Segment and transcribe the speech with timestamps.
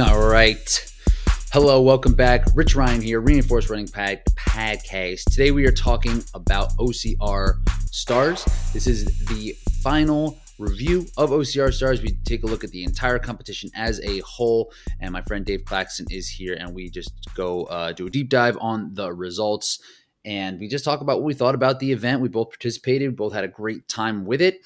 [0.00, 0.94] All right.
[1.50, 2.44] Hello, welcome back.
[2.54, 5.24] Rich Ryan here, Reinforced Running Pad Podcast.
[5.24, 7.54] Today we are talking about OCR
[7.90, 8.44] Stars.
[8.72, 12.00] This is the final review of OCR Stars.
[12.00, 15.64] We take a look at the entire competition as a whole, and my friend Dave
[15.64, 19.80] Claxton is here, and we just go uh, do a deep dive on the results.
[20.24, 22.20] And we just talk about what we thought about the event.
[22.20, 24.60] We both participated, we both had a great time with it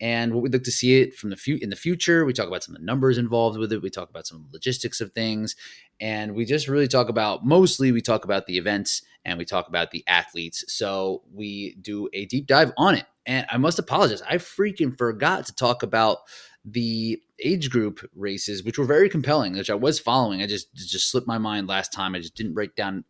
[0.00, 2.24] and what we'd look to see it from the fu- in the future.
[2.24, 3.82] We talk about some of the numbers involved with it.
[3.82, 5.56] We talk about some logistics of things,
[6.00, 9.68] and we just really talk about mostly we talk about the events and we talk
[9.68, 10.64] about the athletes.
[10.68, 13.04] So we do a deep dive on it.
[13.26, 16.18] And I must apologize, I freaking forgot to talk about
[16.64, 20.42] the age group races, which were very compelling, which I was following.
[20.42, 22.14] I just just slipped my mind last time.
[22.14, 23.04] I just didn't write down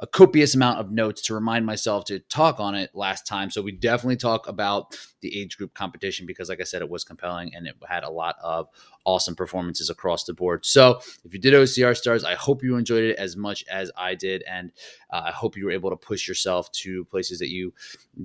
[0.00, 3.50] a copious amount of notes to remind myself to talk on it last time.
[3.50, 7.04] So we definitely talk about the age group competition because, like I said, it was
[7.04, 8.68] compelling and it had a lot of
[9.04, 10.64] awesome performances across the board.
[10.64, 14.14] So if you did OCR stars, I hope you enjoyed it as much as I
[14.14, 14.72] did, and
[15.10, 17.72] uh, I hope you were able to push yourself to places that you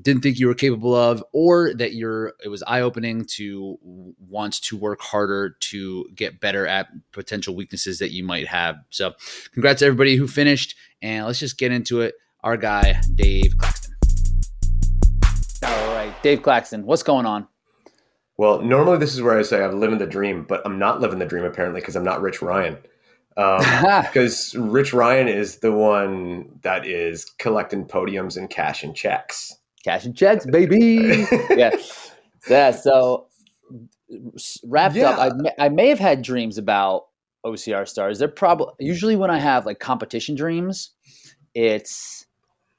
[0.02, 4.62] didn't think you were capable of, or that you're it was eye opening to want
[4.64, 8.78] to work harder to get better at potential weaknesses that you might have.
[8.90, 9.14] So
[9.54, 10.76] congrats to everybody who finished,
[11.06, 12.16] and let's just get into it.
[12.44, 13.94] Our guy Dave Claxton.
[15.64, 17.48] All right, Dave Claxton, what's going on?
[18.38, 21.20] Well, normally this is where I say I'm living the dream, but I'm not living
[21.20, 22.78] the dream apparently because I'm not Rich Ryan.
[23.36, 29.56] Because um, Rich Ryan is the one that is collecting podiums and cash and checks.
[29.84, 31.26] Cash and checks, baby.
[31.52, 31.76] yeah,
[32.50, 32.72] yeah.
[32.72, 33.28] So
[34.66, 35.12] wrapped yeah.
[35.12, 35.20] up.
[35.20, 37.04] I may, I may have had dreams about
[37.46, 38.20] OCR stars.
[38.20, 40.95] They're probably usually when I have like competition dreams,
[41.56, 42.26] it's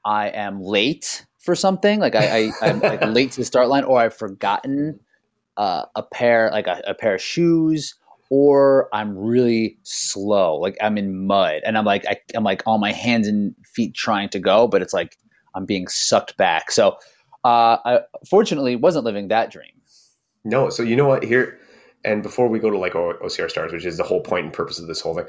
[0.05, 1.99] I am late for something.
[1.99, 4.99] Like I, I am like late to the start line, or I've forgotten
[5.57, 7.95] uh, a pair like a, a pair of shoes
[8.29, 10.55] or I'm really slow.
[10.55, 13.93] Like I'm in mud and I'm like I, am like on my hands and feet
[13.93, 15.17] trying to go, but it's like
[15.55, 16.71] I'm being sucked back.
[16.71, 16.97] So
[17.43, 17.99] uh, I
[18.29, 19.71] fortunately wasn't living that dream.
[20.43, 21.59] No, so you know what here,
[22.05, 24.79] and before we go to like OCR stars, which is the whole point and purpose
[24.79, 25.25] of this whole thing,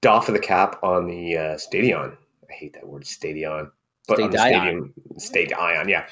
[0.00, 2.16] doff of the cap on the uh, stadion.
[2.48, 3.70] I hate that word stadion,
[4.08, 4.24] but Stadion.
[4.24, 6.06] on the stadium, stadion, yeah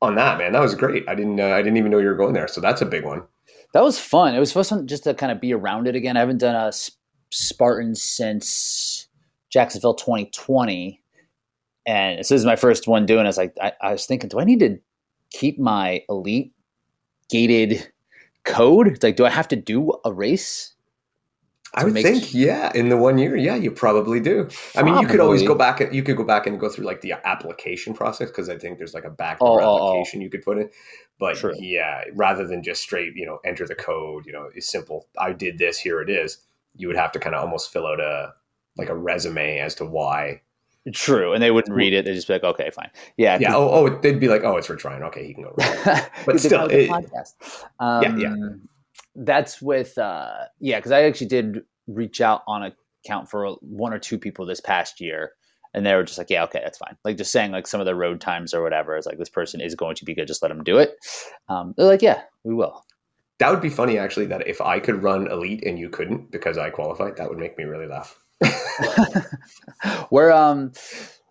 [0.00, 0.52] on that, man.
[0.52, 1.08] That was great.
[1.08, 2.48] I didn't uh, I didn't even know you were going there.
[2.48, 3.22] So that's a big one.
[3.74, 4.34] That was fun.
[4.34, 6.16] It was fun just to kind of be around it again.
[6.16, 6.72] I haven't done a
[7.30, 9.08] Spartan since
[9.50, 11.02] Jacksonville 2020,
[11.86, 13.20] and this is my first one doing.
[13.20, 13.24] It.
[13.24, 14.78] I was like, I, I was thinking, do I need to
[15.30, 16.52] keep my elite
[17.28, 17.90] gated
[18.44, 18.88] code?
[18.88, 20.74] It's like, do I have to do a race?
[21.74, 24.44] I would think, yeah, in the one year, yeah, you probably do.
[24.44, 24.58] Probably.
[24.76, 26.86] I mean, you could always go back and you could go back and go through
[26.86, 29.88] like the application process because I think there's like a backdoor oh, oh, oh.
[29.90, 30.24] application oh.
[30.24, 30.70] you could put in.
[31.18, 31.54] But True.
[31.58, 35.08] yeah, rather than just straight, you know, enter the code, you know, it's simple.
[35.18, 36.38] I did this, here it is.
[36.76, 38.32] You would have to kind of almost fill out a
[38.76, 40.40] like a resume as to why.
[40.92, 42.04] True, and they wouldn't read it.
[42.04, 44.68] They'd just be like, "Okay, fine, yeah, yeah." Oh, oh, they'd be like, "Oh, it's
[44.68, 45.02] for trying.
[45.02, 45.54] Okay, he can go."
[46.24, 47.34] but still, it, podcast.
[47.78, 48.48] Um, yeah, yeah.
[49.20, 52.72] That's with uh yeah because i actually did reach out on
[53.04, 55.32] account for one or two people this past year
[55.74, 56.96] and they were just like yeah okay that's fine.
[57.04, 59.60] Like just saying like some of the road times or whatever is like this person
[59.60, 60.96] is going to be good just let them do it.
[61.48, 62.84] Um, they're like yeah we will.
[63.38, 66.58] That would be funny actually that if i could run elite and you couldn't because
[66.58, 68.18] i qualified that would make me really laugh.
[70.10, 70.72] Where um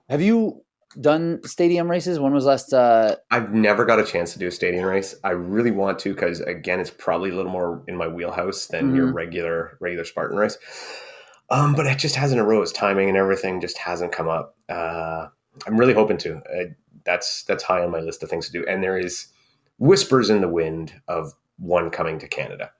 [0.10, 0.64] have you
[1.00, 2.20] done stadium races?
[2.20, 2.74] When was last?
[2.74, 3.16] Uh...
[3.32, 5.16] I've never got a chance to do a stadium race.
[5.24, 8.88] I really want to because again, it's probably a little more in my wheelhouse than
[8.88, 8.96] mm-hmm.
[8.96, 10.58] your regular regular Spartan race.
[11.50, 12.72] Um, but it just hasn't arose.
[12.72, 14.58] Timing and everything just hasn't come up.
[14.70, 15.28] Uh,
[15.66, 16.38] I'm really hoping to.
[16.38, 16.66] Uh,
[17.06, 18.66] that's that's high on my list of things to do.
[18.68, 19.28] And there is
[19.80, 22.72] whispers in the wind of one coming to Canada.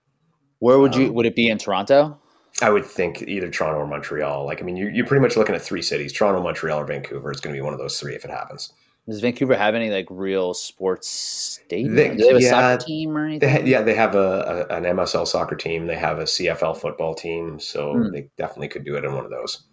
[0.60, 1.08] Where would you?
[1.08, 2.20] Um, would it be in Toronto?
[2.62, 4.46] I would think either Toronto or Montreal.
[4.46, 7.32] Like, I mean, you're, you're pretty much looking at three cities: Toronto, Montreal, or Vancouver.
[7.32, 8.74] It's going to be one of those three if it happens.
[9.08, 11.96] Does Vancouver have any like real sports stadium?
[11.96, 13.40] They, Do they have a yeah, soccer team or anything?
[13.40, 15.88] They ha- yeah, they have a, a, an MSL soccer team.
[15.88, 18.12] They have a CFL football team, so mm.
[18.12, 19.64] they definitely could do it in one of those.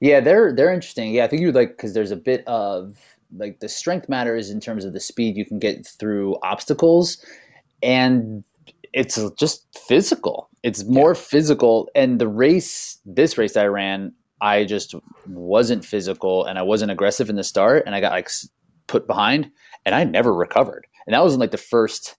[0.00, 1.12] Yeah, they're they're interesting.
[1.12, 2.96] Yeah, I think you would like because there's a bit of
[3.36, 7.24] like the strength matters in terms of the speed you can get through obstacles,
[7.82, 8.44] and
[8.94, 10.48] it's just physical.
[10.62, 11.20] It's more yeah.
[11.20, 11.90] physical.
[11.94, 14.94] And the race, this race I ran, I just
[15.26, 18.28] wasn't physical and I wasn't aggressive in the start, and I got like
[18.88, 19.50] put behind,
[19.86, 20.86] and I never recovered.
[21.06, 22.16] And that was in like the first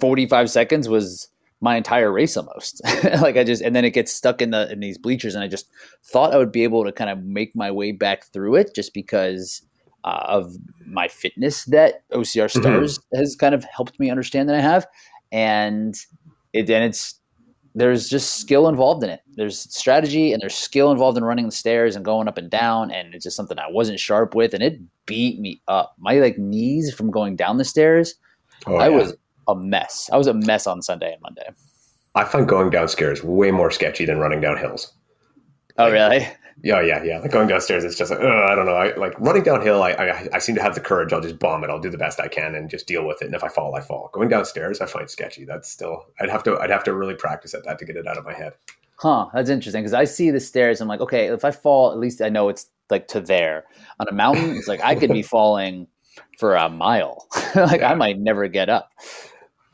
[0.00, 1.28] forty-five seconds was
[1.62, 2.82] my entire race almost.
[3.20, 5.48] like I just, and then it gets stuck in the in these bleachers, and I
[5.48, 5.68] just
[6.04, 8.92] thought I would be able to kind of make my way back through it, just
[8.92, 9.62] because
[10.04, 10.54] uh, of
[10.86, 12.60] my fitness that OCR mm-hmm.
[12.60, 13.18] Stars mm-hmm.
[13.18, 14.86] has kind of helped me understand that I have
[15.32, 15.96] and
[16.56, 17.20] it and it's
[17.76, 19.20] there's just skill involved in it.
[19.34, 22.90] There's strategy and there's skill involved in running the stairs and going up and down.
[22.90, 25.94] And it's just something I wasn't sharp with, and it beat me up.
[25.98, 28.14] My like knees from going down the stairs,
[28.66, 28.96] oh, I yeah.
[28.96, 29.14] was
[29.46, 30.08] a mess.
[30.10, 31.48] I was a mess on Sunday and Monday.
[32.14, 34.94] I find going downstairs way more sketchy than running down hills.
[35.76, 36.26] Oh, like, really?
[36.62, 37.18] Yeah, yeah, yeah.
[37.18, 38.74] Like going downstairs, it's just like, I don't know.
[38.74, 39.82] I like running downhill.
[39.82, 41.12] I, I, I seem to have the courage.
[41.12, 41.70] I'll just bomb it.
[41.70, 43.26] I'll do the best I can and just deal with it.
[43.26, 44.10] And if I fall, I fall.
[44.12, 45.44] Going downstairs, I find sketchy.
[45.44, 46.06] That's still.
[46.18, 46.58] I'd have to.
[46.58, 48.54] I'd have to really practice at that to get it out of my head.
[48.98, 49.26] Huh.
[49.34, 50.80] That's interesting because I see the stairs.
[50.80, 53.64] I'm like, okay, if I fall, at least I know it's like to there.
[54.00, 55.86] On a mountain, it's like I could be falling
[56.38, 57.26] for a mile.
[57.54, 57.90] like yeah.
[57.90, 58.90] I might never get up.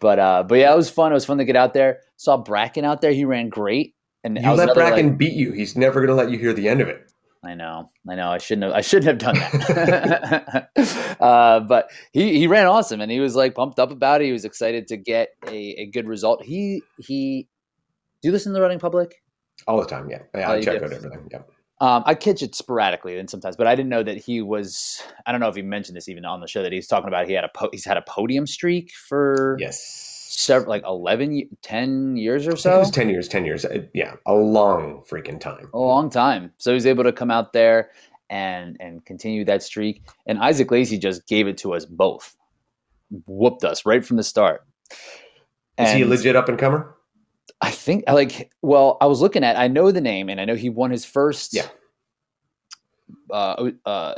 [0.00, 1.12] But uh, but yeah, it was fun.
[1.12, 2.00] It was fun to get out there.
[2.16, 3.12] Saw Bracken out there.
[3.12, 3.94] He ran great.
[4.24, 5.52] And you let Bracken like, beat you.
[5.52, 7.12] He's never going to let you hear the end of it.
[7.44, 8.30] I know, I know.
[8.30, 8.72] I shouldn't have.
[8.72, 11.16] I shouldn't have done that.
[11.20, 14.26] uh, but he he ran awesome, and he was like pumped up about it.
[14.26, 16.44] He was excited to get a, a good result.
[16.44, 17.48] He he.
[18.22, 19.16] Do you listen to the running public?
[19.66, 20.22] All the time, yeah.
[20.34, 20.84] Yeah, oh, I check do.
[20.84, 21.28] out everything.
[21.32, 21.38] Yeah.
[21.80, 25.02] Um, I catch it sporadically and sometimes, but I didn't know that he was.
[25.26, 27.26] I don't know if he mentioned this even on the show that he's talking about.
[27.26, 32.16] He had a po- he's had a podium streak for yes several like 11 10
[32.16, 35.68] years or so it was 10 years 10 years uh, yeah a long freaking time.
[35.74, 36.52] A long time.
[36.58, 37.90] So he's able to come out there
[38.30, 40.02] and and continue that streak.
[40.26, 42.36] And isaac lacey just gave it to us both.
[43.26, 44.64] Whooped us right from the start.
[45.78, 46.96] And is he a legit up and comer
[47.60, 50.54] i think like well i was looking at i know the name and i know
[50.54, 51.66] he won his first yeah.
[53.30, 54.14] uh, uh,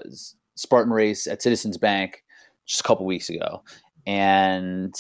[0.57, 2.25] spartan race at citizens bank
[2.67, 3.63] just a couple weeks ago.
[4.07, 4.95] And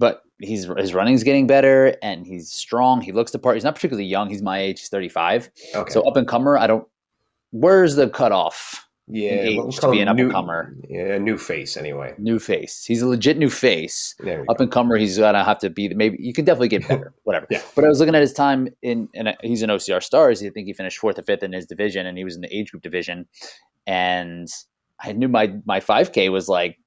[0.00, 3.02] but he's his running's getting better and he's strong.
[3.02, 3.54] He looks the part.
[3.54, 4.28] He's not particularly young.
[4.28, 4.80] He's my age.
[4.80, 5.50] He's 35.
[5.74, 5.92] Okay.
[5.92, 6.88] So up and comer, I don't.
[7.52, 8.88] Where's the cutoff?
[9.12, 10.74] Yeah, age to be an up and comer.
[10.88, 12.14] Yeah, a new face anyway.
[12.16, 12.84] New face.
[12.84, 14.14] He's a legit new face.
[14.48, 14.96] Up and comer.
[14.96, 15.92] He's gonna have to be.
[15.92, 17.12] Maybe you can definitely get better.
[17.24, 17.46] Whatever.
[17.50, 17.60] yeah.
[17.74, 20.42] But I was looking at his time in, and he's an OCR stars.
[20.42, 22.56] I think he finished fourth or fifth in his division, and he was in the
[22.56, 23.26] age group division.
[23.86, 24.48] And
[25.00, 26.78] I knew my my 5K was like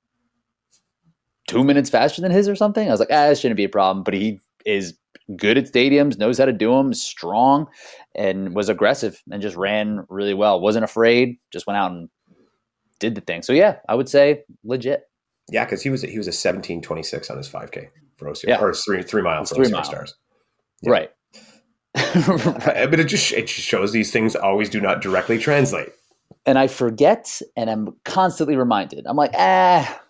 [1.47, 2.87] two minutes faster than his or something.
[2.87, 4.03] I was like, ah, this shouldn't be a problem.
[4.03, 4.93] But he is
[5.35, 7.67] good at stadiums, knows how to do them, strong,
[8.15, 10.59] and was aggressive and just ran really well.
[10.59, 12.09] Wasn't afraid, just went out and
[12.99, 13.41] did the thing.
[13.41, 15.03] So yeah, I would say legit.
[15.49, 18.29] Yeah, because he was he was a seventeen twenty six on his five k for
[18.29, 18.61] OCR yeah.
[18.61, 19.83] or three three miles three mile.
[19.83, 20.15] stars.
[20.81, 20.91] Yeah.
[20.91, 21.11] Right.
[21.95, 22.89] right.
[22.89, 25.89] But it just it just shows these things always do not directly translate.
[26.45, 29.05] And I forget, and I'm constantly reminded.
[29.07, 30.01] I'm like, ah,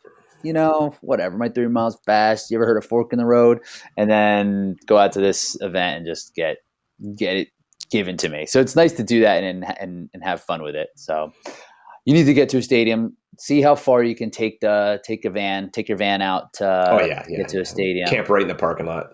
[0.44, 2.52] you know, whatever, my three miles fast.
[2.52, 3.60] You ever heard of fork in the road?
[3.98, 6.58] And then go out to this event and just get
[7.16, 7.48] get it
[7.90, 8.46] given to me.
[8.46, 10.90] So it's nice to do that and and and have fun with it.
[10.96, 11.32] So
[12.06, 15.26] you need to get to a stadium, see how far you can take the take
[15.26, 18.10] a van, take your van out to oh, yeah, yeah, get to a stadium.
[18.10, 19.08] Camp right in the parking lot.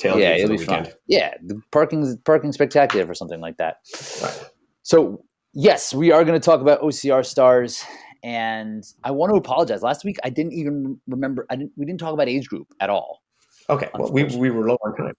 [0.00, 0.86] Tailgate yeah, it'll be weekend.
[0.86, 0.94] fun.
[1.06, 3.76] Yeah, the parking's parking spectacular for something like that.
[4.20, 4.44] Right.
[4.82, 7.84] So yes, we are going to talk about OCR stars
[8.24, 9.82] and I want to apologize.
[9.82, 11.46] Last week I didn't even remember.
[11.50, 11.72] I didn't.
[11.76, 13.22] We didn't talk about age group at all.
[13.70, 15.14] Okay, well we we were low on time.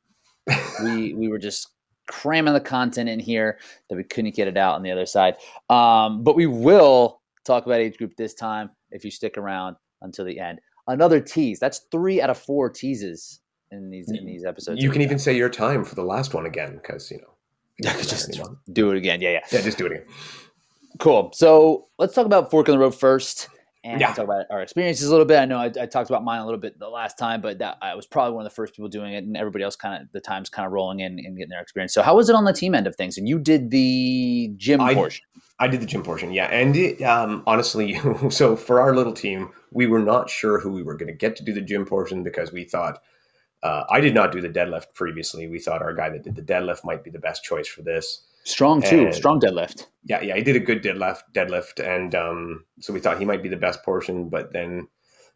[0.83, 1.69] we we were just
[2.07, 3.59] cramming the content in here
[3.89, 5.35] that we couldn't get it out on the other side.
[5.69, 10.25] Um, but we will talk about age group this time if you stick around until
[10.25, 10.59] the end.
[10.87, 11.59] Another tease.
[11.59, 13.39] That's three out of four teases
[13.71, 14.81] in these in these episodes.
[14.81, 17.31] You can even say your time for the last one again because you know.
[17.81, 18.39] just
[18.71, 19.21] do it again.
[19.21, 19.39] Yeah, yeah.
[19.51, 20.05] Yeah, just do it again.
[20.99, 21.31] Cool.
[21.33, 23.49] So let's talk about Fork in the Road first
[23.85, 24.13] and yeah.
[24.13, 25.37] talk about our experiences a little bit.
[25.37, 27.77] I know I, I, talked about mine a little bit the last time, but that
[27.81, 30.11] I was probably one of the first people doing it, and everybody else kind of
[30.11, 31.93] the time's kind of rolling in and getting their experience.
[31.93, 33.17] So how was it on the team end of things?
[33.17, 35.23] And you did the gym I, portion.
[35.59, 36.45] I did the gym portion, yeah.
[36.45, 37.99] And it, um, honestly,
[38.29, 41.35] so for our little team, we were not sure who we were going to get
[41.37, 43.01] to do the gym portion because we thought
[43.61, 45.47] uh, I did not do the deadlift previously.
[45.47, 48.21] We thought our guy that did the deadlift might be the best choice for this.
[48.45, 49.87] Strong too, and, strong deadlift.
[50.03, 53.41] Yeah, yeah, he did a good deadlift, deadlift, and um, so we thought he might
[53.41, 54.29] be the best portion.
[54.29, 54.87] But then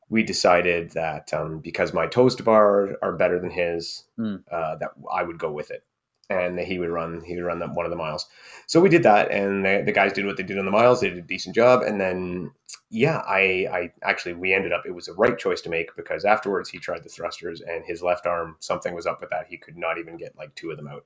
[0.09, 4.43] we decided that um, because my toes to bar are better than his, mm.
[4.51, 5.83] uh, that I would go with it,
[6.29, 7.23] and he would run.
[7.25, 8.27] He would run one of the miles.
[8.67, 11.01] So we did that, and the, the, guys did what they did on the miles.
[11.01, 12.51] They did a decent job, and then
[12.91, 14.83] yeah, I, I actually we ended up.
[14.85, 18.03] It was the right choice to make because afterwards he tried the thrusters, and his
[18.03, 19.47] left arm something was up with that.
[19.49, 21.05] He could not even get like two of them out.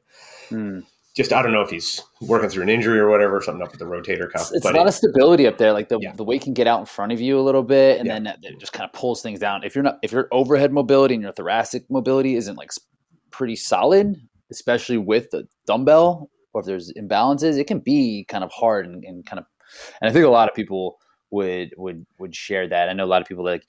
[0.50, 0.84] Mm
[1.16, 3.80] just I don't know if he's working through an injury or whatever, something up with
[3.80, 4.42] the rotator cuff.
[4.42, 5.72] It's, it's a lot it, of stability up there.
[5.72, 6.14] Like the, yeah.
[6.14, 8.20] the weight can get out in front of you a little bit, and yeah.
[8.20, 9.64] then it just kind of pulls things down.
[9.64, 12.72] If you're not if your overhead mobility and your thoracic mobility isn't like
[13.30, 14.16] pretty solid,
[14.50, 19.04] especially with the dumbbell, or if there's imbalances, it can be kind of hard and,
[19.04, 19.46] and kind of.
[20.02, 20.98] And I think a lot of people
[21.30, 22.90] would would would share that.
[22.90, 23.64] I know a lot of people like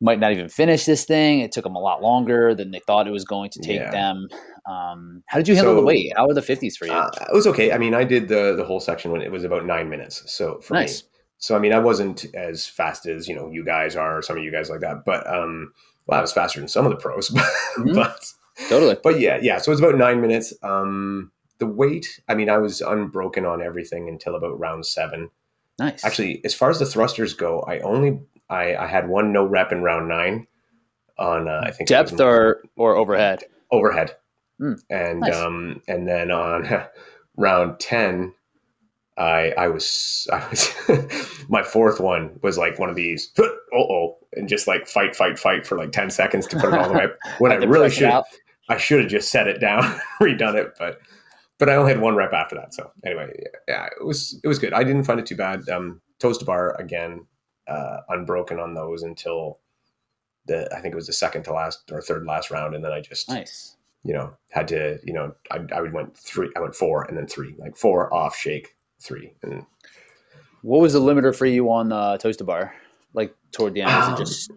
[0.00, 1.40] might not even finish this thing.
[1.40, 3.90] It took them a lot longer than they thought it was going to take yeah.
[3.90, 4.28] them.
[4.66, 6.12] Um, how did you handle so, the weight?
[6.16, 6.92] How were the fifties for you?
[6.92, 7.72] Uh, it was okay.
[7.72, 10.22] I mean, I did the the whole section when it was about nine minutes.
[10.30, 11.02] So for nice.
[11.02, 14.36] me, so I mean, I wasn't as fast as you know you guys are, some
[14.36, 15.04] of you guys like that.
[15.04, 15.72] But um,
[16.06, 17.30] well, I was faster than some of the pros.
[17.30, 17.94] mm-hmm.
[17.94, 18.24] but
[18.68, 18.96] totally.
[19.02, 19.58] But yeah, yeah.
[19.58, 20.52] So it was about nine minutes.
[20.62, 22.20] Um, the weight.
[22.28, 25.30] I mean, I was unbroken on everything until about round seven.
[25.78, 26.04] Nice.
[26.04, 29.72] Actually, as far as the thrusters go, I only I, I had one no rep
[29.72, 30.46] in round nine
[31.18, 33.44] on uh, I think depth or or overhead.
[33.70, 34.16] Overhead,
[34.60, 35.34] mm, and nice.
[35.34, 36.68] um and then on
[37.36, 38.32] round ten,
[39.16, 40.74] I I was I was
[41.48, 45.38] my fourth one was like one of these oh oh and just like fight fight
[45.38, 47.06] fight for like ten seconds to put it all the way.
[47.38, 48.12] When I really should
[48.68, 49.82] I should have just set it down,
[50.20, 51.00] redone it, but
[51.58, 52.74] but I only had one rep after that.
[52.74, 53.32] So anyway,
[53.68, 54.72] yeah, it was it was good.
[54.72, 55.68] I didn't find it too bad.
[55.68, 57.26] Um, toes to bar again,
[57.68, 59.58] uh, unbroken on those until
[60.46, 62.92] the I think it was the second to last or third last round, and then
[62.92, 63.76] I just nice.
[64.04, 67.16] You know, had to you know I I would went three, I went four and
[67.16, 69.34] then three, like four off shake three.
[69.42, 69.64] And
[70.62, 72.74] what was the limiter for you on uh, toes to bar?
[73.14, 74.50] Like toward the end, um, it just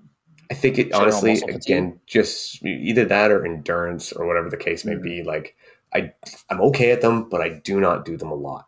[0.52, 4.94] I think it honestly again just either that or endurance or whatever the case may
[4.94, 5.02] mm-hmm.
[5.02, 5.24] be.
[5.24, 5.56] Like
[5.94, 6.14] I
[6.50, 8.68] I'm okay at them, but I do not do them a lot.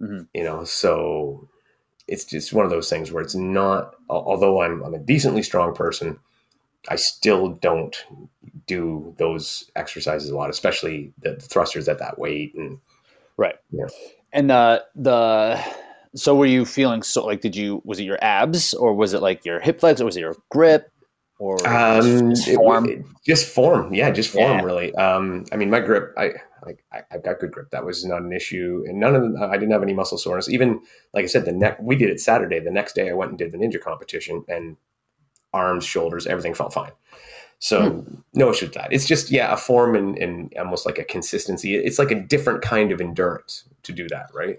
[0.00, 0.22] Mm-hmm.
[0.34, 1.48] You know, so
[2.08, 3.94] it's just one of those things where it's not.
[4.08, 6.18] Although I'm I'm a decently strong person,
[6.88, 7.96] I still don't
[8.66, 12.78] do those exercises a lot, especially the, the thrusters at that weight and
[13.36, 13.56] right.
[13.70, 13.86] Yeah,
[14.32, 15.62] and uh, the
[16.14, 19.22] so were you feeling so like did you was it your abs or was it
[19.22, 20.90] like your hip flex or was it your grip
[21.38, 22.88] or um, just form?
[22.88, 24.64] It, it, just form, yeah, just form yeah.
[24.64, 24.94] really.
[24.94, 27.70] Um, I mean, my grip, I like I, have got good grip.
[27.70, 30.48] That was not an issue, and none of them, I didn't have any muscle soreness.
[30.48, 30.80] Even
[31.14, 32.60] like I said, the neck we did it Saturday.
[32.60, 34.76] The next day, I went and did the ninja competition, and
[35.52, 36.92] arms, shoulders, everything felt fine.
[37.58, 38.14] So hmm.
[38.34, 38.92] no issue with that.
[38.92, 41.76] It's just yeah, a form and, and almost like a consistency.
[41.76, 44.58] It's like a different kind of endurance to do that, right?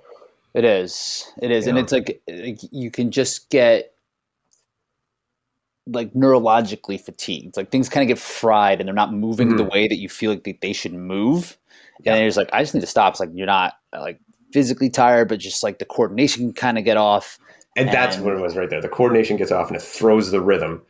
[0.53, 1.31] It is.
[1.41, 3.93] It is, and it's like, like you can just get
[5.87, 7.57] like neurologically fatigued.
[7.57, 9.57] Like things kind of get fried and they're not moving mm-hmm.
[9.57, 11.57] the way that you feel like they, they should move.
[12.01, 12.15] Yeah.
[12.15, 13.13] And it's like, I just need to stop.
[13.13, 14.19] It's like you're not like
[14.51, 17.39] physically tired, but just like the coordination can kind of get off.
[17.75, 18.81] And, and that's what it was right there.
[18.81, 20.81] The coordination gets off and it throws the rhythm.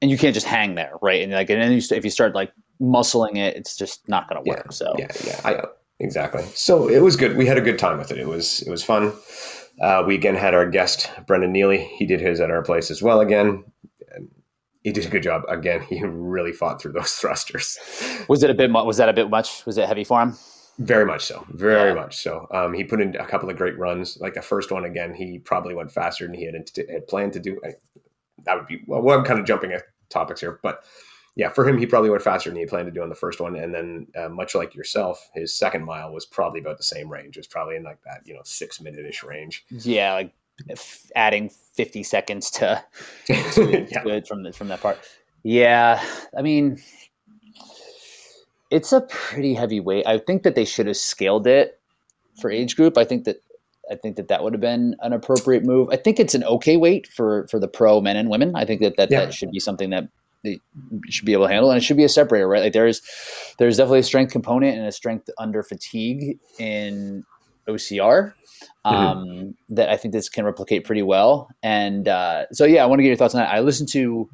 [0.00, 1.22] And you can't just hang there, right?
[1.22, 4.44] And like, and then you, if you start like muscling it, it's just not going
[4.44, 4.66] to work.
[4.66, 5.64] Yeah, so yeah, yeah, I,
[5.98, 6.44] exactly.
[6.54, 7.36] So it was good.
[7.36, 8.18] We had a good time with it.
[8.18, 9.12] It was it was fun.
[9.80, 11.84] Uh, we again had our guest Brendan Neely.
[11.96, 13.20] He did his at our place as well.
[13.20, 13.64] Again,
[14.88, 15.42] he did a good job.
[15.48, 17.78] Again, he really fought through those thrusters.
[18.28, 18.70] Was it a bit?
[18.70, 19.64] Was that a bit much?
[19.66, 20.34] Was it heavy for him?
[20.78, 21.44] Very much so.
[21.50, 21.94] Very yeah.
[21.94, 22.46] much so.
[22.52, 24.16] Um, he put in a couple of great runs.
[24.18, 26.54] Like the first one, again, he probably went faster than he had,
[26.88, 27.60] had planned to do.
[27.64, 27.72] I,
[28.44, 29.06] that would be well.
[29.10, 30.84] I'm kind of jumping at topics here, but
[31.36, 33.40] yeah, for him, he probably went faster than he planned to do on the first
[33.40, 33.56] one.
[33.56, 37.36] And then, uh, much like yourself, his second mile was probably about the same range.
[37.36, 39.64] It was probably in like that, you know, six minute ish range.
[39.70, 40.32] Yeah, like
[41.14, 42.82] adding 50 seconds to,
[43.26, 44.02] to yeah.
[44.02, 44.98] good from the, from that part.
[45.42, 46.02] Yeah,
[46.36, 46.78] I mean,
[48.70, 50.06] it's a pretty heavy weight.
[50.06, 51.80] I think that they should have scaled it
[52.40, 52.98] for age group.
[52.98, 53.42] I think that
[53.90, 55.88] I think that that would have been an appropriate move.
[55.90, 58.52] I think it's an okay weight for for the pro men and women.
[58.54, 59.20] I think that that, yeah.
[59.20, 60.08] that should be something that
[60.44, 60.60] they
[61.08, 62.62] should be able to handle, and it should be a separator, right?
[62.62, 63.00] Like there's
[63.58, 67.24] there's definitely a strength component and a strength under fatigue in
[67.68, 68.32] OCR
[68.86, 68.94] mm-hmm.
[68.94, 69.74] um, mm-hmm.
[69.74, 71.48] that I think this can replicate pretty well.
[71.62, 73.52] And uh, so, yeah, I want to get your thoughts on that.
[73.52, 74.28] I listened to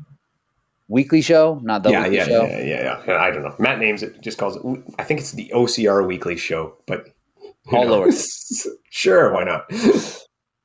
[0.88, 2.44] Weekly Show, not the yeah, Weekly yeah, Show.
[2.44, 3.16] Yeah, yeah, yeah.
[3.16, 3.54] I don't know.
[3.58, 4.62] Matt names it, just calls it.
[4.98, 7.08] I think it's the OCR Weekly Show, but
[7.72, 8.10] all lower.
[8.90, 9.70] sure, why not?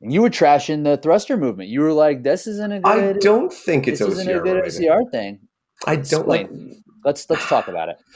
[0.01, 1.69] You were trashing the thruster movement.
[1.69, 4.11] You were like, "This isn't a good." I don't think it's this OCR.
[4.11, 5.39] Isn't a good OCR thing.
[5.85, 6.47] I don't Explain.
[6.47, 6.77] like.
[7.05, 7.97] Let's let's talk about it.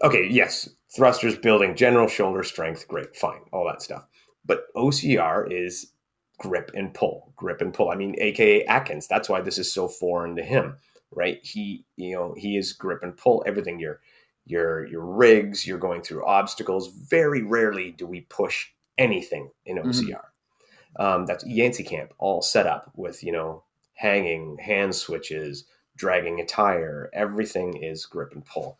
[0.00, 0.28] Okay.
[0.30, 2.86] Yes, thrusters building general shoulder strength.
[2.88, 4.06] Great, fine, all that stuff.
[4.44, 5.92] But OCR is
[6.38, 7.90] grip and pull, grip and pull.
[7.90, 9.08] I mean, AKA Atkins.
[9.08, 10.76] That's why this is so foreign to him,
[11.10, 11.38] right?
[11.42, 13.78] He, you know, he is grip and pull everything.
[13.78, 14.00] Your,
[14.46, 15.66] your, your rigs.
[15.66, 16.88] You're going through obstacles.
[16.88, 20.04] Very rarely do we push anything in OCR.
[20.04, 21.02] Mm-hmm.
[21.02, 23.62] Um, that's Yancy Camp, all set up with you know
[23.94, 25.64] hanging hand switches,
[25.96, 27.10] dragging a tire.
[27.12, 28.78] Everything is grip and pull.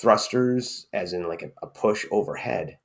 [0.00, 2.78] Thrusters, as in like a, a push overhead,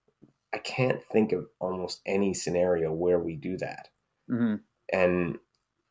[0.53, 3.89] I can't think of almost any scenario where we do that.
[4.29, 4.55] Mm-hmm.
[4.91, 5.37] And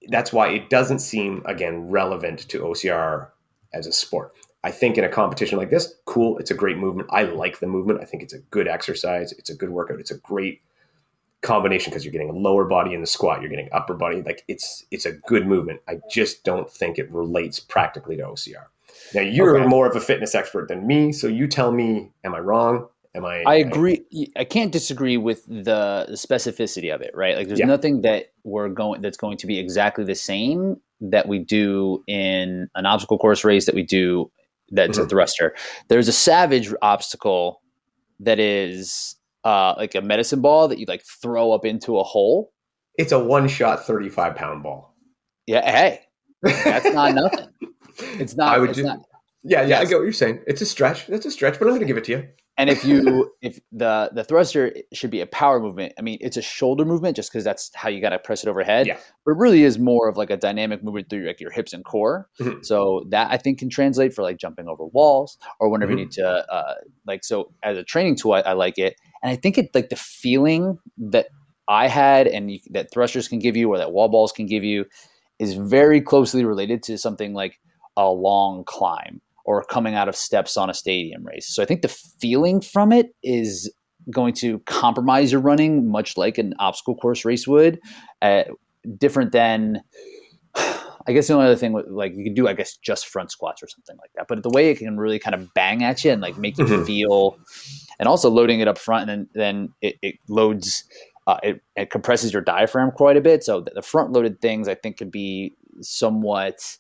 [0.08, 3.30] that's why it doesn't seem, again, relevant to OCR
[3.72, 4.34] as a sport.
[4.64, 7.08] I think in a competition like this, cool, it's a great movement.
[7.12, 8.00] I like the movement.
[8.00, 9.32] I think it's a good exercise.
[9.32, 10.00] It's a good workout.
[10.00, 10.62] It's a great
[11.42, 14.22] combination because you're getting a lower body in the squat, you're getting upper body.
[14.22, 15.80] Like it's it's a good movement.
[15.88, 18.66] I just don't think it relates practically to OCR.
[19.14, 19.66] Now you're okay.
[19.66, 22.88] more of a fitness expert than me, so you tell me, am I wrong?
[23.14, 23.42] Am I?
[23.46, 24.04] I agree.
[24.14, 27.12] I, I can't disagree with the specificity of it.
[27.14, 27.36] Right?
[27.36, 27.66] Like, there's yeah.
[27.66, 32.68] nothing that we're going that's going to be exactly the same that we do in
[32.74, 34.30] an obstacle course race that we do
[34.70, 35.06] that's mm-hmm.
[35.06, 35.54] a thruster.
[35.88, 37.62] There's a savage obstacle
[38.20, 42.52] that is uh, like a medicine ball that you like throw up into a hole.
[42.96, 44.94] It's a one shot, 35 pound ball.
[45.46, 45.68] Yeah.
[45.70, 46.00] Hey,
[46.42, 47.48] that's not nothing.
[47.98, 48.54] It's not.
[48.54, 49.00] I would just, not,
[49.42, 49.80] yeah, yeah, yes.
[49.80, 50.40] I get what you're saying.
[50.46, 51.06] It's a stretch.
[51.06, 52.28] That's a stretch, but I'm going to give it to you.
[52.58, 56.36] And if you, if the the thruster should be a power movement, I mean, it's
[56.36, 58.88] a shoulder movement just because that's how you got to press it overhead.
[58.88, 58.98] Yeah.
[59.24, 61.84] But it really is more of like a dynamic movement through like your hips and
[61.84, 62.28] core.
[62.40, 62.62] Mm-hmm.
[62.62, 65.98] So that I think can translate for like jumping over walls or whenever mm-hmm.
[65.98, 66.74] you need to, uh,
[67.06, 68.96] like, so as a training tool, I, I like it.
[69.22, 71.28] And I think it like the feeling that
[71.68, 74.64] I had and you, that thrusters can give you or that wall balls can give
[74.64, 74.84] you
[75.38, 77.60] is very closely related to something like
[77.98, 81.48] a long climb or coming out of steps on a stadium race.
[81.48, 83.70] So I think the feeling from it is
[84.10, 87.80] going to compromise your running, much like an obstacle course race would.
[88.22, 88.44] Uh,
[88.96, 89.82] different than,
[90.54, 93.62] I guess the only other thing, like you can do, I guess, just front squats
[93.62, 94.28] or something like that.
[94.28, 96.64] But the way it can really kind of bang at you and like make you
[96.64, 96.84] mm-hmm.
[96.84, 97.36] feel,
[97.98, 100.84] and also loading it up front, and then then it, it loads.
[101.26, 103.44] Uh, it, it, compresses your diaphragm quite a bit.
[103.44, 106.76] So the front loaded things I think could be somewhat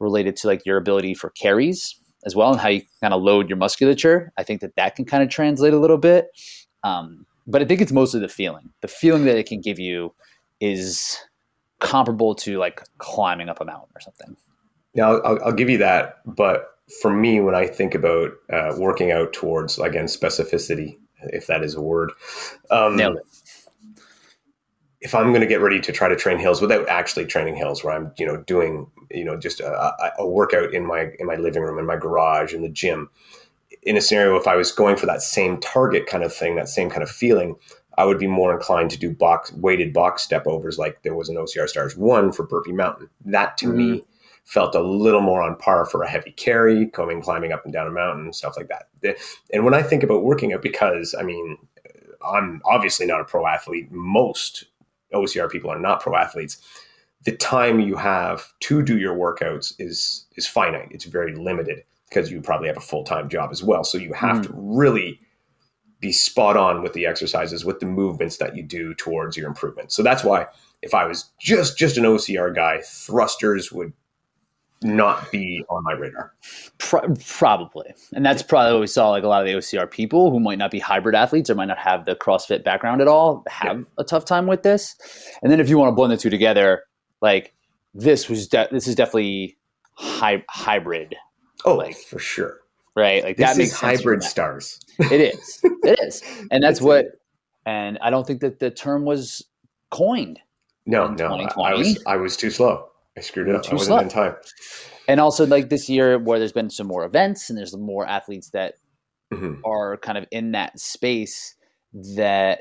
[0.00, 3.48] related to like your ability for carries as well and how you kind of load
[3.48, 4.32] your musculature.
[4.36, 6.28] I think that that can kind of translate a little bit.
[6.84, 8.70] Um, but I think it's mostly the feeling.
[8.82, 10.14] The feeling that it can give you
[10.60, 11.18] is
[11.80, 14.36] comparable to like climbing up a mountain or something.
[14.94, 16.16] Yeah, I'll, I'll give you that.
[16.26, 16.66] But
[17.00, 21.74] for me, when I think about uh, working out towards again specificity, if that is
[21.74, 22.12] a word,
[22.70, 23.24] um, Nailed it
[25.00, 27.84] if I'm going to get ready to try to train hills without actually training hills,
[27.84, 31.36] where I'm, you know, doing, you know, just a, a, workout in my in my
[31.36, 33.08] living room, in my garage, in the gym,
[33.82, 36.68] in a scenario, if I was going for that same target kind of thing, that
[36.68, 37.54] same kind of feeling,
[37.96, 41.28] I would be more inclined to do box weighted box step overs, like there was
[41.28, 43.08] an OCR Stars one for Burpee Mountain.
[43.24, 43.76] That to mm-hmm.
[43.76, 44.04] me
[44.44, 47.86] felt a little more on par for a heavy carry, coming climbing up and down
[47.86, 49.18] a mountain, stuff like that.
[49.52, 51.58] And when I think about working out, because I mean,
[52.26, 53.92] I'm obviously not a pro athlete.
[53.92, 54.64] Most
[55.12, 56.58] OCR people are not pro athletes,
[57.24, 60.88] the time you have to do your workouts is is finite.
[60.90, 63.84] It's very limited because you probably have a full time job as well.
[63.84, 64.42] So you have mm.
[64.44, 65.20] to really
[66.00, 69.90] be spot on with the exercises, with the movements that you do towards your improvement.
[69.90, 70.46] So that's why
[70.80, 73.92] if I was just just an OCR guy, thrusters would
[74.82, 76.32] not be on my radar.
[76.78, 77.92] Pro- probably.
[78.14, 80.58] And that's probably what we saw like a lot of the OCR people who might
[80.58, 83.84] not be hybrid athletes or might not have the CrossFit background at all have yeah.
[83.98, 84.96] a tough time with this.
[85.42, 86.82] And then if you want to blend the two together,
[87.20, 87.54] like
[87.94, 89.56] this was de- this is definitely
[89.94, 91.16] hy- hybrid.
[91.64, 92.58] Oh, like for sure.
[92.94, 93.22] Right?
[93.24, 94.80] Like this that makes hybrid stars.
[94.98, 95.60] It is.
[95.84, 96.22] It is.
[96.50, 97.06] And that's what
[97.66, 99.44] and I don't think that the term was
[99.90, 100.40] coined.
[100.86, 101.26] No, no.
[101.62, 102.87] I was I was too slow.
[103.18, 103.68] I screwed it up.
[103.68, 104.36] I wasn't in time.
[105.08, 108.50] And also, like this year, where there's been some more events and there's more athletes
[108.50, 108.74] that
[109.32, 109.60] mm-hmm.
[109.64, 111.54] are kind of in that space
[112.16, 112.60] that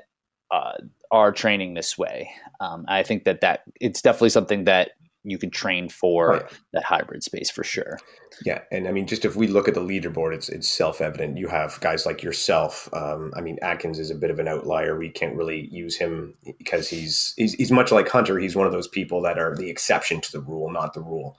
[0.49, 0.73] uh,
[1.11, 2.31] are training this way.
[2.59, 4.91] Um, I think that that it's definitely something that
[5.29, 6.47] you can train for oh, yeah.
[6.73, 7.99] that hybrid space for sure.
[8.45, 11.37] Yeah, and I mean, just if we look at the leaderboard, it's it's self evident.
[11.37, 12.89] You have guys like yourself.
[12.93, 14.97] Um, I mean, Atkins is a bit of an outlier.
[14.97, 18.39] We can't really use him because he's, he's he's much like Hunter.
[18.39, 21.37] He's one of those people that are the exception to the rule, not the rule.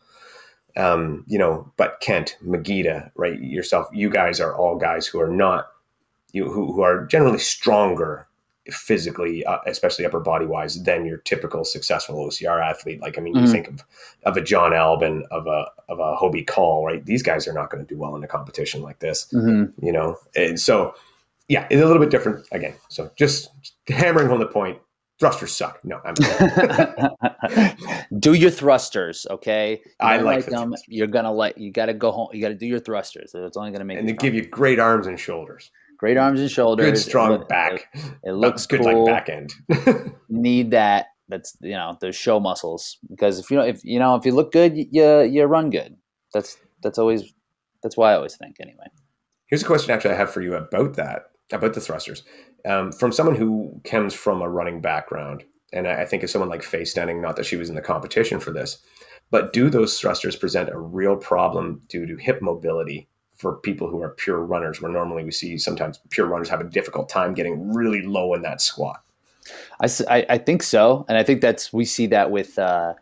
[0.77, 3.41] Um, you know, but Kent, Magida, right?
[3.41, 5.67] Yourself, you guys are all guys who are not
[6.33, 8.28] you who, who are generally stronger
[8.71, 13.01] physically, uh, especially upper body wise, than your typical successful OCR athlete.
[13.01, 13.47] Like, I mean, mm-hmm.
[13.47, 13.85] you think of,
[14.25, 17.05] of a Jon Albon, of a of a Hobie Call, right?
[17.05, 19.85] These guys are not going to do well in a competition like this, mm-hmm.
[19.85, 20.17] you know.
[20.37, 20.95] And so,
[21.49, 22.75] yeah, it's a little bit different again.
[22.89, 23.51] So, just
[23.89, 24.79] hammering home the point.
[25.21, 25.81] Thrusters suck.
[25.83, 26.15] No, I'm.
[28.21, 29.81] do your thrusters, okay?
[29.83, 30.71] You I like, them.
[30.71, 30.85] Thrusters.
[30.87, 31.59] You're gonna let.
[31.59, 32.29] You got to go home.
[32.33, 33.33] You got to do your thrusters.
[33.35, 33.99] It's only gonna make.
[33.99, 37.49] And they give you great arms and shoulders great arms and shoulders, good strong it,
[37.49, 37.89] back.
[37.93, 39.05] It, it looks good cool.
[39.05, 39.53] like back end.
[40.29, 41.07] Need that.
[41.29, 44.35] That's you know those show muscles because if you know if you know if you
[44.35, 45.97] look good, you you run good.
[46.33, 47.35] That's that's always
[47.83, 48.87] that's why I always think anyway.
[49.49, 52.23] Here's a question actually I have for you about that about the thrusters
[52.67, 56.49] um, from someone who comes from a running background, and I, I think of someone
[56.49, 57.21] like Faye Stenning.
[57.21, 58.79] Not that she was in the competition for this,
[59.31, 64.03] but do those thrusters present a real problem due to hip mobility for people who
[64.03, 67.73] are pure runners, where normally we see sometimes pure runners have a difficult time getting
[67.73, 69.03] really low in that squat.
[69.81, 71.07] I, I, think so.
[71.09, 72.95] And I think that's, we see that with uh,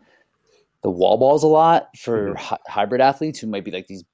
[0.83, 2.55] the wall balls a lot for mm-hmm.
[2.67, 4.05] hybrid athletes who might be like these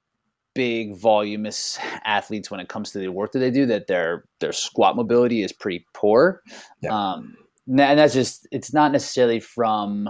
[0.54, 4.52] big voluminous athletes when it comes to the work that they do that their their
[4.52, 6.42] squat mobility is pretty poor
[6.80, 6.90] yeah.
[6.90, 10.08] um, and that's just it's not necessarily from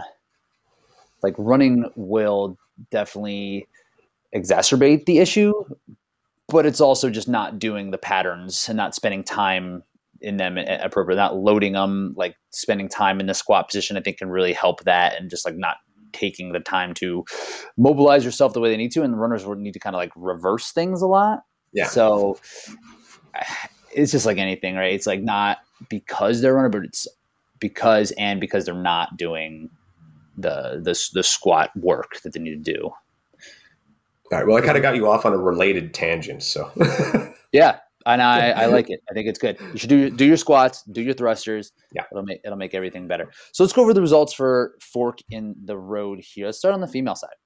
[1.22, 2.58] like running will
[2.90, 3.66] definitely
[4.34, 5.54] exacerbate the issue
[6.48, 9.82] but it's also just not doing the patterns and not spending time
[10.20, 14.18] in them appropriately not loading them like spending time in the squat position i think
[14.18, 15.76] can really help that and just like not
[16.14, 17.24] taking the time to
[17.76, 20.12] mobilize yourself the way they need to, and runners would need to kind of like
[20.16, 21.44] reverse things a lot.
[21.72, 21.88] Yeah.
[21.88, 22.38] So
[23.92, 24.94] it's just like anything, right?
[24.94, 25.58] It's like not
[25.90, 27.06] because they're running, but it's
[27.58, 29.68] because and because they're not doing
[30.38, 32.90] the the the squat work that they need to do.
[34.34, 34.48] All right.
[34.48, 36.68] Well, I kind of got you off on a related tangent, so.
[37.52, 38.98] yeah, and I, I like it.
[39.08, 39.56] I think it's good.
[39.72, 41.70] You should do do your squats, do your thrusters.
[41.92, 43.30] Yeah, it'll make it'll make everything better.
[43.52, 46.46] So let's go over the results for Fork in the Road here.
[46.46, 47.36] Let's start on the female side.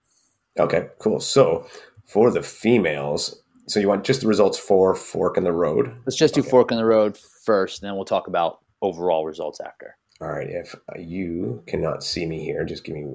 [0.58, 1.20] Okay, cool.
[1.20, 1.66] So
[2.06, 5.94] for the females, so you want just the results for Fork in the Road?
[6.06, 6.48] Let's just do okay.
[6.48, 9.94] Fork in the Road first, and then we'll talk about overall results after.
[10.22, 10.48] All right.
[10.48, 13.12] If you cannot see me here, just give me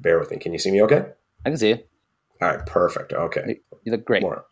[0.00, 0.38] bear with me.
[0.38, 0.82] Can you see me?
[0.82, 1.06] Okay.
[1.44, 1.78] I can see you.
[2.42, 2.64] All right.
[2.66, 3.12] Perfect.
[3.12, 3.60] Okay.
[3.84, 4.22] You look great.
[4.22, 4.44] More.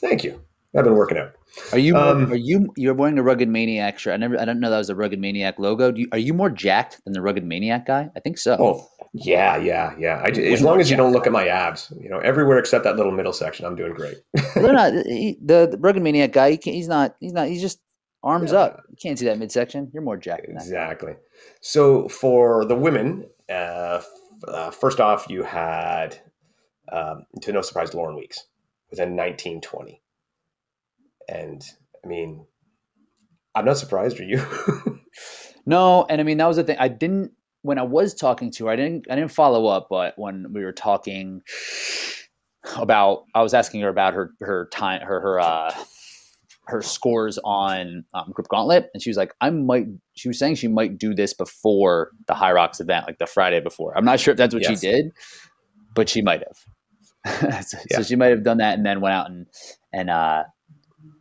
[0.00, 0.40] Thank you.
[0.76, 1.32] I've been working out.
[1.72, 4.12] Are you um, are you you're wearing a rugged maniac shirt?
[4.12, 5.92] I never I don't know that was a rugged maniac logo.
[5.94, 8.10] You, are you more jacked than the rugged maniac guy?
[8.14, 8.56] I think so.
[8.60, 10.22] Oh yeah, yeah, yeah.
[10.22, 12.96] I, as long as you don't look at my abs, you know, everywhere except that
[12.96, 14.18] little middle section, I'm doing great.
[14.56, 16.52] no, no, the, the rugged maniac guy.
[16.52, 17.16] He he's not.
[17.18, 17.48] He's not.
[17.48, 17.80] He's just
[18.22, 18.58] arms yeah.
[18.58, 18.82] up.
[18.90, 19.90] You can't see that midsection.
[19.92, 20.46] You're more jacked.
[20.48, 21.14] Exactly.
[21.60, 24.02] So for the women, uh,
[24.46, 26.18] uh, first off, you had
[26.92, 28.44] um, to no surprise, Lauren Weeks
[28.90, 30.00] with a 1920.
[31.28, 31.62] And
[32.04, 32.46] I mean,
[33.54, 34.20] I'm not surprised.
[34.20, 34.44] Are you?
[35.66, 36.78] no, and I mean that was the thing.
[36.78, 38.72] I didn't when I was talking to her.
[38.72, 39.06] I didn't.
[39.10, 41.42] I didn't follow up, but when we were talking
[42.76, 45.74] about, I was asking her about her her time her her uh,
[46.66, 50.54] her scores on um, Grip Gauntlet, and she was like, "I might." She was saying
[50.54, 53.96] she might do this before the Hyrox event, like the Friday before.
[53.96, 54.80] I'm not sure if that's what yes.
[54.80, 55.10] she did,
[55.94, 56.56] but she might have.
[57.62, 57.96] so, yeah.
[57.98, 59.46] so, she might have done that and then went out and
[59.92, 60.44] and uh,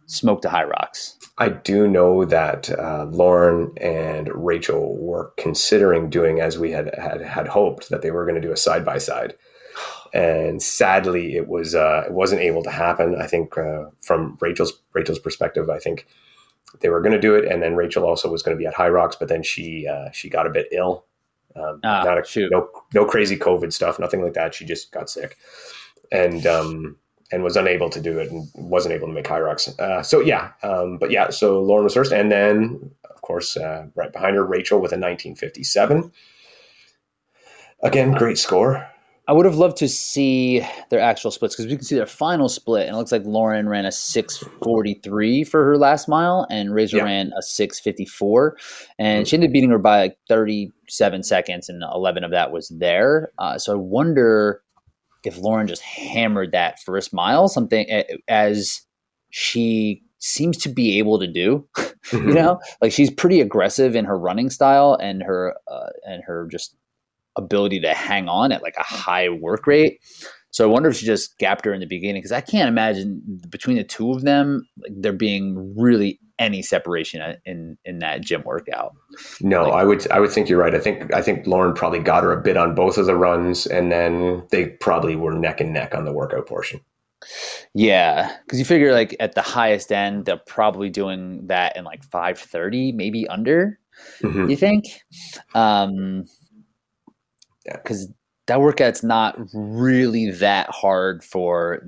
[0.05, 1.13] smoked the Hyrox.
[1.37, 7.21] I do know that uh, Lauren and Rachel were considering doing as we had had,
[7.21, 9.35] had hoped that they were going to do a side by side,
[10.13, 13.15] and sadly it was uh, it wasn't able to happen.
[13.19, 16.07] I think uh, from Rachel's Rachel's perspective, I think
[16.79, 18.75] they were going to do it, and then Rachel also was going to be at
[18.75, 21.05] Hyrox, but then she uh, she got a bit ill.
[21.55, 22.51] Um, ah, not a, shoot.
[22.51, 24.53] no no crazy COVID stuff, nothing like that.
[24.53, 25.37] She just got sick,
[26.11, 26.97] and um,
[27.31, 29.77] and was unable to do it and wasn't able to make Hyrox.
[29.79, 33.87] Uh, so yeah, um, but yeah, so Lauren was first, and then of course uh,
[33.95, 36.11] right behind her Rachel with a 1957.
[37.83, 38.87] Again, great score.
[39.29, 42.47] I would have loved to see their actual splits because we can see their final
[42.47, 46.97] split, and it looks like Lauren ran a 643 for her last mile, and Razor
[46.97, 47.03] yeah.
[47.03, 48.57] ran a 654,
[48.97, 49.23] and mm-hmm.
[49.25, 53.31] she ended up beating her by like 37 seconds, and 11 of that was there.
[53.37, 54.63] Uh, so I wonder
[55.27, 57.85] if Lauren just hammered that first mile, something
[58.27, 58.81] as
[59.29, 62.29] she seems to be able to do, mm-hmm.
[62.29, 66.47] you know, like she's pretty aggressive in her running style and her uh, and her
[66.49, 66.75] just
[67.35, 69.99] ability to hang on at like a high work rate.
[70.49, 73.21] So I wonder if she just gapped her in the beginning because I can't imagine
[73.49, 78.43] between the two of them like, there being really any separation in in that gym
[78.45, 78.95] workout.
[79.41, 80.75] No, like, I would I would think you're right.
[80.75, 83.65] I think I think Lauren probably got her a bit on both of the runs,
[83.65, 86.79] and then they probably were neck and neck on the workout portion.
[87.73, 92.03] Yeah, because you figure like at the highest end, they're probably doing that in like
[92.03, 93.79] five thirty, maybe under.
[94.21, 94.49] Mm-hmm.
[94.49, 94.85] You think?
[95.55, 96.25] Um,
[97.65, 98.11] because
[98.47, 101.81] that workout's not really that hard for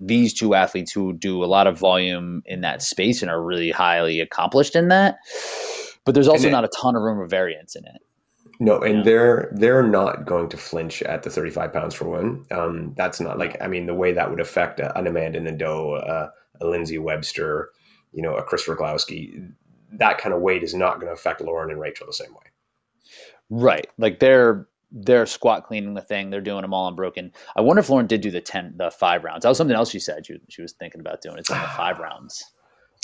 [0.00, 3.70] these two athletes who do a lot of volume in that space and are really
[3.70, 5.18] highly accomplished in that.
[6.04, 8.02] But there's also not a ton of room of variance in it.
[8.60, 9.02] No, and yeah.
[9.04, 12.44] they're they're not going to flinch at the 35 pounds for one.
[12.52, 15.94] Um, that's not like I mean the way that would affect a, an Amanda Nadeau,
[15.94, 17.70] uh, a Lindsay Webster,
[18.12, 19.52] you know, a Kris Rugloski.
[19.92, 22.52] That kind of weight is not going to affect Lauren and Rachel the same way.
[23.50, 26.30] Right, like they're they're squat cleaning the thing.
[26.30, 27.32] They're doing them all unbroken.
[27.56, 29.42] I wonder if Lauren did do the ten, the five rounds.
[29.42, 31.36] That was something else she said she, she was thinking about doing.
[31.36, 32.44] It's the five rounds.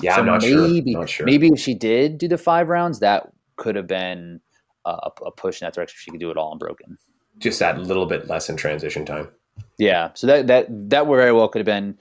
[0.01, 1.07] Yeah, so I'm not maybe, sure.
[1.07, 1.27] Sure.
[1.27, 4.41] Maybe if she did do the five rounds, that could have been
[4.87, 5.97] a, a push in that direction.
[5.99, 6.97] She could do it all unbroken.
[7.39, 9.29] Just that little bit less in transition time.
[9.77, 11.99] Yeah, so that that that very well could have been,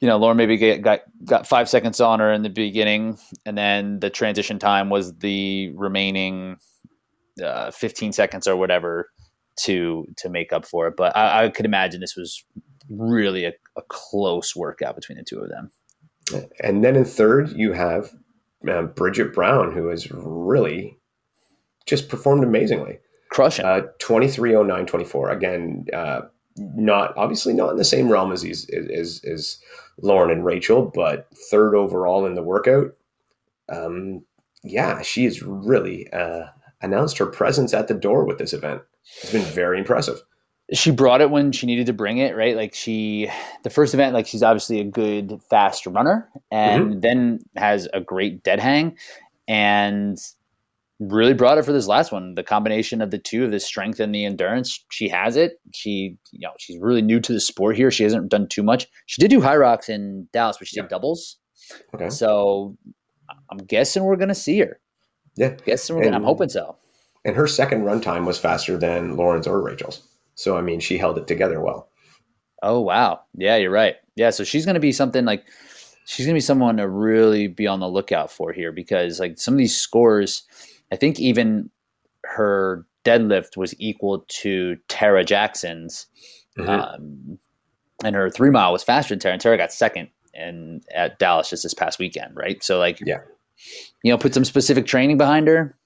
[0.00, 3.56] you know, Lauren maybe get, got got five seconds on her in the beginning, and
[3.56, 6.56] then the transition time was the remaining
[7.44, 9.10] uh, 15 seconds or whatever
[9.56, 10.94] to to make up for it.
[10.96, 12.44] But I, I could imagine this was
[12.88, 15.70] really a, a, close workout between the two of them.
[16.60, 18.14] And then in third, you have
[18.68, 20.96] uh, Bridget Brown, who has really
[21.86, 22.98] just performed amazingly,
[23.30, 23.64] crushing.
[23.64, 25.30] Uh, 2309 24.
[25.30, 26.22] Again, uh,
[26.56, 29.58] not obviously not in the same realm as these as, as
[30.00, 32.94] Lauren and Rachel, but third overall in the workout.
[33.68, 34.24] Um,
[34.62, 36.46] yeah, she has really uh,
[36.80, 38.82] announced her presence at the door with this event.
[39.22, 40.20] It's been very impressive.
[40.72, 42.56] She brought it when she needed to bring it, right?
[42.56, 43.30] Like she,
[43.62, 47.00] the first event, like she's obviously a good fast runner, and mm-hmm.
[47.00, 48.96] then has a great dead hang,
[49.46, 50.18] and
[50.98, 52.34] really brought it for this last one.
[52.34, 55.60] The combination of the two of the strength and the endurance, she has it.
[55.72, 57.90] She, you know, she's really new to the sport here.
[57.90, 58.88] She hasn't done too much.
[59.06, 60.82] She did do Hyrox in Dallas, but she yeah.
[60.82, 61.36] did doubles.
[61.94, 62.10] Okay.
[62.10, 62.76] So
[63.50, 64.80] I'm guessing we're gonna see her.
[65.36, 65.50] Yeah.
[65.64, 66.76] Guessing we're and, gonna, I'm hoping so.
[67.26, 70.00] And her second run time was faster than Lauren's or Rachel's.
[70.34, 71.88] So I mean, she held it together well.
[72.62, 73.20] Oh wow.
[73.34, 73.96] Yeah, you're right.
[74.14, 75.44] Yeah, so she's gonna be something like
[76.06, 79.52] she's gonna be someone to really be on the lookout for here because like some
[79.52, 80.44] of these scores
[80.92, 81.70] I think even
[82.24, 86.06] her deadlift was equal to Tara Jackson's,
[86.58, 86.68] mm-hmm.
[86.68, 87.38] um,
[88.04, 89.32] and her three mile was faster than Tara.
[89.32, 92.62] And Tara got second in at Dallas just this past weekend, right?
[92.62, 93.20] So like, yeah,
[94.02, 95.76] you know, put some specific training behind her.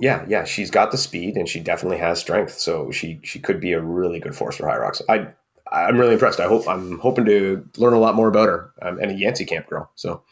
[0.00, 3.60] Yeah, yeah, she's got the speed and she definitely has strength, so she she could
[3.60, 5.02] be a really good force for Hyrox.
[5.08, 5.28] I
[5.70, 6.40] I'm really impressed.
[6.40, 8.72] I hope I'm hoping to learn a lot more about her.
[8.80, 10.22] Um, and a Yancy camp girl, so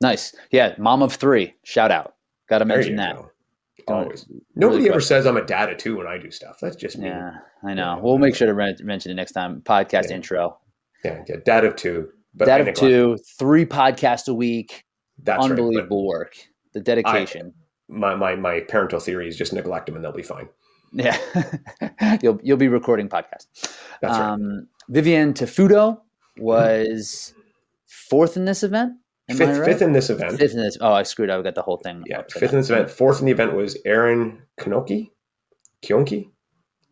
[0.00, 0.34] nice.
[0.50, 1.54] Yeah, mom of three.
[1.62, 2.14] Shout out.
[2.48, 3.16] Got to mention that.
[3.16, 3.30] Go.
[3.86, 4.26] Always.
[4.54, 6.58] Nobody ever says I'm a dad of two when I do stuff.
[6.60, 7.08] That's just me.
[7.08, 8.00] Yeah, I know.
[8.02, 9.60] We'll make sure to re- mention it next time.
[9.60, 10.16] Podcast yeah.
[10.16, 10.58] intro.
[11.04, 12.08] Yeah, yeah, dad of two.
[12.34, 14.84] But dad of two, three podcasts a week.
[15.22, 16.36] That's unbelievable right, work.
[16.72, 17.52] The dedication.
[17.54, 20.48] I, my my my parental theory is just neglect them and they'll be fine.
[20.92, 21.18] Yeah,
[22.22, 23.46] you'll you'll be recording podcasts.
[24.00, 24.62] That's um, right.
[24.88, 26.00] Vivian Tefudo
[26.38, 27.34] was
[27.86, 28.94] fourth in this event.
[29.30, 29.64] Fifth, right?
[29.64, 30.38] fifth in this event.
[30.38, 30.76] Fifth in this.
[30.80, 31.40] Oh, I screwed up.
[31.40, 32.04] I got the whole thing.
[32.06, 32.90] Yeah, fifth in this event.
[32.90, 35.12] Fourth in the event was Aaron Knoki.
[35.82, 36.30] Kionki.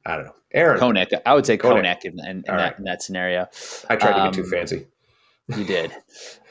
[0.06, 0.34] I don't know.
[0.54, 1.20] Aaron Konek.
[1.24, 2.78] I would say Konek, Konek in, in, in, that, right.
[2.78, 3.48] in, that, scenario.
[3.88, 4.86] I tried um, to get too fancy.
[5.48, 5.92] You did,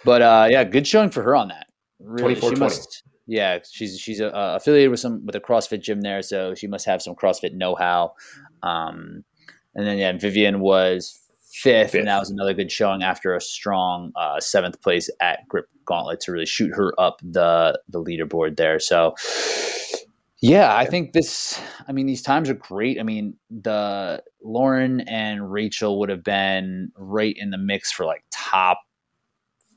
[0.05, 1.67] but uh, yeah, good showing for her on that.
[1.99, 3.03] Really, she must.
[3.27, 6.85] Yeah, she's she's uh, affiliated with some with a CrossFit gym there, so she must
[6.85, 8.13] have some CrossFit know how.
[8.63, 9.23] Um,
[9.75, 11.19] and then yeah, Vivian was
[11.51, 15.47] fifth, fifth, and that was another good showing after a strong uh, seventh place at
[15.47, 18.79] Grip Gauntlet to really shoot her up the the leaderboard there.
[18.79, 19.15] So,
[20.41, 21.61] yeah, I think this.
[21.87, 22.99] I mean, these times are great.
[22.99, 28.23] I mean, the Lauren and Rachel would have been right in the mix for like
[28.31, 28.79] top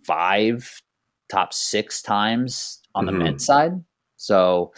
[0.05, 0.81] five,
[1.29, 3.23] top six times on the mm-hmm.
[3.23, 3.83] men's side.
[4.17, 4.73] So,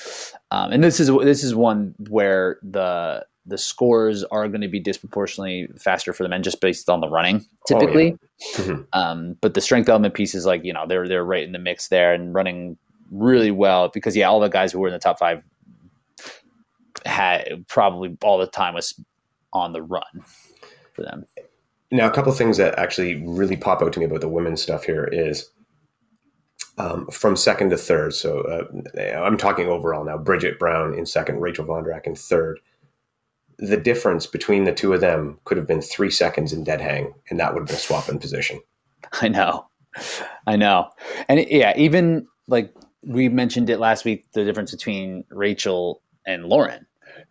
[0.51, 4.81] um, and this is this is one where the the scores are going to be
[4.81, 8.13] disproportionately faster for the men just based on the running typically.
[8.13, 8.65] Oh, yeah.
[8.65, 8.83] mm-hmm.
[8.93, 11.59] um, but the strength element piece is like, you know, they're, they're right in the
[11.59, 12.77] mix there and running
[13.13, 15.43] really well because yeah, all the guys who were in the top five
[17.05, 19.01] had probably all the time was
[19.53, 20.03] on the run
[20.93, 21.25] for them.
[21.93, 24.61] Now, a couple of things that actually really pop out to me about the women's
[24.61, 25.49] stuff here is
[26.79, 28.15] um, from second to third.
[28.15, 30.19] So uh, I'm talking overall now.
[30.19, 32.61] Bridget Brown in second, Rachel Vondrack in third
[33.59, 37.15] the difference between the two of them could have been three seconds in dead hang,
[37.31, 38.61] and that would have been a swap in position.
[39.21, 39.67] I know,
[40.47, 40.91] I know,
[41.29, 46.45] and it, yeah, even like we mentioned it last week, the difference between Rachel and
[46.45, 46.87] Lauren,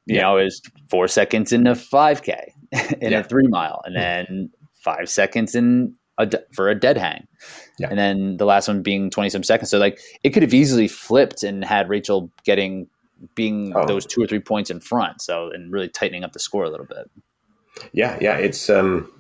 [0.06, 0.22] you yeah.
[0.24, 2.54] know, is four seconds in a five k
[3.02, 3.20] in yeah.
[3.20, 7.28] a three mile, and then five seconds in a, for a dead hang.
[7.80, 7.90] Yeah.
[7.90, 9.70] And then the last one being 20 some seconds.
[9.70, 12.88] So like it could have easily flipped and had Rachel getting
[13.34, 13.86] being oh.
[13.86, 15.22] those two or three points in front.
[15.22, 17.10] So and really tightening up the score a little bit.
[17.92, 19.12] Yeah, yeah, it's um,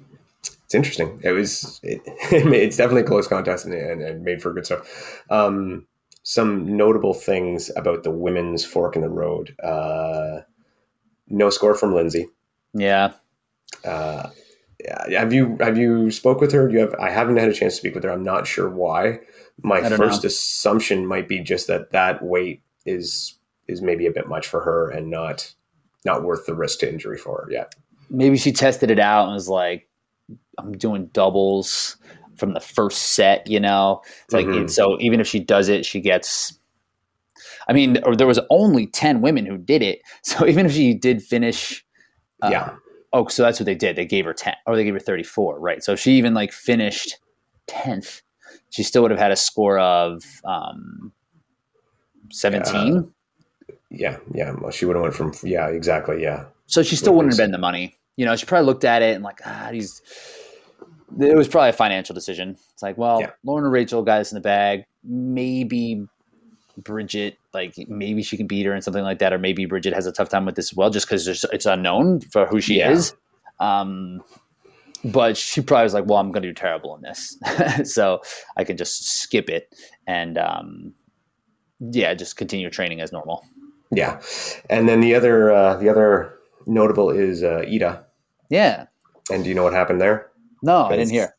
[0.43, 1.19] it's interesting.
[1.23, 5.23] It was it, it's definitely a close contest and, and, and, made for good stuff.
[5.29, 5.85] Um,
[6.23, 9.55] some notable things about the women's fork in the road.
[9.61, 10.41] Uh,
[11.27, 12.27] no score from Lindsay.
[12.73, 13.11] Yeah.
[13.83, 14.29] Uh,
[15.11, 16.67] have you have you spoke with her?
[16.67, 16.95] Do you have?
[16.95, 18.11] I haven't had a chance to speak with her.
[18.11, 19.19] I'm not sure why.
[19.63, 20.27] My first know.
[20.27, 24.89] assumption might be just that that weight is is maybe a bit much for her
[24.89, 25.53] and not
[26.03, 27.73] not worth the risk to injury for her yet.
[28.09, 29.89] Maybe she tested it out and was like,
[30.59, 31.97] I'm doing doubles
[32.37, 34.01] from the first set, you know?
[34.31, 34.67] Like, mm-hmm.
[34.67, 36.59] so even if she does it, she gets,
[37.67, 40.01] I mean, there was only 10 women who did it.
[40.21, 41.83] So even if she did finish
[42.41, 42.75] uh, yeah.
[43.15, 43.95] Oh, so that's what they did.
[43.95, 45.81] They gave her 10 or they gave her 34, right?
[45.81, 47.17] So if she even like finished
[47.69, 48.21] 10th,
[48.71, 51.13] she still would have had a score of um,
[52.31, 53.09] 17.
[53.89, 54.51] Yeah, yeah.
[54.59, 56.43] Well, she would have went from yeah, exactly, yeah.
[56.67, 57.97] So she still wouldn't have been the money.
[58.17, 60.01] You know, she probably looked at it and like, ah, he's.
[61.17, 62.57] It was probably a financial decision.
[62.73, 63.31] It's like, well, yeah.
[63.45, 64.83] Lauren and Rachel got this in the bag.
[65.05, 66.05] Maybe
[66.77, 70.05] Bridget, like maybe she can beat her and something like that, or maybe Bridget has
[70.05, 72.91] a tough time with this as well, just because it's unknown for who she yeah.
[72.91, 73.15] is.
[73.59, 74.21] Um,
[75.03, 77.37] but she probably was like, "Well, I'm going to do terrible in this,
[77.91, 78.21] so
[78.57, 79.73] I can just skip it
[80.05, 80.93] and um,
[81.79, 83.43] yeah, just continue training as normal."
[83.91, 84.21] Yeah,
[84.69, 88.05] and then the other uh, the other notable is uh, Ida.
[88.49, 88.85] Yeah.
[89.31, 90.31] And do you know what happened there?
[90.61, 91.35] No, I didn't hear.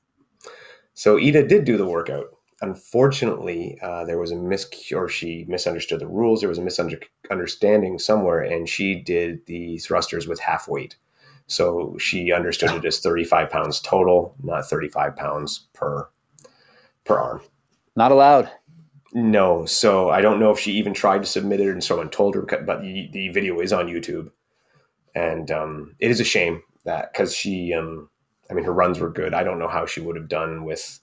[0.94, 2.26] So Ida did do the workout.
[2.62, 6.40] Unfortunately, uh, there was a mis or she misunderstood the rules.
[6.40, 10.96] There was a misunderstanding somewhere, and she did the thrusters with half weight.
[11.48, 16.08] So she understood it as 35 pounds total, not 35 pounds per
[17.04, 17.40] per arm.
[17.94, 18.50] Not allowed.
[19.12, 19.64] No.
[19.64, 22.42] So I don't know if she even tried to submit it and someone told her,
[22.42, 24.30] but the, the video is on YouTube.
[25.14, 28.10] And um, it is a shame that because she, um,
[28.50, 29.32] I mean, her runs were good.
[29.32, 31.00] I don't know how she would have done with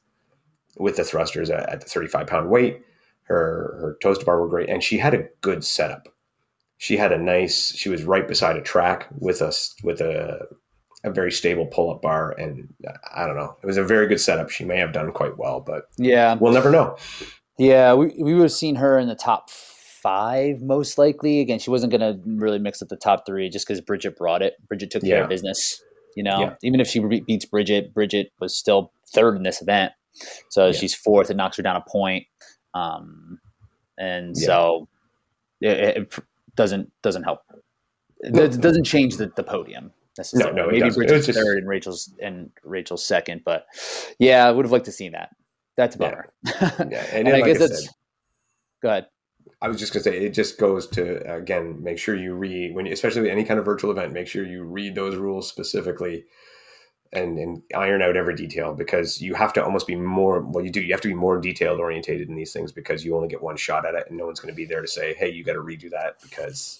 [0.77, 2.81] with the thrusters at, at the 35 pound weight.
[3.23, 6.09] Her her toes to bar were great, and she had a good setup.
[6.77, 10.45] She had a nice she was right beside a track with us with a
[11.05, 13.57] a very stable pull-up bar and uh, i don't know.
[13.61, 14.49] It was a very good setup.
[14.49, 16.35] She may have done quite well but yeah.
[16.35, 16.97] we'll never know.
[17.57, 21.39] Yeah we, we would have seen her in the top five most likely.
[21.39, 24.41] Again she wasn't going to really mix up the top three just because bridget brought
[24.41, 24.55] it.
[24.67, 25.15] Bridget took yeah.
[25.15, 25.81] care of business
[26.15, 26.39] you know?
[26.39, 26.55] Yeah.
[26.63, 29.93] even if she beats bridget bridget was still third in this event
[30.49, 30.71] so yeah.
[30.71, 32.25] she's fourth it knocks her down a point
[32.73, 33.39] um,
[33.97, 34.87] and so
[35.61, 36.19] it, it,
[36.55, 37.41] doesn't doesn't help.
[38.19, 40.55] It doesn't change the, the podium necessarily.
[40.55, 41.39] No, no, maybe Bridget's just...
[41.39, 43.65] third and Rachel's and Rachel's second, but
[44.19, 45.35] yeah, I would have liked to see that.
[45.75, 46.31] That's better.
[46.45, 47.05] Yeah, yeah.
[47.11, 47.85] and, and I like guess I that's.
[47.85, 47.93] Said,
[48.81, 49.07] go ahead.
[49.61, 52.87] I was just gonna say it just goes to again make sure you read when
[52.87, 56.25] especially with any kind of virtual event make sure you read those rules specifically
[57.13, 60.71] and and iron out every detail because you have to almost be more well you
[60.71, 63.41] do you have to be more detailed orientated in these things because you only get
[63.41, 65.43] one shot at it and no one's going to be there to say hey you
[65.43, 66.79] got to redo that because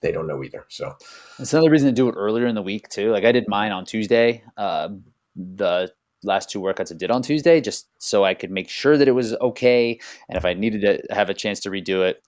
[0.00, 0.96] they don't know either so.
[1.38, 3.10] It's another reason to do it earlier in the week too.
[3.10, 4.90] Like i did mine on tuesday uh,
[5.36, 5.90] the
[6.24, 9.12] last two workouts i did on tuesday just so i could make sure that it
[9.12, 12.22] was okay and if i needed to have a chance to redo it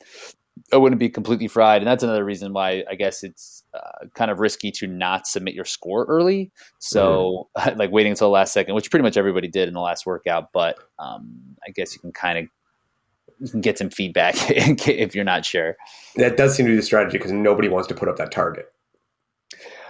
[0.73, 1.83] I wouldn't be completely fried.
[1.83, 5.55] And that's another reason why I guess it's uh, kind of risky to not submit
[5.55, 6.53] your score early.
[6.79, 7.77] So, mm.
[7.77, 10.53] like waiting until the last second, which pretty much everybody did in the last workout.
[10.53, 12.47] But um, I guess you can kind of
[13.40, 15.77] you can get some feedback if you're not sure.
[16.17, 18.67] That does seem to be the strategy because nobody wants to put up that target.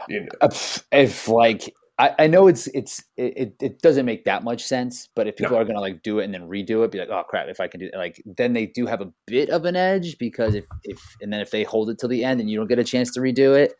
[0.08, 0.48] You know.
[0.92, 5.28] If like I, I know it's it's it, it doesn't make that much sense, but
[5.28, 5.62] if people no.
[5.62, 7.68] are gonna like do it and then redo it, be like, oh crap, if I
[7.68, 10.64] can do it, like then they do have a bit of an edge because if
[10.82, 12.84] if and then if they hold it till the end and you don't get a
[12.84, 13.74] chance to redo it,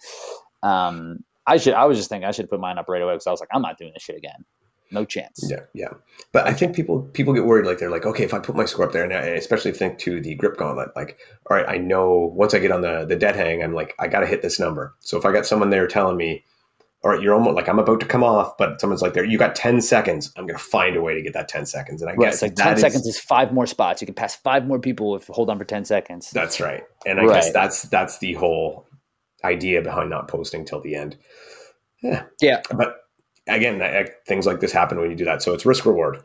[0.62, 3.26] um, I should I was just thinking I should put mine up right away because
[3.26, 4.44] I was like I'm not doing this shit again,
[4.92, 5.44] no chance.
[5.50, 5.94] Yeah, yeah,
[6.30, 8.64] but I think people people get worried like they're like, okay, if I put my
[8.64, 11.18] score up there, and I especially think to the grip gauntlet, like,
[11.50, 14.06] all right, I know once I get on the the dead hang, I'm like, I
[14.06, 14.94] got to hit this number.
[15.00, 16.44] So if I got someone there telling me
[17.04, 19.36] all right, you're almost like I'm about to come off, but someone's like, there, you
[19.36, 20.32] got 10 seconds.
[20.38, 22.00] I'm going to find a way to get that 10 seconds.
[22.00, 24.00] And I right, guess like 10 seconds is, is five more spots.
[24.00, 26.30] You can pass five more people if you hold on for 10 seconds.
[26.30, 26.82] That's right.
[27.04, 27.34] And I right.
[27.34, 28.86] guess that's, that's the whole
[29.44, 31.18] idea behind not posting till the end.
[32.02, 32.22] Yeah.
[32.40, 32.62] Yeah.
[32.74, 32.96] But
[33.46, 35.42] again, I, things like this happen when you do that.
[35.42, 36.22] So it's risk reward.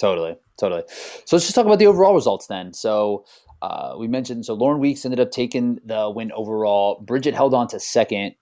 [0.00, 0.36] Totally.
[0.58, 0.82] Totally.
[1.26, 2.72] So let's just talk about the overall results then.
[2.72, 3.24] So,
[3.62, 7.00] uh, we mentioned so Lauren Weeks ended up taking the win overall.
[7.04, 8.34] Bridget held on to second.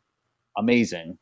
[0.58, 1.18] Amazing.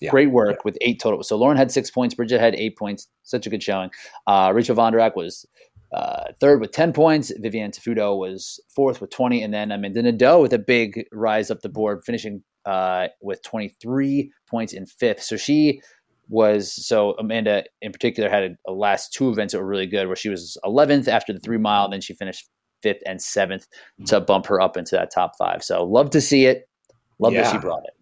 [0.00, 0.10] Yeah.
[0.10, 0.62] Great work yeah.
[0.64, 1.22] with eight total.
[1.22, 2.14] So Lauren had six points.
[2.14, 3.08] Bridget had eight points.
[3.22, 3.90] Such a good showing.
[4.26, 5.46] Uh, Rachel Vonderak was
[5.94, 7.32] uh, third with 10 points.
[7.38, 9.42] Vivian Tafuto was fourth with 20.
[9.42, 14.30] And then Amanda Nadeau with a big rise up the board, finishing uh, with 23
[14.50, 15.22] points in fifth.
[15.22, 15.80] So she
[16.28, 20.08] was, so Amanda in particular had a, a, last two events that were really good,
[20.08, 21.88] where she was 11th after the three mile.
[21.88, 22.50] Then she finished
[22.82, 23.66] fifth and seventh
[24.06, 25.62] to bump her up into that top five.
[25.62, 26.68] So love to see it.
[27.18, 27.42] Love yeah.
[27.42, 27.95] that she brought it.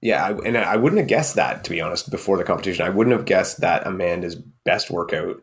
[0.00, 2.86] Yeah, I, and I wouldn't have guessed that to be honest before the competition.
[2.86, 5.36] I wouldn't have guessed that Amanda's best workout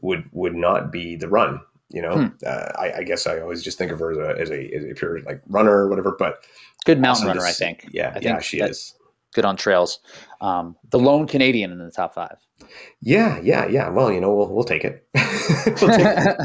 [0.00, 1.60] would would not be the run.
[1.90, 2.26] You know, hmm.
[2.44, 4.84] uh, I, I, guess I always just think of her as a, as a, as
[4.84, 6.16] a pure like runner or whatever.
[6.18, 6.44] But
[6.84, 7.88] good mountain runner, I think.
[7.92, 8.94] Yeah, I yeah, she that, is.
[9.34, 10.00] Good on trails.
[10.40, 12.36] Um, the lone Canadian in the top five.
[13.00, 13.90] Yeah, yeah, yeah.
[13.90, 15.06] Well, you know, we'll we'll take it.
[15.14, 16.36] we'll take it.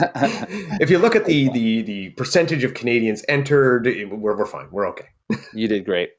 [0.82, 4.68] if you look at the the the percentage of Canadians entered, we're we're fine.
[4.72, 5.08] We're okay.
[5.54, 6.10] you did great.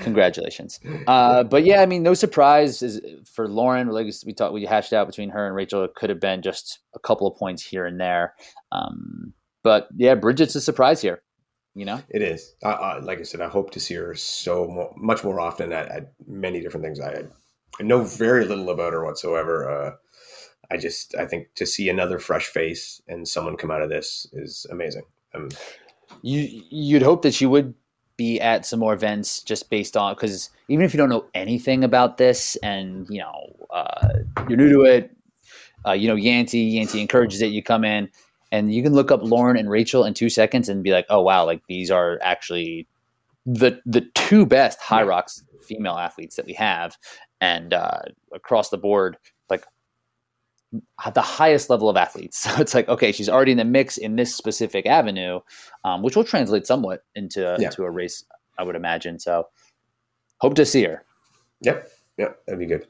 [0.00, 0.80] Congratulations.
[1.06, 3.00] Uh, but yeah, I mean, no surprise is
[3.32, 3.88] for Lauren.
[3.88, 5.84] Like we talked, we hashed out between her and Rachel.
[5.84, 8.34] It could have been just a couple of points here and there.
[8.72, 11.22] Um, but yeah, Bridget's a surprise here.
[11.78, 12.56] You know, it is.
[12.60, 15.86] Uh, like I said, I hope to see her so mo- much more often at,
[15.86, 16.98] at, many different things.
[16.98, 17.22] I,
[17.78, 19.70] I, know very little about her whatsoever.
[19.70, 19.92] Uh,
[20.72, 24.26] I just, I think to see another fresh face and someone come out of this
[24.32, 25.04] is amazing.
[25.36, 25.50] Um,
[26.22, 27.72] you, you'd hope that she would
[28.16, 31.84] be at some more events just based on because even if you don't know anything
[31.84, 34.08] about this and you know uh,
[34.48, 35.16] you're new to it,
[35.86, 37.52] uh, you know Yancy, Yancy encourages it.
[37.52, 38.10] You come in
[38.50, 41.20] and you can look up Lauren and Rachel in two seconds and be like, oh
[41.20, 42.86] wow, like these are actually
[43.44, 46.96] the the two best Hyrox female athletes that we have,
[47.40, 48.00] and uh,
[48.32, 49.16] across the board,
[49.50, 49.64] like
[51.14, 52.46] the highest level of athletes.
[52.48, 55.40] So it's like, okay, she's already in the mix in this specific avenue,
[55.84, 57.66] um, which will translate somewhat into yeah.
[57.66, 58.24] into a race,
[58.58, 59.18] I would imagine.
[59.18, 59.48] So
[60.38, 61.04] hope to see her.
[61.62, 62.86] Yep, yep, that'd be good.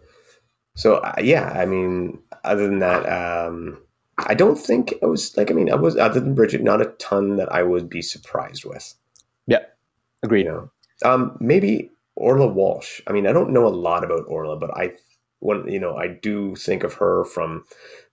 [0.76, 3.06] So uh, yeah, I mean, other than that.
[3.06, 3.78] Um,
[4.18, 6.92] I don't think it was like I mean I was other than Bridget, not a
[6.98, 8.94] ton that I would be surprised with.
[9.46, 9.64] Yeah,
[10.22, 10.46] agreed.
[10.46, 10.70] You know,
[11.04, 13.00] um, maybe Orla Walsh.
[13.06, 14.92] I mean, I don't know a lot about Orla, but I
[15.40, 17.64] when you know I do think of her from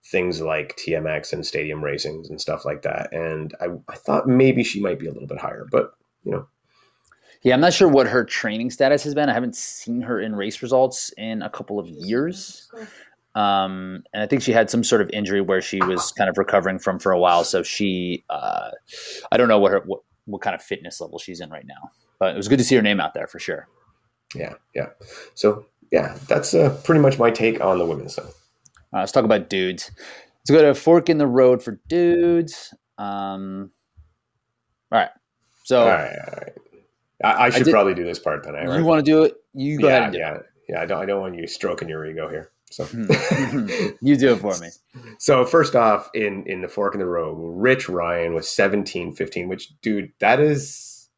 [0.04, 4.64] things like TMX and stadium racings and stuff like that, and I, I thought maybe
[4.64, 5.94] she might be a little bit higher, but
[6.24, 6.48] you know.
[7.42, 9.30] Yeah, I'm not sure what her training status has been.
[9.30, 12.72] I haven't seen her in race results in a couple of years.
[13.36, 16.38] Um, and I think she had some sort of injury where she was kind of
[16.38, 17.44] recovering from for a while.
[17.44, 18.72] So she, uh,
[19.32, 21.92] I don't know what her what, what kind of fitness level she's in right now,
[22.18, 23.68] but it was good to see her name out there for sure.
[24.34, 24.88] Yeah, yeah.
[25.34, 28.26] So yeah, that's uh, pretty much my take on the women's side.
[28.94, 29.92] Uh, let's talk about dudes.
[30.40, 32.74] Let's go to a fork in the road for dudes.
[32.98, 33.72] Um,
[34.92, 35.10] all right.
[35.64, 36.54] So all right, all right.
[37.24, 38.54] I, I should I did, probably do this part then.
[38.54, 38.78] Right?
[38.78, 39.34] You want to do it?
[39.54, 40.14] You go yeah, ahead.
[40.14, 40.38] yeah,
[40.70, 40.82] yeah.
[40.82, 41.02] I don't.
[41.02, 42.52] I don't want you stroking your ego here.
[42.76, 42.86] So
[44.02, 44.68] you do it for me.
[45.18, 49.48] So first off, in in the fork in the road, Rich Ryan was 17, 15,
[49.48, 51.10] which dude, that is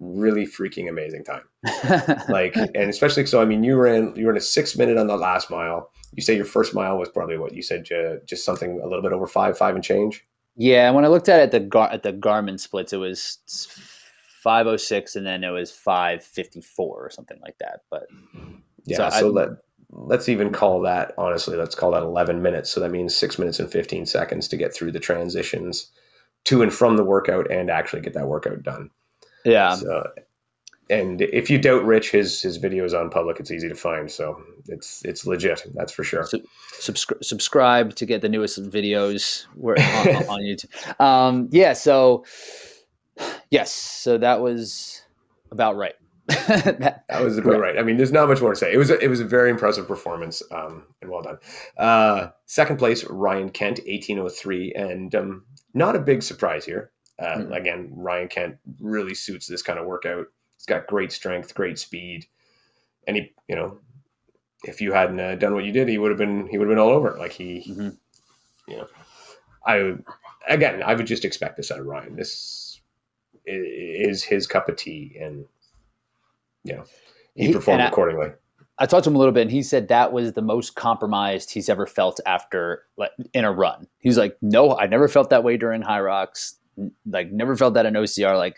[0.00, 1.42] really freaking amazing time.
[2.30, 5.18] like, and especially so, I mean, you ran you ran a six minute on the
[5.18, 5.90] last mile.
[6.14, 9.02] You say your first mile was probably what you said, uh, just something a little
[9.02, 10.24] bit over five, five and change.
[10.56, 13.40] Yeah, when I looked at it at the Gar- at the Garmin splits, it was
[14.42, 17.80] 506 and then it was 554 or something like that.
[17.90, 18.06] But
[18.86, 19.48] yeah, so, so let
[19.90, 22.70] let's even call that honestly let's call that 11 minutes.
[22.70, 25.90] So that means 6 minutes and 15 seconds to get through the transitions
[26.44, 28.90] to and from the workout and actually get that workout done.
[29.44, 29.74] Yeah.
[29.74, 30.10] So,
[30.90, 34.10] and if you doubt rich his his videos on public it's easy to find.
[34.10, 36.24] So it's it's legit that's for sure.
[36.26, 36.38] So,
[36.80, 39.46] subscri- subscribe to get the newest videos.
[39.56, 39.76] On,
[40.28, 41.00] on youtube.
[41.00, 42.24] Um, yeah so
[43.50, 45.02] yes so that was
[45.50, 45.94] about right
[46.26, 47.78] that, that, was about right.
[47.78, 48.72] I mean, there's not much more to say.
[48.72, 51.38] It was a, it was a very impressive performance, um, and well done.
[51.76, 55.44] Uh, second place, Ryan Kent, 1803, and um,
[55.74, 56.92] not a big surprise here.
[57.18, 57.52] Uh, mm-hmm.
[57.52, 60.26] Again, Ryan Kent really suits this kind of workout.
[60.56, 62.26] He's got great strength, great speed,
[63.06, 63.78] and he, you know,
[64.64, 66.74] if you hadn't uh, done what you did, he would have been he would have
[66.74, 67.16] been all over.
[67.18, 67.90] Like he, mm-hmm.
[68.66, 68.86] you know,
[69.66, 69.94] I
[70.48, 72.16] again, I would just expect this out of Ryan.
[72.16, 72.80] This
[73.46, 75.44] is his cup of tea, and
[76.64, 76.82] yeah,
[77.34, 78.28] he, he performed I, accordingly.
[78.78, 81.50] I talked to him a little bit, and he said that was the most compromised
[81.50, 83.86] he's ever felt after like in a run.
[84.00, 86.54] He's like, "No, I never felt that way during Hyrox.
[87.06, 88.36] Like, never felt that in OCR.
[88.36, 88.56] Like,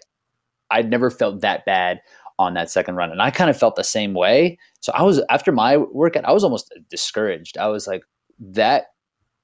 [0.70, 2.00] I never felt that bad
[2.38, 4.58] on that second run." And I kind of felt the same way.
[4.80, 7.58] So I was after my workout, I was almost discouraged.
[7.58, 8.04] I was like,
[8.38, 8.86] "That,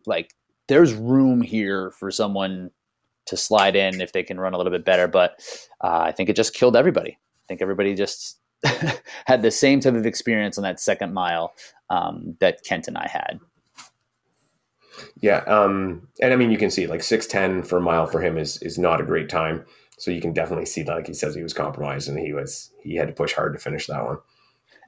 [0.06, 0.34] like,
[0.68, 2.70] there's room here for someone."
[3.26, 5.38] To slide in if they can run a little bit better, but
[5.80, 7.12] uh, I think it just killed everybody.
[7.12, 8.41] I think everybody just
[9.26, 11.54] had the same type of experience on that second mile
[11.90, 13.40] um, that Kent and I had.
[15.20, 18.20] Yeah, um, and I mean you can see like six ten for a mile for
[18.20, 19.64] him is is not a great time.
[19.98, 22.96] So you can definitely see, like he says, he was compromised and he was he
[22.96, 24.18] had to push hard to finish that one.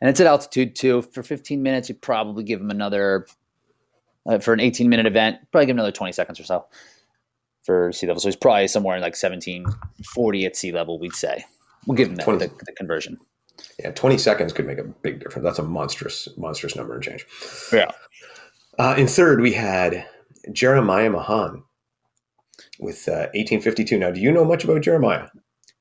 [0.00, 1.02] And it's at altitude too.
[1.02, 3.26] For 15 minutes, you probably give him another
[4.26, 6.66] uh, for an 18 minute event, probably give him another 20 seconds or so
[7.64, 8.20] for sea level.
[8.20, 11.44] So he's probably somewhere in like 1740 at sea level, we'd say.
[11.86, 13.18] We'll give him that, 20, the, the conversion.
[13.78, 15.44] Yeah, 20 seconds could make a big difference.
[15.44, 17.26] That's a monstrous, monstrous number and change.
[17.72, 17.90] Yeah.
[18.78, 20.06] Uh, in third, we had
[20.52, 21.62] Jeremiah Mahan
[22.78, 23.98] with uh, 1852.
[23.98, 25.28] Now, do you know much about Jeremiah?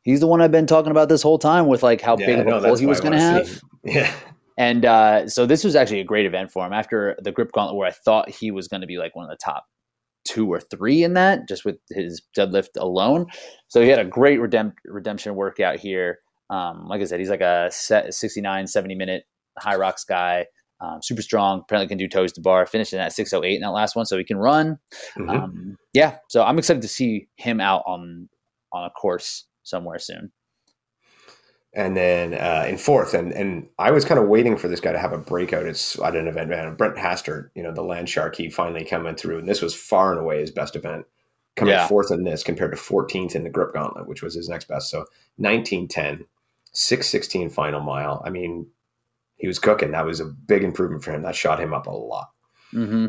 [0.03, 2.39] He's the one I've been talking about this whole time with like how yeah, big
[2.39, 3.61] of a pull he was going to have.
[3.85, 4.13] Yeah.
[4.57, 7.75] And uh, so this was actually a great event for him after the grip gauntlet,
[7.75, 9.65] where I thought he was going to be like one of the top
[10.25, 13.25] two or three in that, just with his deadlift alone.
[13.67, 16.19] So he had a great redemp- redemption workout here.
[16.53, 19.23] Um, like I said, he's like a 69, 70 minute
[19.59, 20.45] Hyrox guy.
[20.79, 21.61] Um, super strong.
[21.61, 22.65] Apparently can do toes to bar.
[22.65, 24.77] Finishing at 608 in that last one, so he can run.
[25.17, 25.29] Mm-hmm.
[25.29, 28.29] Um, yeah, so I'm excited to see him out on
[28.71, 30.31] on a course somewhere soon.
[31.75, 34.91] And then uh, in fourth, and and I was kind of waiting for this guy
[34.91, 36.49] to have a breakout at, at an event.
[36.49, 39.73] Man, Brent Hastert, you know, the land shark, he finally coming through, and this was
[39.73, 41.05] far and away his best event.
[41.55, 41.87] Coming yeah.
[41.87, 44.89] fourth in this compared to 14th in the grip gauntlet, which was his next best.
[44.89, 45.05] So
[45.37, 46.25] 1910,
[46.73, 48.21] 616 final mile.
[48.25, 48.67] I mean,
[49.37, 49.91] he was cooking.
[49.91, 51.23] That was a big improvement for him.
[51.23, 52.29] That shot him up a lot.
[52.73, 53.07] Mm-hmm.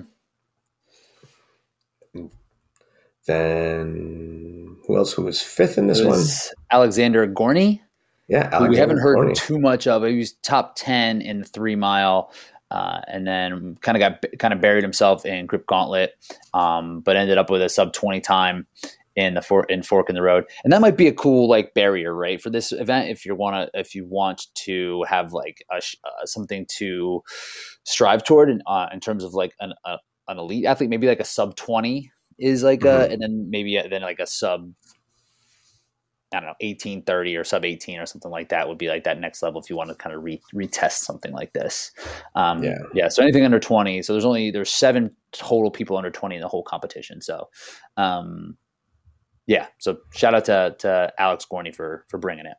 [3.27, 5.13] Then who else?
[5.13, 6.23] Who was fifth in this one?
[6.71, 7.81] Alexander Gorney.
[8.29, 10.05] Yeah, Alexander we haven't heard too much of.
[10.05, 12.33] He was top ten in the three mile.
[12.71, 16.13] Uh, and then kind of got kind of buried himself in grip gauntlet,
[16.55, 18.67] um, but ended up with a sub twenty time
[19.17, 21.75] in the for, in fork in the road and that might be a cool like
[21.75, 25.65] barrier right for this event if you want to if you want to have like
[25.71, 27.23] a, uh, something to
[27.85, 29.99] strive toward in, uh, in terms of like an, a,
[30.29, 33.11] an elite athlete maybe like a sub 20 is like mm-hmm.
[33.11, 34.73] a and then maybe a, then like a sub
[36.33, 39.21] I don't know, 1830 or sub 18 or something like that would be like that
[39.21, 41.93] next level if you want to kind of re- retest something like this.
[42.35, 42.79] Um, yeah.
[42.93, 43.09] Yeah.
[43.09, 44.03] So anything under 20.
[44.03, 47.21] So there's only, there's seven total people under 20 in the whole competition.
[47.21, 47.49] So,
[47.97, 48.57] um,
[49.47, 52.57] yeah, so shout out to, to Alex Gorney for for bringing it.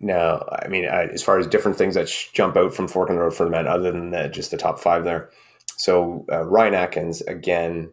[0.00, 3.16] No, I mean, I, as far as different things that jump out from Fork in
[3.16, 5.30] the Road for the men, other than the, just the top five there.
[5.76, 7.92] So uh, Ryan Atkins again,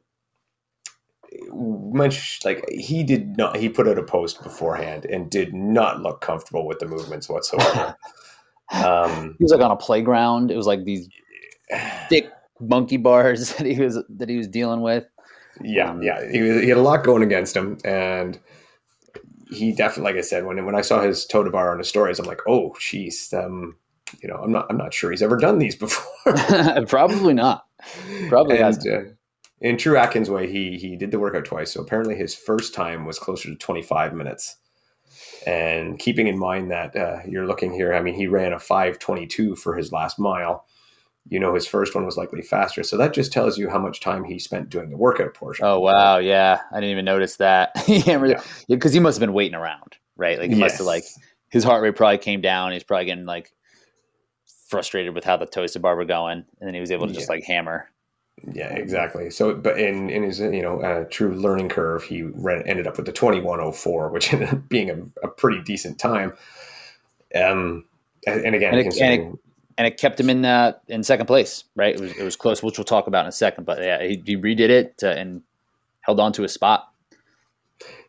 [1.51, 3.57] much like he did not.
[3.57, 7.95] He put out a post beforehand and did not look comfortable with the movements whatsoever.
[8.71, 10.49] um, he was like on a playground.
[10.49, 11.09] It was like these
[12.09, 15.05] thick monkey bars that he was that he was dealing with.
[15.61, 18.39] Yeah, um, yeah, he, he had a lot going against him, and
[19.49, 21.87] he definitely, like I said, when when I saw his toe to bar on his
[21.87, 23.75] stories, I'm like, oh, jeez, um,
[24.21, 26.33] you know, I'm not, I'm not sure he's ever done these before.
[26.87, 27.65] Probably not.
[28.29, 29.01] Probably and, uh,
[29.61, 31.71] in true Atkins way, he he did the workout twice.
[31.71, 34.57] So apparently, his first time was closer to 25 minutes.
[35.45, 39.55] And keeping in mind that uh, you're looking here, I mean, he ran a 522
[39.55, 40.65] for his last mile
[41.29, 42.83] you know his first one was likely faster.
[42.83, 45.65] So that just tells you how much time he spent doing the workout portion.
[45.65, 47.71] Oh wow, yeah, I didn't even notice that.
[47.87, 50.39] yeah, because he must have been waiting around, right?
[50.39, 50.59] Like he yes.
[50.59, 51.03] must have like
[51.49, 52.71] his heart rate probably came down.
[52.71, 53.51] He's probably getting like
[54.67, 57.13] frustrated with how the toes to bar were going, and then he was able to
[57.13, 57.89] just like hammer.
[58.51, 59.31] Yeah, exactly.
[59.31, 62.97] So, but in in his you know uh, true learning curve, he ran, ended up
[62.97, 66.33] with the twenty one oh four, which ended up being a, a pretty decent time.
[67.35, 67.85] Um,
[68.25, 69.39] and, and again, and it, and it,
[69.77, 71.63] and it kept him in uh, in second place.
[71.75, 73.65] Right, it was, it was close, which we'll talk about in a second.
[73.65, 75.41] But yeah, he, he redid it to, and
[76.01, 76.87] held on to his spot.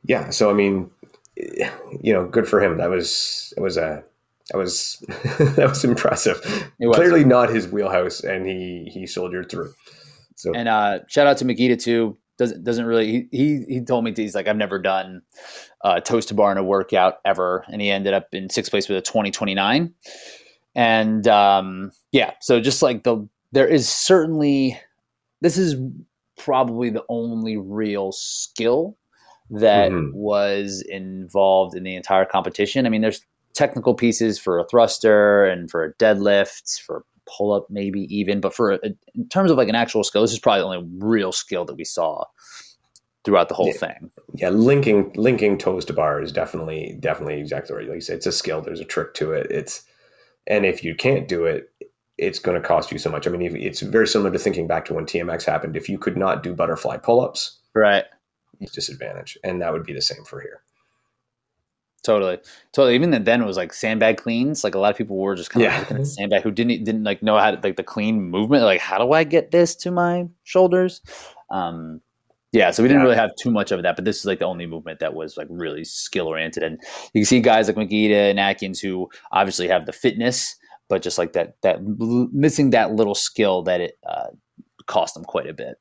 [0.04, 0.90] Yeah, so I mean,
[1.36, 2.78] you know, good for him.
[2.78, 4.02] That was it was a
[4.50, 5.04] that was
[5.56, 6.40] that was impressive.
[6.80, 6.96] Was.
[6.96, 9.72] Clearly not his wheelhouse, and he he soldiered through.
[10.36, 12.16] So and uh, shout out to Magida too.
[12.38, 15.22] Doesn't doesn't really he he, he told me he's like I've never done
[15.82, 18.88] uh, toes to bar in a workout ever, and he ended up in sixth place
[18.88, 19.92] with a twenty twenty nine
[20.74, 24.78] and um, yeah, so just like the there is certainly
[25.40, 25.76] this is
[26.38, 28.96] probably the only real skill
[29.50, 30.16] that mm-hmm.
[30.16, 32.86] was involved in the entire competition.
[32.86, 37.66] I mean, there's technical pieces for a thruster and for a deadlift, for pull up,
[37.70, 38.80] maybe even, but for a,
[39.14, 41.74] in terms of like an actual skill, this is probably the only real skill that
[41.74, 42.24] we saw
[43.24, 43.72] throughout the whole yeah.
[43.72, 44.10] thing.
[44.34, 47.86] Yeah, linking linking toes to bar is definitely definitely exactly right.
[47.86, 48.62] Like you said, it's a skill.
[48.62, 49.50] There's a trick to it.
[49.50, 49.82] It's
[50.48, 51.70] and if you can't do it,
[52.16, 53.26] it's going to cost you so much.
[53.26, 55.76] I mean, it's very similar to thinking back to when TMX happened.
[55.76, 58.04] If you could not do butterfly pull ups, right,
[58.72, 60.62] disadvantage, and that would be the same for here.
[62.02, 62.38] Totally,
[62.72, 62.94] totally.
[62.94, 64.64] Even then, it was like sandbag cleans.
[64.64, 65.78] Like a lot of people were just kind of yeah.
[65.80, 68.64] looking at sandbag who didn't didn't like know how to like the clean movement.
[68.64, 71.02] Like, how do I get this to my shoulders?
[71.50, 72.00] Um,
[72.52, 73.04] yeah, so we didn't yeah.
[73.04, 75.36] really have too much of that, but this is like the only movement that was
[75.36, 76.62] like really skill oriented.
[76.62, 76.78] And
[77.12, 80.56] you can see guys like Magida and Atkins who obviously have the fitness,
[80.88, 81.82] but just like that that
[82.32, 84.28] missing that little skill that it uh,
[84.86, 85.76] cost them quite a bit.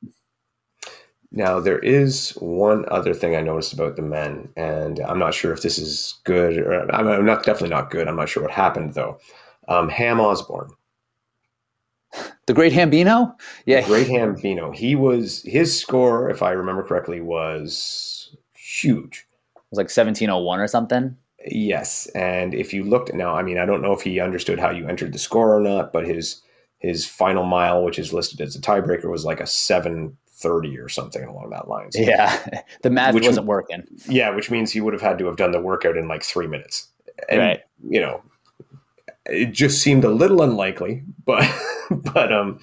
[1.30, 5.52] Now there is one other thing I noticed about the men, and I'm not sure
[5.52, 8.08] if this is good or I'm not definitely not good.
[8.08, 9.18] I'm not sure what happened though.
[9.68, 10.70] Um, Ham Osborne
[12.48, 13.32] the Great Hambino?
[13.66, 13.82] Yeah.
[13.82, 14.74] The Great Hambino.
[14.74, 19.26] He was, his score, if I remember correctly, was huge.
[19.54, 21.16] It was like 1701 or something.
[21.46, 24.70] Yes, and if you looked now, I mean, I don't know if he understood how
[24.70, 26.42] you entered the score or not, but his
[26.78, 30.88] his final mile, which is listed as a tiebreaker, was like a seven thirty or
[30.88, 31.92] something along that line.
[31.92, 33.84] So, yeah, the math which, wasn't working.
[34.08, 36.48] Yeah, which means he would have had to have done the workout in like three
[36.48, 36.88] minutes.
[37.28, 37.60] And, right.
[37.88, 38.22] You know,
[39.28, 41.44] it just seemed a little unlikely, but
[41.90, 42.58] but um,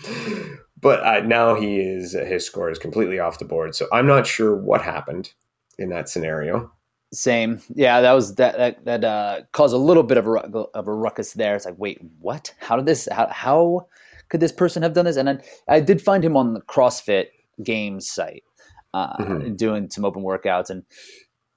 [0.80, 3.76] but uh, now he is his score is completely off the board.
[3.76, 5.34] So I'm not sure what happened
[5.78, 6.72] in that scenario.
[7.14, 8.02] Same, yeah.
[8.02, 11.34] That was that that that uh, caused a little bit of a of a ruckus
[11.34, 11.56] there.
[11.56, 12.54] It's like, wait, what?
[12.60, 13.08] How did this?
[13.12, 13.88] How how
[14.30, 15.18] could this person have done this?
[15.18, 17.28] And then I did find him on the CrossFit
[17.64, 18.44] Games site
[18.94, 19.56] uh, mm-hmm.
[19.56, 20.84] doing some open workouts, and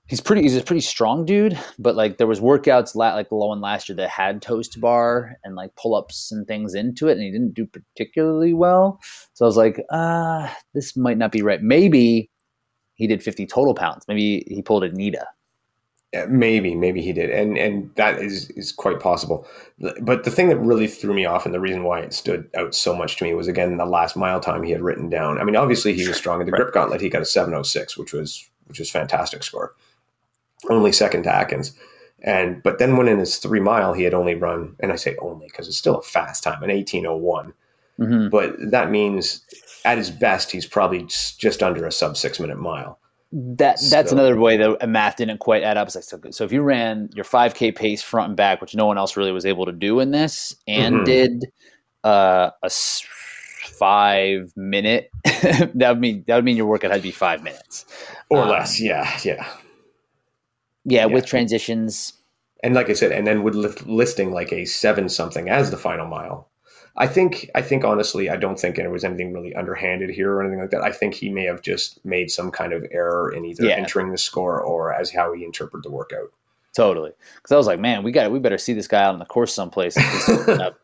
[0.08, 1.58] he's pretty he's a pretty strong dude.
[1.78, 4.68] But like there was workouts la- like the low one last year that had toes
[4.70, 8.52] to bar and like pull ups and things into it, and he didn't do particularly
[8.52, 9.00] well.
[9.34, 11.62] So I was like, ah, uh, this might not be right.
[11.62, 12.30] Maybe
[12.94, 14.04] he did 50 total pounds.
[14.08, 15.26] Maybe he pulled an Ida.
[16.26, 19.46] Maybe, maybe he did, and and that is is quite possible.
[20.00, 22.74] But the thing that really threw me off, and the reason why it stood out
[22.74, 25.38] so much to me, was again the last mile time he had written down.
[25.38, 27.02] I mean, obviously he was strong in the grip gauntlet.
[27.02, 29.74] He got a seven oh six, which was which was fantastic score,
[30.70, 31.72] only second to Atkins.
[32.22, 35.16] And but then when in his three mile he had only run, and I say
[35.20, 37.52] only because it's still a fast time, an eighteen oh one.
[37.98, 38.28] Mm-hmm.
[38.28, 39.44] But that means
[39.84, 42.98] at his best he's probably just under a sub six minute mile
[43.30, 44.16] that that's so.
[44.16, 45.90] another way that math didn't quite add up.
[45.90, 46.00] So,
[46.30, 49.32] so if you ran your 5K pace front and back, which no one else really
[49.32, 51.04] was able to do in this, and mm-hmm.
[51.04, 51.44] did
[52.04, 57.10] uh, a five minute, that would mean that would mean your workout had to be
[57.10, 57.84] five minutes
[58.30, 58.80] or um, less.
[58.80, 59.46] Yeah, yeah,
[60.88, 62.12] yeah, yeah, with transitions.
[62.62, 66.06] And like I said, and then with listing like a seven something as the final
[66.06, 66.48] mile,
[66.96, 70.42] I think I think honestly, I don't think there was anything really underhanded here or
[70.42, 70.82] anything like that.
[70.82, 73.76] I think he may have just made some kind of error in either yeah.
[73.76, 76.32] entering the score or as how he interpreted the workout.
[76.74, 79.20] Totally, because I was like, man, we got we better see this guy out on
[79.20, 79.96] the course someplace.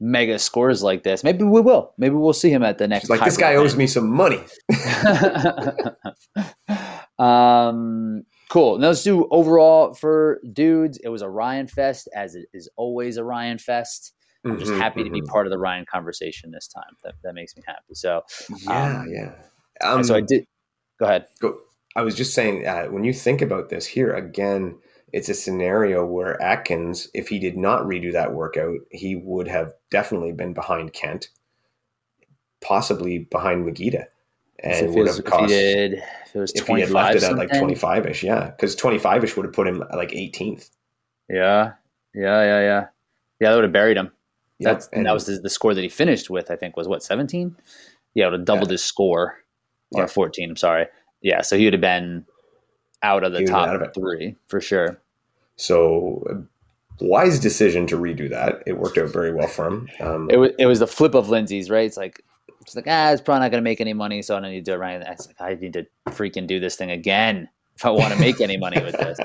[0.00, 1.24] mega scores like this.
[1.24, 1.92] Maybe we will.
[1.96, 3.04] Maybe we'll see him at the next.
[3.04, 4.42] She's like this guy owes me some money.
[7.18, 8.24] um,
[8.54, 8.78] cool.
[8.78, 10.98] Now let's do overall for dudes.
[11.02, 14.12] It was a Ryan Fest, as it is always a Ryan Fest.
[14.44, 15.08] I'm just mm-hmm, happy mm-hmm.
[15.08, 15.32] to be mm-hmm.
[15.32, 16.96] part of the Ryan conversation this time.
[17.02, 17.94] That that makes me happy.
[17.94, 18.22] So
[18.62, 19.32] yeah, um, yeah.
[19.82, 20.46] Um, so I did.
[21.00, 21.26] Go ahead.
[21.40, 21.58] Go.
[21.96, 24.78] I was just saying uh, when you think about this here again,
[25.12, 29.72] it's a scenario where Atkins, if he did not redo that workout, he would have
[29.90, 31.28] definitely been behind Kent,
[32.62, 34.04] possibly behind Magida.
[34.64, 37.16] And so would have cost, if he did, if it was if he had left
[37.16, 40.70] it at like 25 ish, yeah, because 25 ish would have put him like 18th.
[41.28, 41.72] Yeah,
[42.14, 42.86] yeah, yeah, yeah.
[43.40, 44.10] Yeah, that would have buried him.
[44.60, 46.50] That's and, and, that was the, the, score that he finished with.
[46.50, 47.56] I think was what seventeen.
[48.14, 48.74] Yeah, would have doubled yeah.
[48.74, 49.34] his score.
[49.92, 50.06] Or yeah.
[50.06, 50.50] fourteen.
[50.50, 50.86] I'm sorry.
[51.20, 52.24] Yeah, so he would have been
[53.02, 55.00] out of the top of three for sure.
[55.56, 56.46] So
[57.00, 58.62] wise decision to redo that.
[58.66, 59.88] It worked out very well for him.
[60.00, 61.86] Um, it was it was the flip of Lindsay's right.
[61.86, 62.22] It's like
[62.66, 64.64] it's like ah, it's probably not going to make any money, so I don't need
[64.64, 65.02] to do it right.
[65.06, 68.40] It's like I need to freaking do this thing again if I want to make
[68.40, 69.18] any money with this.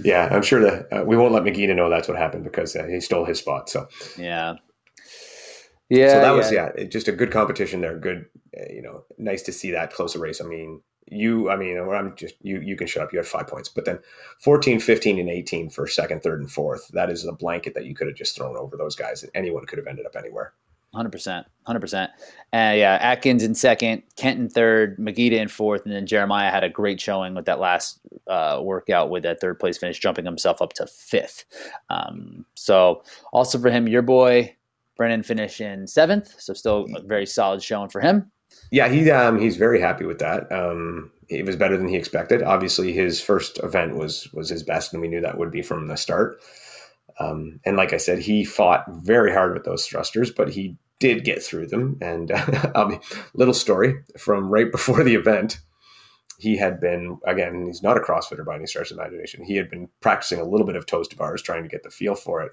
[0.04, 2.86] yeah, I'm sure that uh, we won't let Magida know that's what happened because uh,
[2.86, 3.68] he stole his spot.
[3.68, 4.54] So yeah,
[5.88, 6.08] yeah.
[6.10, 6.30] So that yeah.
[6.32, 7.98] was yeah, just a good competition there.
[7.98, 8.26] Good,
[8.58, 10.40] uh, you know, nice to see that closer race.
[10.40, 12.60] I mean, you, I mean, I'm just you.
[12.60, 13.12] You can shut up.
[13.12, 13.98] You had five points, but then
[14.40, 16.88] 14, 15, and 18 for second, third, and fourth.
[16.92, 19.24] That is a blanket that you could have just thrown over those guys.
[19.34, 20.54] Anyone could have ended up anywhere.
[20.94, 22.12] Hundred percent, hundred percent.
[22.52, 26.62] And yeah, Atkins in second, Kent in third, Magida in fourth, and then Jeremiah had
[26.62, 30.62] a great showing with that last uh, workout with that third place finish, jumping himself
[30.62, 31.46] up to fifth.
[31.90, 34.54] Um, so also for him, your boy
[34.96, 38.30] Brennan finished in seventh, so still a very solid showing for him.
[38.70, 40.50] Yeah, he um, he's very happy with that.
[40.52, 42.42] Um, it was better than he expected.
[42.42, 45.88] Obviously, his first event was was his best, and we knew that would be from
[45.88, 46.40] the start.
[47.18, 51.24] Um, and like I said, he fought very hard with those thrusters, but he did
[51.24, 51.98] get through them.
[52.00, 53.00] And uh, um,
[53.34, 55.58] little story from right before the event,
[56.38, 57.66] he had been again.
[57.66, 59.44] He's not a CrossFitter by any stretch of imagination.
[59.44, 62.14] He had been practicing a little bit of toast bars, trying to get the feel
[62.14, 62.52] for it.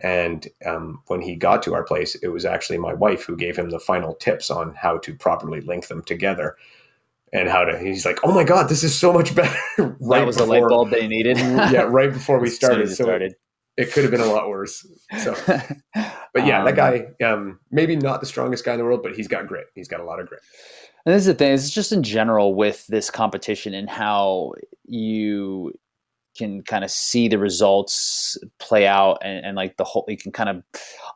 [0.00, 3.58] And um, when he got to our place, it was actually my wife who gave
[3.58, 6.56] him the final tips on how to properly link them together
[7.32, 7.76] and how to.
[7.76, 10.60] He's like, "Oh my god, this is so much better!" right that was before, the
[10.60, 11.36] light bulb they needed.
[11.38, 12.88] yeah, right before we started.
[12.88, 13.34] So started
[13.78, 14.84] it could have been a lot worse.
[15.22, 15.34] So,
[16.38, 19.14] but yeah, um, that guy, um, maybe not the strongest guy in the world, but
[19.14, 19.66] he's got grit.
[19.74, 20.40] He's got a lot of grit.
[21.04, 21.52] And this is the thing.
[21.52, 24.52] It's just in general with this competition and how
[24.84, 25.72] you
[26.36, 30.30] can kind of see the results play out and, and like the whole you can
[30.30, 30.62] kind of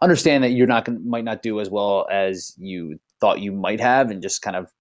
[0.03, 3.79] understand that you're not going might not do as well as you thought you might
[3.79, 4.73] have and just kind of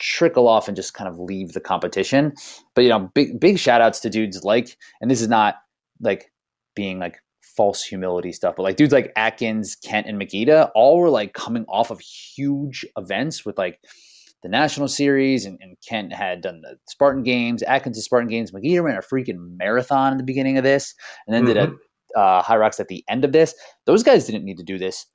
[0.00, 2.34] trickle off and just kind of leave the competition
[2.74, 5.54] but you know big big shout outs to dudes like and this is not
[6.00, 6.32] like
[6.74, 7.18] being like
[7.56, 11.64] false humility stuff, but like dudes like Atkins, Kent, and Magida all were like coming
[11.68, 13.80] off of huge events with like
[14.42, 18.52] the national series, and, and Kent had done the Spartan Games, Atkins' did Spartan Games.
[18.52, 20.94] Magida ran a freaking marathon in the beginning of this,
[21.26, 21.54] and then mm-hmm.
[21.54, 22.20] did a mm-hmm.
[22.20, 23.54] uh, Hyrox at the end of this.
[23.86, 25.06] Those guys didn't need to do this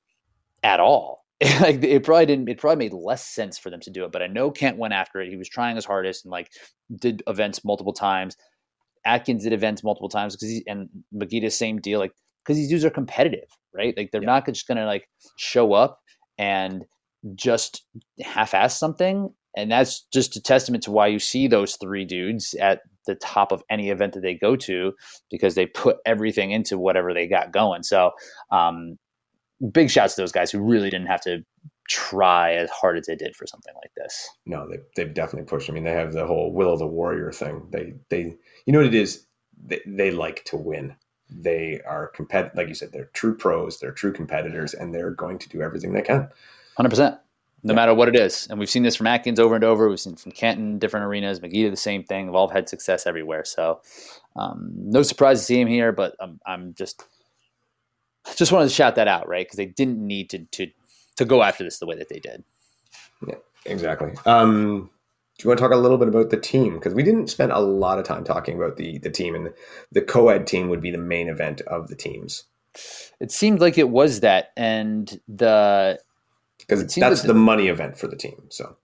[0.64, 1.22] at all.
[1.62, 2.50] like it probably didn't.
[2.50, 4.12] It probably made less sense for them to do it.
[4.12, 5.30] But I know Kent went after it.
[5.30, 6.52] He was trying his hardest and like
[7.00, 8.38] did events multiple times.
[9.06, 12.00] Atkins did events multiple times because he and Magida same deal.
[12.00, 12.12] Like
[12.44, 13.96] because these dudes are competitive, right?
[13.96, 14.28] Like they're yeah.
[14.28, 16.00] not just gonna like show up
[16.38, 16.86] and
[17.36, 17.84] just
[18.22, 19.30] half-ass something.
[19.56, 23.52] And that's just a testament to why you see those three dudes at the top
[23.52, 24.94] of any event that they go to
[25.30, 27.84] because they put everything into whatever they got going.
[27.84, 28.12] So,
[28.52, 28.98] um,
[29.74, 31.40] big shouts to those guys who really didn't have to
[31.90, 34.30] try as hard as they did for something like this.
[34.46, 35.70] No, they they've definitely pushed.
[35.70, 37.68] I mean, they have the whole will of the warrior thing.
[37.72, 38.36] They they
[38.66, 39.26] you know what it is.
[39.64, 40.96] They, they like to win
[41.32, 45.40] they are compet like you said they're true pros they're true competitors and they're going
[45.40, 46.28] to do everything they can.
[46.78, 47.20] 100%
[47.64, 47.76] no yeah.
[47.76, 48.48] matter what it is.
[48.50, 49.88] And we've seen this from atkins over and over.
[49.88, 51.40] We've seen from Kent in different arenas.
[51.40, 52.26] Magida the same thing.
[52.26, 53.46] They've all had success everywhere.
[53.46, 53.82] So
[54.36, 57.04] um, no surprise to see him here but I'm, I'm just
[58.36, 59.46] just wanted to shout that out right?
[59.46, 60.68] Because they didn't need to to
[61.18, 62.44] to go after this the way that they did.
[63.28, 64.14] Yeah exactly.
[64.26, 64.90] Um
[65.38, 66.76] do you want to talk a little bit about the team?
[66.76, 69.50] Because we didn't spend a lot of time talking about the the team, and
[69.92, 72.44] the co-ed team would be the main event of the teams.
[73.20, 76.00] It seemed like it was that, and the
[76.60, 78.44] because that's the, the money event for the team.
[78.50, 78.78] So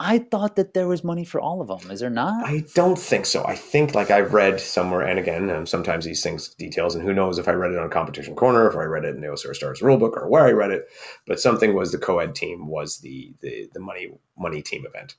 [0.00, 1.90] I thought that there was money for all of them.
[1.90, 2.46] Is there not?
[2.46, 3.44] I don't think so.
[3.44, 7.12] I think like I've read somewhere, and again, um, sometimes these things details, and who
[7.12, 9.54] knows if I read it on Competition Corner, if I read it in the OCR
[9.54, 10.86] Stars rulebook, or where I read it.
[11.26, 15.16] But something was the co-ed team was the the the money money team event.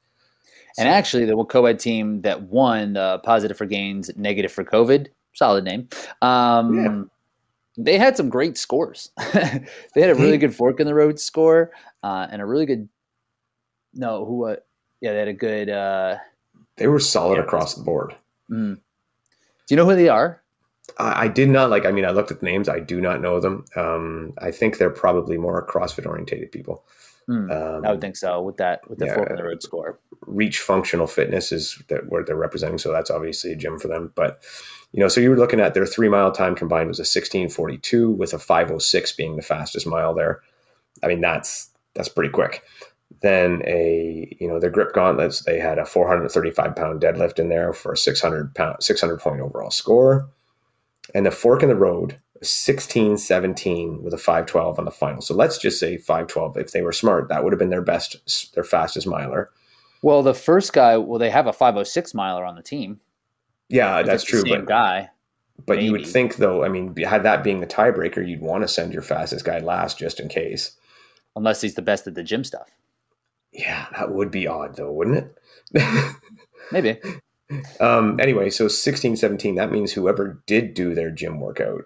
[0.77, 5.63] And actually, the co-ed team that won uh, positive for gains, negative for COVID, solid
[5.63, 5.89] name.
[6.21, 7.03] Um, yeah.
[7.77, 9.11] They had some great scores.
[9.33, 11.71] they had a really good fork in the road score
[12.03, 12.89] uh, and a really good.
[13.93, 14.45] No, who?
[14.45, 14.57] Uh,
[15.01, 15.69] yeah, they had a good.
[15.69, 16.17] Uh,
[16.77, 18.15] they were solid yeah, across the board.
[18.51, 18.75] Mm.
[18.75, 18.81] Do
[19.69, 20.41] you know who they are?
[20.97, 21.85] I, I, did not like.
[21.85, 22.67] I mean, I looked at the names.
[22.67, 23.65] I do not know them.
[23.75, 26.83] Um, I think they're probably more CrossFit orientated people.
[27.29, 29.61] Mm, um, I would think so with that with the yeah, fork in the road
[29.61, 29.99] score.
[30.25, 34.11] Reach functional fitness is that where they're representing, so that's obviously a gym for them.
[34.15, 34.43] But
[34.93, 37.47] you know, so you were looking at their three mile time combined was a sixteen
[37.47, 40.41] forty two with a five oh six being the fastest mile there.
[41.03, 42.63] I mean, that's that's pretty quick.
[43.21, 46.99] Then a you know their grip gauntlets they had a four hundred thirty five pound
[46.99, 50.27] deadlift in there for a six hundred pound six hundred point overall score,
[51.13, 55.21] and the fork in the road 16 17 with a 512 on the final.
[55.21, 56.57] So let's just say 512.
[56.57, 59.51] If they were smart, that would have been their best, their fastest miler.
[60.01, 62.99] Well, the first guy, well, they have a 506 miler on the team.
[63.67, 64.41] Yeah, that's true.
[64.41, 65.09] Same but, guy.
[65.65, 65.85] But maybe.
[65.85, 68.93] you would think, though, I mean, had that being the tiebreaker, you'd want to send
[68.93, 70.77] your fastest guy last just in case.
[71.35, 72.69] Unless he's the best at the gym stuff.
[73.51, 75.31] Yeah, that would be odd, though, wouldn't
[75.73, 76.15] it?
[76.71, 76.97] maybe.
[77.79, 81.85] Um, anyway, so 16, 17, that means whoever did do their gym workout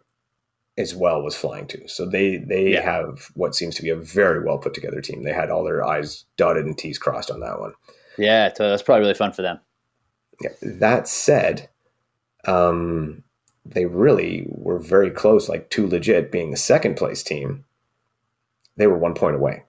[0.77, 1.83] as well was flying too.
[1.87, 2.81] So they they yeah.
[2.81, 5.23] have what seems to be a very well put together team.
[5.23, 7.73] They had all their I's dotted and T's crossed on that one.
[8.17, 9.59] Yeah, so that's probably really fun for them.
[10.41, 10.49] Yeah.
[10.61, 11.69] That said,
[12.45, 13.23] um,
[13.65, 17.65] they really were very close, like too legit being the second place team.
[18.75, 19.63] They were one point away.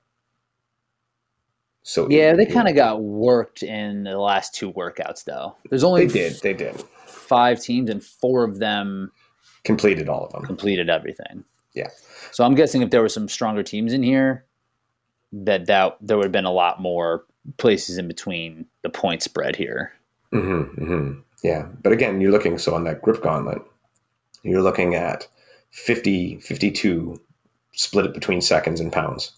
[1.83, 5.55] So yeah, they kind of got worked in the last two workouts, though.
[5.69, 9.13] There's only they did they did five teams, and four of them
[9.65, 10.45] completed all of them.
[10.45, 11.45] Completed everything.
[11.75, 11.89] Yeah.
[12.31, 14.45] So I'm guessing if there were some stronger teams in here,
[15.33, 17.25] that that there would have been a lot more
[17.57, 19.93] places in between the point spread here.
[20.33, 21.21] Mm-hmm, mm-hmm.
[21.43, 23.61] Yeah, but again, you're looking so on that grip gauntlet,
[24.43, 25.27] you're looking at
[25.73, 27.21] 50, 52
[27.73, 29.33] split it between seconds and pounds.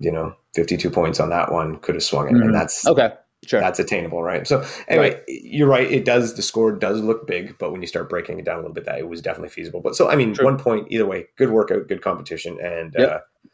[0.00, 2.42] You know, 52 points on that one could have swung it, mm-hmm.
[2.42, 3.12] and that's okay.
[3.46, 3.60] Sure.
[3.60, 4.46] That's attainable, right?
[4.46, 5.22] So anyway, right.
[5.28, 5.90] you're right.
[5.90, 6.34] It does.
[6.34, 8.84] The score does look big, but when you start breaking it down a little bit,
[8.86, 9.80] that it was definitely feasible.
[9.80, 10.44] But so I mean, True.
[10.44, 11.26] one point either way.
[11.36, 13.10] Good workout, good competition, and yep.
[13.10, 13.48] uh,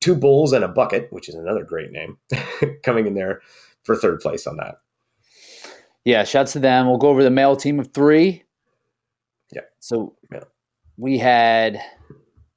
[0.00, 2.18] two bulls and a bucket, which is another great name,
[2.82, 3.40] coming in there
[3.82, 4.80] for third place on that.
[6.04, 6.86] Yeah, shouts to them.
[6.86, 8.44] We'll go over the male team of three.
[9.52, 9.62] Yeah.
[9.80, 10.44] So yeah.
[10.96, 11.80] we had.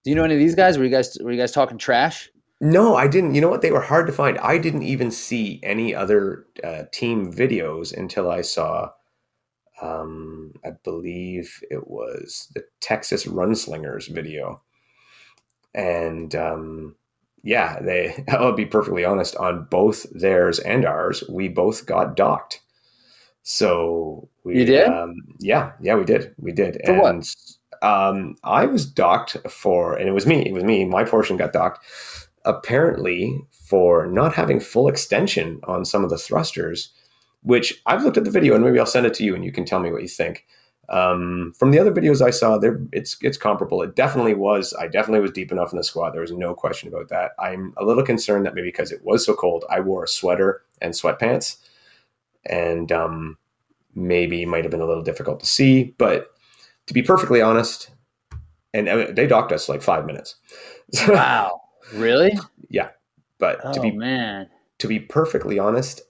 [0.03, 0.77] Do you know any of these guys?
[0.77, 2.29] Were you guys were you guys talking trash?
[2.61, 3.35] No, I didn't.
[3.35, 3.61] You know what?
[3.61, 4.37] They were hard to find.
[4.39, 8.91] I didn't even see any other uh, team videos until I saw,
[9.81, 14.61] um, I believe it was the Texas Runslingers video.
[15.73, 16.95] And um,
[17.43, 22.61] yeah, they, I'll be perfectly honest, on both theirs and ours, we both got docked.
[23.43, 26.81] So we you did, um, yeah, yeah, we did, we did.
[26.85, 27.35] For and, what?
[27.81, 30.45] Um, I was docked for, and it was me.
[30.45, 30.83] It was me.
[30.85, 31.85] My portion got docked.
[32.45, 36.91] Apparently, for not having full extension on some of the thrusters,
[37.43, 39.51] which I've looked at the video, and maybe I'll send it to you, and you
[39.51, 40.45] can tell me what you think.
[40.89, 43.83] Um, from the other videos I saw, there it's it's comparable.
[43.83, 44.73] It definitely was.
[44.73, 46.13] I definitely was deep enough in the squat.
[46.13, 47.31] There was no question about that.
[47.39, 50.63] I'm a little concerned that maybe because it was so cold, I wore a sweater
[50.81, 51.57] and sweatpants,
[52.45, 53.37] and um,
[53.93, 55.95] maybe might have been a little difficult to see.
[55.99, 56.31] But
[56.87, 57.91] to be perfectly honest,
[58.73, 60.35] and uh, they docked us like five minutes.
[61.07, 61.58] wow,
[61.93, 62.37] really?
[62.69, 62.89] yeah,
[63.37, 66.01] but oh, to be man, to be perfectly honest,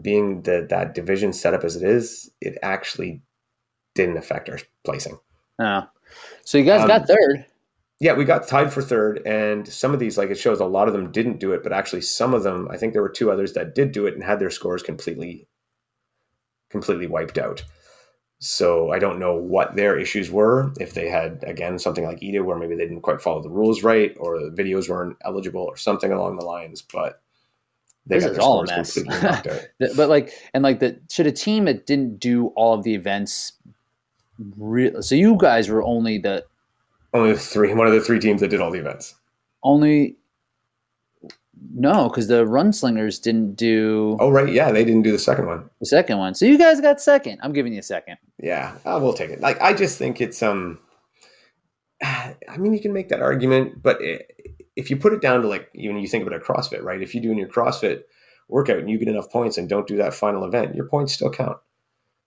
[0.00, 3.22] being the that division set up as it is, it actually
[3.94, 5.18] didn't affect our placing.
[5.58, 5.82] Oh.
[6.44, 7.44] So you guys um, got third.
[8.00, 10.86] Yeah, we got tied for third, and some of these, like it shows, a lot
[10.86, 13.32] of them didn't do it, but actually some of them, I think there were two
[13.32, 15.48] others that did do it and had their scores completely,
[16.70, 17.64] completely wiped out.
[18.40, 20.72] So I don't know what their issues were.
[20.78, 23.82] If they had again something like Ida, where maybe they didn't quite follow the rules
[23.82, 26.82] right, or the videos weren't eligible, or something along the lines.
[26.82, 27.20] But
[28.06, 31.64] they this got their scores completely knocked but like, and like the should a team
[31.64, 33.54] that didn't do all of the events
[34.56, 36.44] Real, so you guys were only the
[37.12, 39.16] only the three, one of the three teams that did all the events.
[39.64, 40.16] Only
[41.74, 44.16] no, because the Run Slingers didn't do.
[44.20, 45.68] Oh right, yeah, they didn't do the second one.
[45.80, 46.34] The second one.
[46.34, 47.38] So you guys got second.
[47.42, 48.16] I'm giving you a second.
[48.38, 49.40] Yeah, uh, we'll take it.
[49.40, 50.78] Like I just think it's um.
[52.02, 55.48] I mean, you can make that argument, but it, if you put it down to
[55.48, 57.02] like even you think about a CrossFit, right?
[57.02, 58.02] If you do in your CrossFit
[58.48, 61.30] workout and you get enough points and don't do that final event, your points still
[61.30, 61.58] count.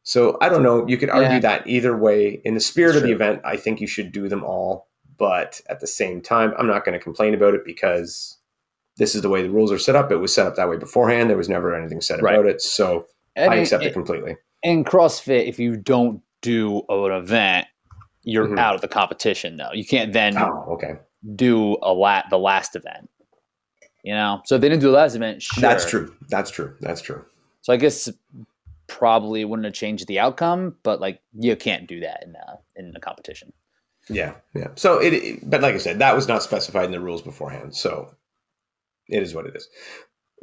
[0.03, 0.88] So I don't know.
[0.88, 1.39] You could argue yeah.
[1.39, 2.41] that either way.
[2.43, 4.88] In the spirit of the event, I think you should do them all.
[5.17, 8.38] But at the same time, I'm not going to complain about it because
[8.97, 10.11] this is the way the rules are set up.
[10.11, 11.29] It was set up that way beforehand.
[11.29, 12.35] There was never anything said right.
[12.35, 12.61] about it.
[12.61, 14.37] So and I accept it, it, completely.
[14.63, 17.67] In CrossFit, if you don't do an event,
[18.23, 18.59] you're mm-hmm.
[18.59, 19.71] out of the competition, though.
[19.73, 20.95] You can't then oh, okay.
[21.35, 23.09] do a lat the last event.
[24.03, 25.61] You know, so if they didn't do the last event, sure.
[25.61, 26.13] That's true.
[26.29, 26.75] That's true.
[26.81, 27.23] That's true.
[27.61, 28.09] So I guess
[28.87, 32.95] probably wouldn't have changed the outcome, but like you can't do that in a, in
[32.95, 33.53] a competition.
[34.09, 34.69] Yeah, yeah.
[34.75, 37.75] So it, it, but like I said, that was not specified in the rules beforehand.
[37.75, 38.13] So
[39.12, 39.68] it is what it is.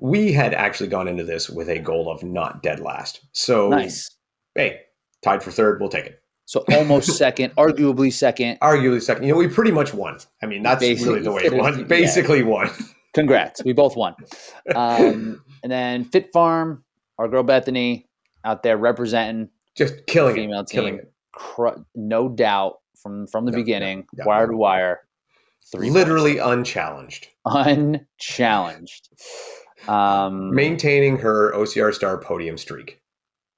[0.01, 3.21] We had actually gone into this with a goal of not dead last.
[3.33, 4.11] So nice.
[4.55, 4.81] Hey,
[5.23, 6.23] tied for third, we'll take it.
[6.45, 8.59] So almost second, arguably second.
[8.61, 9.25] Arguably second.
[9.25, 10.19] You know, we pretty much won.
[10.43, 11.85] I mean, that's Basically, really the way it won.
[11.89, 12.45] Basically yeah.
[12.47, 12.71] won.
[13.14, 13.64] Congrats.
[13.64, 14.14] We both won.
[14.75, 16.85] Um, and then Fit Farm,
[17.19, 18.07] our girl Bethany,
[18.45, 20.81] out there representing just killing female it, team.
[20.81, 21.12] Killing it.
[21.33, 25.01] Cr- no doubt from from the no, beginning, no, no, wire to wire.
[25.73, 26.47] Three literally points.
[26.47, 27.29] unchallenged.
[27.45, 29.09] Unchallenged.
[29.87, 33.01] Um, Maintaining her OCR star podium streak.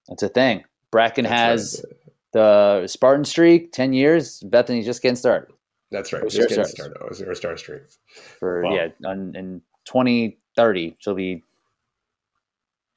[0.08, 0.64] That's a thing.
[0.90, 2.12] Bracken that's has right.
[2.32, 4.40] the Spartan streak, 10 years.
[4.40, 5.52] Bethany's just getting started.
[5.90, 6.22] That's right.
[6.22, 6.96] OCR just getting started.
[6.98, 7.82] OCR star streak.
[8.38, 11.42] For, yeah, in 2030, she'll be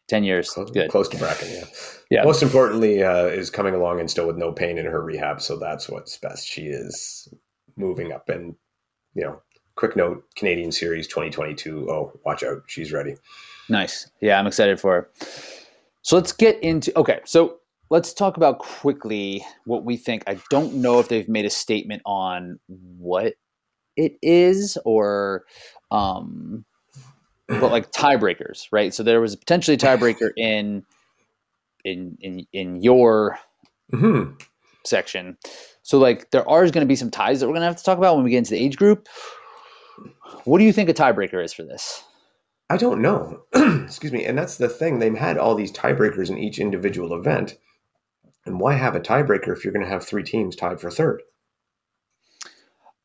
[0.08, 0.50] 10 years.
[0.50, 0.90] Close, Good.
[0.90, 1.66] Close to Bracken, yeah.
[2.10, 2.24] Yeah.
[2.24, 5.42] Most importantly, uh, is coming along and still with no pain in her rehab.
[5.42, 6.48] So that's what's best.
[6.48, 7.28] She is
[7.76, 8.30] moving up.
[8.30, 8.56] And,
[9.16, 9.42] you know,
[9.76, 11.90] quick note Canadian Series 2022.
[11.90, 12.64] Oh, watch out.
[12.68, 13.16] She's ready.
[13.70, 14.10] Nice.
[14.22, 15.10] Yeah, I'm excited for her.
[16.02, 16.98] So let's get into.
[16.98, 17.22] Okay.
[17.26, 17.60] So
[17.90, 20.24] let's talk about quickly what we think.
[20.28, 23.36] I don't know if they've made a statement on what
[23.96, 25.44] it is or
[25.92, 26.66] um,
[27.48, 28.94] but like tiebreakers, right?
[28.94, 30.84] So there was potentially a tiebreaker in
[31.84, 33.40] in in in your
[33.92, 34.34] mm-hmm.
[34.86, 35.38] Section.
[35.82, 37.84] So like there are going to be some ties that we're going to have to
[37.84, 39.08] talk about when we get into the age group.
[40.46, 42.04] What do you think a tiebreaker is for this?
[42.70, 43.44] I don't know.
[43.54, 44.26] Excuse me.
[44.26, 45.00] And that's the thing.
[45.00, 47.58] They've had all these tiebreakers in each individual event.
[48.46, 51.22] And why have a tiebreaker if you're going to have three teams tied for third?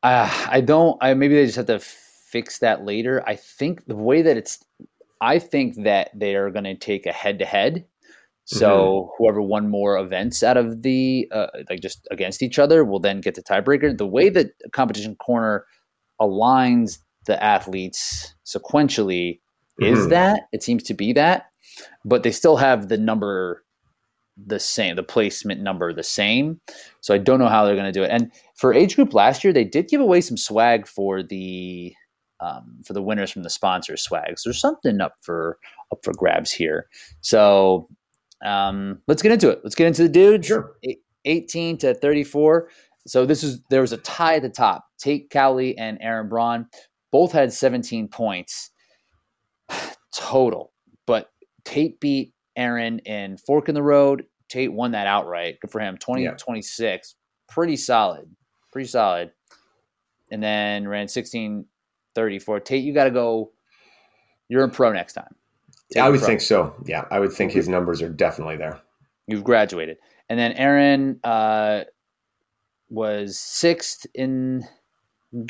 [0.03, 0.97] Uh, I don't.
[1.01, 3.23] I maybe they just have to fix that later.
[3.27, 4.63] I think the way that it's,
[5.21, 7.85] I think that they are going to take a head to head.
[8.51, 9.11] So mm-hmm.
[9.17, 13.21] whoever won more events out of the uh, like just against each other will then
[13.21, 13.95] get the tiebreaker.
[13.95, 15.65] The way that competition corner
[16.19, 16.97] aligns
[17.27, 19.39] the athletes sequentially
[19.79, 19.93] mm-hmm.
[19.93, 21.51] is that it seems to be that,
[22.03, 23.63] but they still have the number
[24.47, 26.59] the same, the placement number the same.
[27.01, 28.09] So I don't know how they're going to do it.
[28.09, 31.93] And for age group last year, they did give away some swag for the
[32.39, 34.43] um, for the winners from the sponsor swags.
[34.43, 35.59] There's something up for
[35.91, 36.87] up for grabs here.
[37.21, 37.87] So
[38.45, 39.59] um, let's get into it.
[39.63, 40.47] Let's get into the dudes.
[40.47, 40.75] Sure.
[41.25, 42.69] 18 to 34.
[43.07, 44.85] So this is there was a tie at the top.
[44.97, 46.67] Tate Cowley and Aaron Braun
[47.11, 48.71] both had 17 points
[50.15, 50.73] total,
[51.05, 51.29] but
[51.65, 55.59] Tate beat Aaron in Fork in the Road, Tate won that outright.
[55.61, 55.97] Good for him.
[55.97, 56.31] 20, yeah.
[56.31, 57.15] 26.
[57.47, 58.29] Pretty solid.
[58.71, 59.31] Pretty solid.
[60.31, 61.65] And then ran 16
[62.15, 62.59] 34.
[62.59, 63.51] Tate, you got to go.
[64.49, 65.35] You're a pro next time.
[65.95, 66.75] Yeah, I would think so.
[66.85, 68.79] Yeah, I would think his numbers are definitely there.
[69.27, 69.97] You've graduated.
[70.29, 71.85] And then Aaron uh,
[72.89, 74.63] was sixth in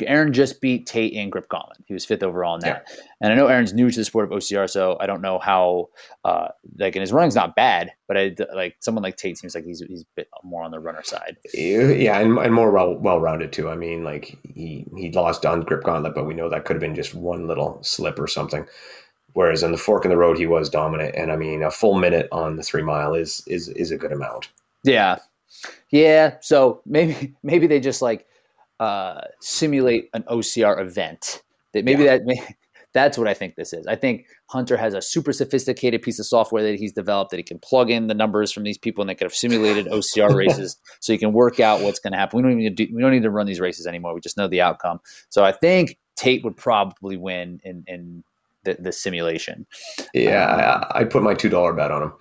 [0.06, 1.78] Aaron just beat Tate in grip gauntlet.
[1.86, 2.86] He was fifth overall in that.
[2.86, 3.04] Yeah.
[3.22, 5.88] And I know Aaron's new to the sport of OCR, so I don't know how
[6.24, 9.64] uh, like and his running's not bad, but I like someone like Tate seems like
[9.64, 11.38] he's he's a bit more on the runner side.
[11.54, 13.70] Yeah, and, and more well well rounded too.
[13.70, 16.82] I mean, like he he lost on grip gauntlet, but we know that could have
[16.82, 18.66] been just one little slip or something.
[19.34, 21.98] Whereas in the fork in the road, he was dominant, and I mean, a full
[21.98, 24.48] minute on the three mile is is is a good amount.
[24.82, 25.18] Yeah,
[25.90, 26.36] yeah.
[26.40, 28.26] So maybe maybe they just like
[28.80, 31.42] uh, simulate an OCR event.
[31.72, 32.18] That maybe yeah.
[32.18, 32.42] that may,
[32.92, 33.86] that's what I think this is.
[33.86, 37.44] I think Hunter has a super sophisticated piece of software that he's developed that he
[37.44, 40.76] can plug in the numbers from these people and they could have simulated OCR races
[40.98, 42.38] so you can work out what's going to happen.
[42.38, 44.12] We don't even do, we don't need to run these races anymore.
[44.14, 44.98] We just know the outcome.
[45.28, 48.24] So I think Tate would probably win in in
[48.64, 49.66] the, the simulation.
[50.14, 52.12] Yeah, um, I, I put my two dollar bet on him.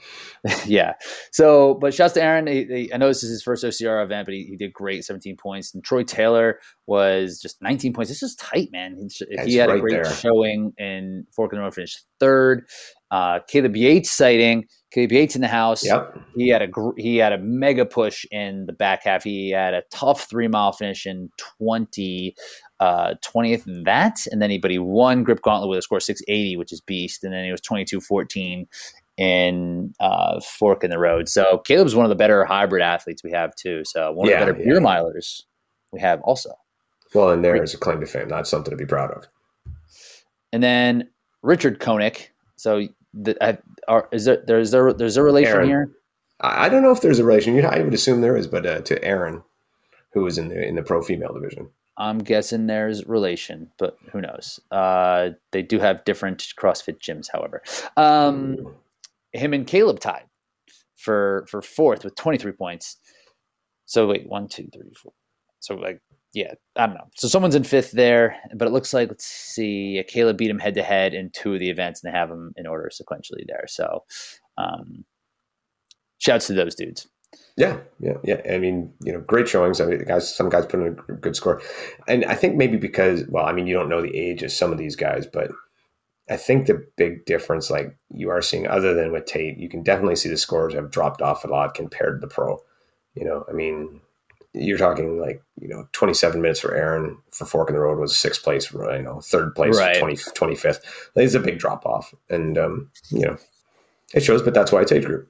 [0.65, 0.93] yeah.
[1.31, 2.47] So, but shouts to Aaron.
[2.47, 5.03] He, he, I know this is his first OCR event, but he, he, did great,
[5.03, 5.73] 17 points.
[5.73, 8.09] And Troy Taylor was just 19 points.
[8.09, 9.09] This is tight, man.
[9.45, 10.13] He, had right a great there.
[10.13, 12.67] showing in Fork in the Road, finished third.
[13.11, 14.67] Uh, Caleb Yates sighting.
[14.91, 15.85] Caleb Yates in the house.
[15.85, 16.19] Yep.
[16.35, 19.23] He had a he had a mega push in the back half.
[19.23, 22.35] He had a tough three mile finish in 20
[22.79, 24.19] uh, 20th in that.
[24.31, 27.23] And then he, but he won Grip Gauntlet with a score 680, which is beast.
[27.23, 28.67] And then he was 22 14
[29.17, 31.27] in uh, Fork in the Road.
[31.27, 33.83] So Caleb's one of the better hybrid athletes we have too.
[33.85, 34.73] So one yeah, of the better yeah.
[34.73, 35.43] beer milers
[35.91, 36.51] we have also.
[37.13, 38.29] Well, and there is a claim to fame.
[38.29, 39.27] That's something to be proud of.
[40.53, 41.09] And then
[41.41, 42.29] Richard Koenig.
[42.55, 43.55] So the, uh,
[43.87, 45.67] are, is there there's there there's a relation Aaron.
[45.67, 45.91] here?
[46.41, 47.63] I don't know if there's a relation.
[47.65, 49.43] I would assume there is, but uh, to Aaron,
[50.13, 51.69] who was in the in the pro female division.
[51.97, 54.57] I'm guessing there's relation, but who knows?
[54.71, 57.61] Uh, they do have different CrossFit gyms, however.
[57.97, 58.75] Um,
[59.33, 60.23] him and Caleb tied
[60.95, 62.97] for for fourth with 23 points.
[63.85, 65.11] So wait, one, two, three, four.
[65.59, 66.01] So like,
[66.33, 67.09] yeah, I don't know.
[67.15, 70.75] So someone's in fifth there, but it looks like let's see, Caleb beat him head
[70.75, 73.65] to head in two of the events, and they have them in order sequentially there.
[73.67, 74.03] So,
[74.57, 75.05] um,
[76.19, 77.07] shouts to those dudes.
[77.57, 78.41] Yeah, yeah, yeah.
[78.49, 79.81] I mean, you know, great showings.
[79.81, 81.61] I mean, guys, some guys put in a good score,
[82.07, 84.71] and I think maybe because, well, I mean, you don't know the age of some
[84.71, 85.51] of these guys, but
[86.29, 89.81] I think the big difference, like you are seeing, other than with Tate, you can
[89.81, 92.61] definitely see the scores have dropped off a lot compared to the pro.
[93.15, 94.01] You know, I mean,
[94.53, 98.17] you're talking like you know 27 minutes for Aaron for Fork in the Road was
[98.17, 99.99] sixth place, you know, third place, right.
[99.99, 100.79] 20, 25th.
[101.15, 103.37] It's a big drop off, and um, you know,
[104.13, 105.29] it shows, but that's why it's age group.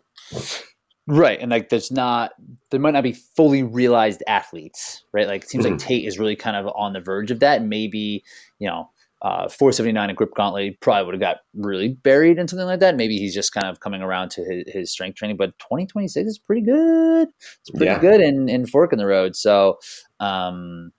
[1.09, 1.39] Right.
[1.41, 2.33] And like there's not
[2.69, 5.27] there might not be fully realized athletes, right?
[5.27, 5.73] Like it seems mm-hmm.
[5.73, 7.63] like Tate is really kind of on the verge of that.
[7.63, 8.23] Maybe,
[8.59, 8.91] you know,
[9.21, 12.95] uh, 479 and grip gauntlet probably would have got really buried in something like that.
[12.95, 16.39] Maybe he's just kind of coming around to his, his strength training, but 2026 is
[16.39, 17.27] pretty good.
[17.61, 17.99] It's pretty yeah.
[17.99, 19.35] good in, in fork in the road.
[19.35, 19.79] So,
[20.19, 20.91] um,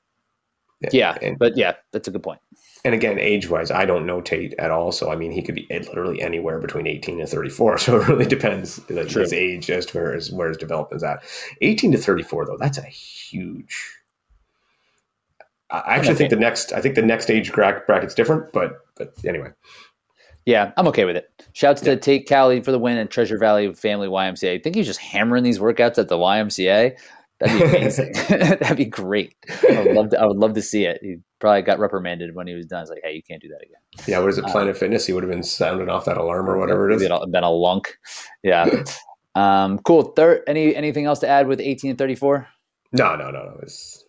[0.93, 2.41] yeah, yeah but yeah, that's a good point
[2.85, 4.93] and again, age wise, I don't know Tate at all.
[4.93, 7.79] So I mean, he could be literally anywhere between 18 and 34.
[7.79, 11.23] So it really depends like, his age as to where his where his development's at.
[11.61, 14.00] 18 to 34 though, that's a huge.
[15.73, 16.19] I actually okay.
[16.19, 19.51] think the next I think the next age bracket's different, but but anyway.
[20.47, 21.31] Yeah, I'm okay with it.
[21.53, 21.95] Shouts yeah.
[21.95, 24.55] to Tate Cali for the win and Treasure Valley Family YMCA.
[24.55, 26.97] I think he's just hammering these workouts at the YMCA.
[27.41, 28.13] That'd be amazing.
[28.29, 29.35] That'd be great.
[29.69, 30.21] I would love to.
[30.21, 30.99] I would love to see it.
[31.03, 32.83] He probably got reprimanded when he was done.
[32.83, 33.81] It's like, hey, you can't do that again.
[34.07, 34.45] Yeah, what is it?
[34.47, 35.07] Planet um, Fitness.
[35.07, 37.03] He would have been sounding off that alarm or whatever it is.
[37.03, 37.97] Been a, been a lunk.
[38.43, 38.85] Yeah.
[39.35, 40.13] um, cool.
[40.13, 40.43] Third.
[40.47, 42.47] Any anything else to add with eighteen and thirty four?
[42.93, 43.59] No, no, no, no.
[43.63, 44.05] It's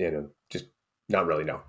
[0.00, 0.66] you know just
[1.10, 1.44] not really.
[1.44, 1.60] No,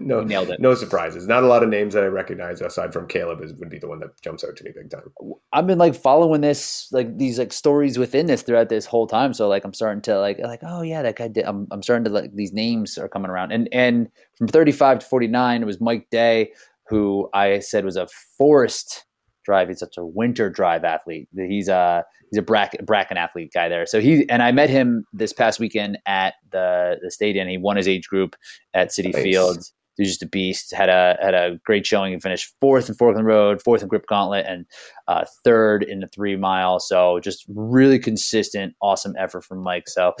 [0.00, 0.60] no, we nailed it.
[0.60, 1.26] No surprises.
[1.26, 3.88] Not a lot of names that I recognize aside from Caleb is would be the
[3.88, 5.10] one that jumps out to me big time.
[5.52, 9.32] I've been like following this, like these like stories within this throughout this whole time.
[9.32, 11.44] So like I'm starting to like like oh yeah that guy did.
[11.44, 13.52] I'm I'm starting to like these names are coming around.
[13.52, 16.52] And and from 35 to 49 it was Mike Day
[16.88, 18.06] who I said was a
[18.36, 19.04] forest
[19.44, 19.68] drive.
[19.68, 21.28] He's such a winter drive athlete.
[21.34, 23.86] He's a he's a bracket bracken athlete guy there.
[23.86, 27.48] So he and I met him this past weekend at the the stadium.
[27.48, 28.36] He won his age group
[28.72, 29.22] at Citi nice.
[29.22, 29.72] Fields.
[29.96, 30.74] He's just a beast.
[30.74, 32.12] Had a had a great showing.
[32.12, 34.66] He finished fourth in Forkland Road, fourth in Grip Gauntlet, and
[35.06, 36.80] uh, third in the three mile.
[36.80, 39.88] So just really consistent, awesome effort from Mike.
[39.88, 40.12] So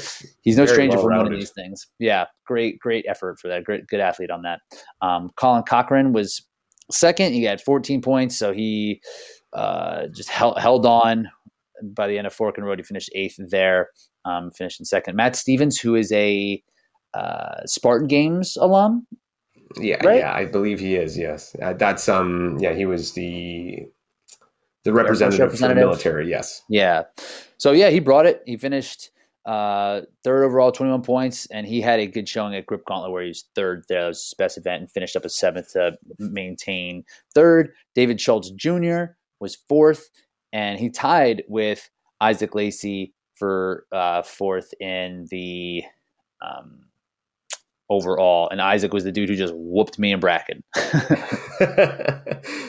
[0.42, 1.88] he's no Very stranger for winning these things.
[1.98, 3.64] Yeah, great, great effort for that.
[3.64, 4.60] Great, good athlete on that.
[5.02, 6.46] Um, Colin Cochran was
[6.90, 7.32] second.
[7.32, 9.00] He had 14 points, so he
[9.52, 11.28] uh, just held, held on
[11.82, 13.90] by the end of Fork and Road, he finished eighth there,
[14.24, 15.16] um, finished in second.
[15.16, 16.62] Matt Stevens, who is a
[17.12, 19.06] uh, Spartan Games alum.
[19.76, 20.18] Yeah, right?
[20.18, 21.18] yeah, I believe he is.
[21.18, 23.80] Yes, uh, that's um, yeah, he was the
[24.84, 26.30] the representative, representative, for the military.
[26.30, 26.62] Yes.
[26.68, 27.02] Yeah.
[27.58, 28.42] So yeah, he brought it.
[28.46, 29.10] He finished
[29.46, 33.22] uh, third overall, 21 points, and he had a good showing at Grip Gauntlet where
[33.22, 34.02] he was third there.
[34.02, 37.72] That was his best event and finished up a seventh to maintain third.
[37.94, 39.04] David Schultz Jr.
[39.40, 40.08] was fourth,
[40.52, 41.90] and he tied with
[42.20, 45.82] Isaac Lacey for uh, fourth in the
[46.40, 46.86] um,
[47.90, 48.48] overall.
[48.48, 50.62] And Isaac was the dude who just whooped me in Bracken.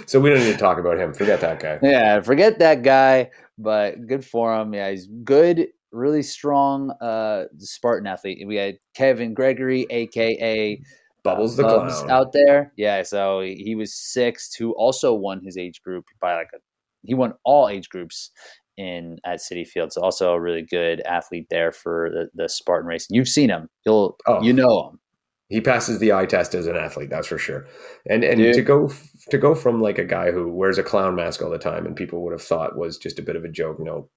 [0.06, 1.14] so we don't need to talk about him.
[1.14, 1.80] Forget that guy.
[1.82, 3.32] Yeah, forget that guy.
[3.58, 4.74] But good for him.
[4.74, 8.46] Yeah, he's good really strong uh, Spartan athlete.
[8.46, 10.82] We had Kevin Gregory, aka
[11.24, 12.72] Bubbles the Bubs Clown, out there.
[12.78, 16.60] Yeah, so he was sixth, who also won his age group by like a.
[17.04, 18.32] He won all age groups
[18.78, 19.94] in at Citi Field.
[19.94, 23.08] So also a really good athlete there for the, the Spartan race.
[23.10, 23.70] You've seen him.
[23.86, 25.00] You'll oh, you know him.
[25.50, 27.68] He passes the eye test as an athlete, that's for sure.
[28.10, 28.56] And and Dude.
[28.56, 28.92] to go
[29.30, 31.96] to go from like a guy who wears a clown mask all the time and
[31.96, 33.80] people would have thought was just a bit of a joke.
[33.80, 34.10] No,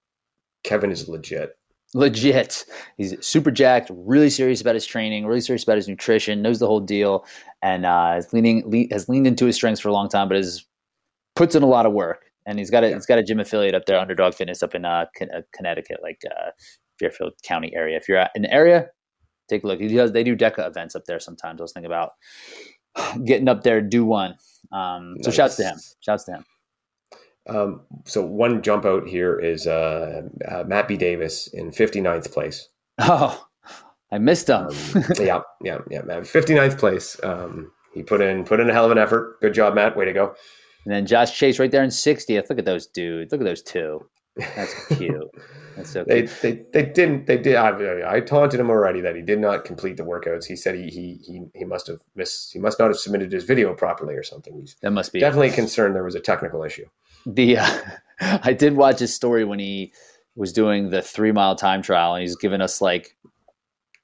[0.64, 1.54] Kevin is legit
[1.94, 2.64] legit.
[2.96, 6.66] He's super jacked, really serious about his training, really serious about his nutrition, knows the
[6.66, 7.24] whole deal,
[7.62, 10.36] and uh, is leaning le- has leaned into his strengths for a long time, but
[10.36, 10.66] is
[11.36, 12.24] puts in a lot of work.
[12.46, 12.94] And he's got a yeah.
[12.94, 16.22] he's got a gym affiliate up there, Underdog Fitness, up in uh, uh Connecticut, like
[16.30, 16.50] uh,
[16.98, 17.96] Fairfield County area.
[17.96, 18.86] If you're in the area,
[19.48, 19.80] take a look.
[19.80, 21.60] He does they do DECA events up there sometimes.
[21.60, 22.12] I was thinking about
[23.24, 24.36] getting up there, do one.
[24.72, 25.34] Um, so nice.
[25.34, 25.76] shouts to him.
[26.00, 26.44] Shouts to him.
[27.48, 30.96] Um, so one jump out here is uh, uh, Matt B.
[30.96, 32.68] Davis in 59th place.
[32.98, 33.46] Oh,
[34.10, 34.66] I missed him.
[34.66, 36.22] um, yeah, yeah, yeah, Matt.
[36.22, 37.16] 59th place.
[37.22, 39.40] Um, he put in put in a hell of an effort.
[39.40, 39.96] Good job, Matt.
[39.96, 40.34] Way to go.
[40.84, 42.48] And then Josh Chase right there in 60th.
[42.48, 43.32] Look at those dudes.
[43.32, 44.08] Look at those two.
[44.56, 45.30] That's cute.
[45.76, 49.22] That's so they, they they didn't they did I, I taunted him already that he
[49.22, 50.44] did not complete the workouts.
[50.44, 53.44] He said he he he, he must have missed he must not have submitted his
[53.44, 54.58] video properly or something.
[54.58, 56.86] He's that must be definitely concerned there was a technical issue.
[57.26, 57.80] The uh,
[58.20, 59.92] I did watch his story when he
[60.36, 63.16] was doing the three mile time trial and he's giving us like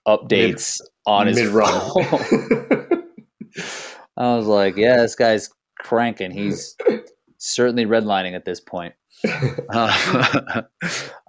[0.06, 1.72] updates mid, on his run.
[4.16, 6.30] I was like, yeah, this guy's cranking.
[6.30, 6.76] He's
[7.38, 8.94] certainly redlining at this point.
[9.72, 10.62] uh,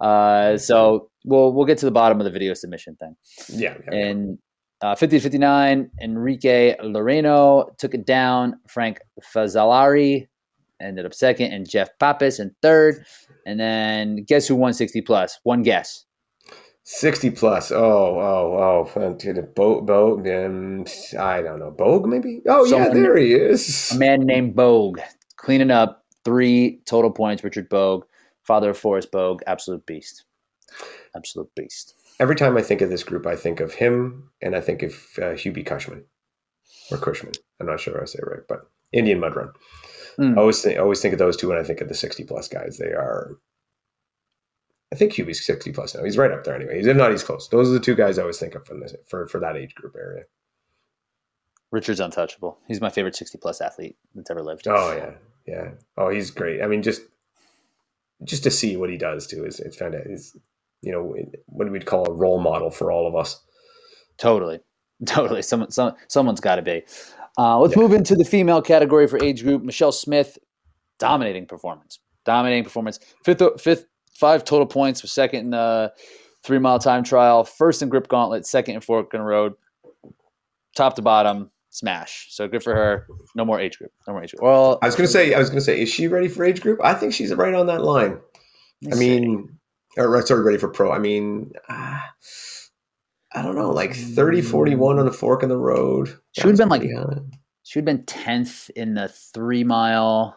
[0.00, 3.16] uh, so we'll we'll get to the bottom of the video submission thing.
[3.48, 3.76] Yeah.
[3.90, 4.38] yeah and
[4.82, 8.60] uh, 50 59, Enrique Loreno took it down.
[8.68, 8.98] Frank
[9.34, 10.26] Fazzolari
[10.80, 13.04] ended up second, and Jeff Pappas in third.
[13.46, 15.38] And then guess who won 60 plus?
[15.44, 16.04] One guess.
[16.84, 17.72] 60 plus.
[17.72, 19.14] Oh, oh, oh.
[19.14, 20.20] To the boat, boat.
[20.20, 21.70] I don't know.
[21.70, 22.42] Bogue, maybe?
[22.48, 23.90] Oh, Someone, yeah, there he is.
[23.92, 25.00] A man named Bogue
[25.36, 27.44] cleaning up three total points.
[27.44, 28.04] Richard Bogue,
[28.42, 30.24] father of Forrest Bogue, absolute beast.
[31.14, 31.94] Absolute beast.
[32.18, 34.92] Every time I think of this group, I think of him and I think of
[35.18, 36.04] uh, Hubie Cushman
[36.90, 37.32] or Cushman.
[37.60, 39.50] I'm not sure I say it right, but Indian Mud Run.
[40.18, 40.36] Mm.
[40.36, 42.24] I always think, I always think of those two when I think of the 60
[42.24, 42.78] plus guys.
[42.78, 43.36] They are,
[44.92, 46.04] I think Hubie's 60 plus now.
[46.04, 46.78] He's right up there anyway.
[46.78, 47.48] He's if not, he's close.
[47.48, 49.74] Those are the two guys I always think of from this, for, for that age
[49.74, 50.24] group area.
[51.70, 52.58] Richard's untouchable.
[52.66, 54.66] He's my favorite 60 plus athlete that's ever lived.
[54.68, 55.10] Oh yeah.
[55.46, 55.70] Yeah.
[55.96, 56.62] Oh, he's great.
[56.62, 57.02] I mean, just,
[58.24, 60.36] just to see what he does too is, it's kind of, is,
[60.82, 63.40] you know, what we'd call a role model for all of us.
[64.16, 64.60] Totally.
[65.06, 65.42] Totally.
[65.42, 66.82] Someone, some, someone's got to be.
[67.38, 67.82] Uh, let's yeah.
[67.82, 69.62] move into the female category for age group.
[69.62, 70.38] Michelle Smith,
[70.98, 71.98] dominating performance.
[72.24, 72.98] Dominating performance.
[73.24, 73.84] Fifth, fifth,
[74.14, 75.02] five total points.
[75.02, 75.92] Was second in the
[76.42, 77.44] three mile time trial.
[77.44, 78.46] First in grip gauntlet.
[78.46, 79.52] Second in fork and road.
[80.74, 82.28] Top to bottom, smash.
[82.30, 83.06] So good for her.
[83.34, 83.92] No more age group.
[84.06, 84.42] No more age group.
[84.42, 86.80] Well, I was gonna say, I was gonna say, is she ready for age group?
[86.82, 88.18] I think she's right on that line.
[88.90, 89.58] I mean,
[89.96, 90.90] or sorry, ready for pro.
[90.90, 91.52] I mean.
[91.68, 92.00] Uh,
[93.36, 95.00] I don't know, like 30, 41 hmm.
[95.00, 96.08] on a fork in the road.
[96.32, 96.82] She would have been like,
[97.64, 100.34] she would have been 10th in the three mile.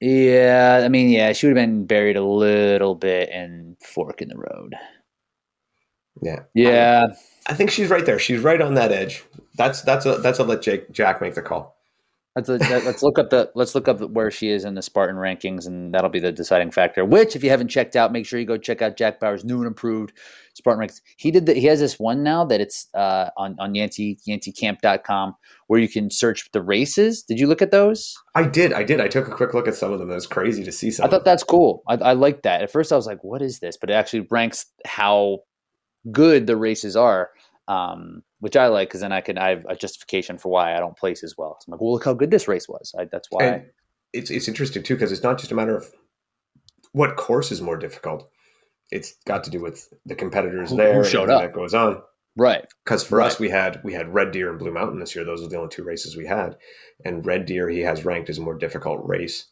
[0.00, 4.28] Yeah, I mean, yeah, she would have been buried a little bit in fork in
[4.28, 4.74] the road.
[6.22, 6.40] Yeah.
[6.54, 7.06] Yeah.
[7.46, 8.18] I, I think she's right there.
[8.18, 9.22] She's right on that edge.
[9.56, 11.79] That's that's a that's a let Jake Jack make the call.
[12.36, 15.66] Let's, let's look up the let's look up where she is in the Spartan rankings,
[15.66, 17.04] and that'll be the deciding factor.
[17.04, 19.58] Which, if you haven't checked out, make sure you go check out Jack Bauer's new
[19.58, 20.12] and improved
[20.54, 21.00] Spartan rankings.
[21.16, 21.56] He did that.
[21.56, 25.34] He has this one now that it's uh, on on Yancy YancyCamp.com
[25.66, 27.24] where you can search the races.
[27.24, 28.14] Did you look at those?
[28.36, 28.72] I did.
[28.72, 29.00] I did.
[29.00, 30.08] I took a quick look at some of them.
[30.08, 31.06] It was crazy to see some.
[31.06, 31.82] I thought that's cool.
[31.88, 32.62] I, I like that.
[32.62, 35.40] At first, I was like, "What is this?" But it actually ranks how
[36.12, 37.30] good the races are.
[37.68, 40.80] Um, which I like because then I can I have a justification for why I
[40.80, 41.56] don't place as well.
[41.60, 42.92] So I'm like, well, look how good this race was.
[42.98, 43.44] I, that's why.
[43.44, 43.66] And
[44.12, 45.86] it's it's interesting too because it's not just a matter of
[46.92, 48.28] what course is more difficult?
[48.90, 52.02] It's got to do with the competitors who, there who showed up that goes on.
[52.36, 52.64] Right.
[52.84, 53.26] Because for right.
[53.26, 55.24] us, we had we had Red Deer and Blue Mountain this year.
[55.24, 56.56] Those were the only two races we had.
[57.04, 59.46] And Red Deer, he has ranked as a more difficult race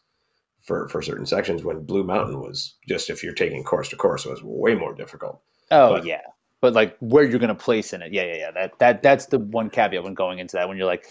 [0.62, 1.62] for for certain sections.
[1.62, 4.94] When Blue Mountain was just if you're taking course to course, it was way more
[4.94, 5.40] difficult.
[5.70, 6.22] Oh but, yeah,
[6.60, 8.12] but like where you're going to place in it.
[8.12, 8.51] Yeah, yeah, yeah.
[8.52, 10.68] That that that's the one caveat when going into that.
[10.68, 11.05] When you're like,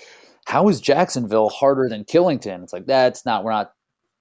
[0.46, 2.64] how is Jacksonville harder than Killington?
[2.64, 3.44] It's like that's not.
[3.44, 3.74] We're not.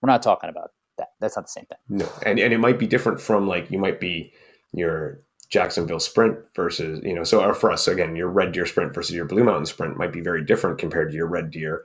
[0.03, 1.09] We're not talking about that.
[1.21, 1.79] That's not the same thing.
[1.89, 4.33] No, and and it might be different from like you might be
[4.73, 9.15] your Jacksonville Sprint versus, you know, so for us, again, your Red Deer Sprint versus
[9.15, 11.85] your Blue Mountain Sprint might be very different compared to your Red Deer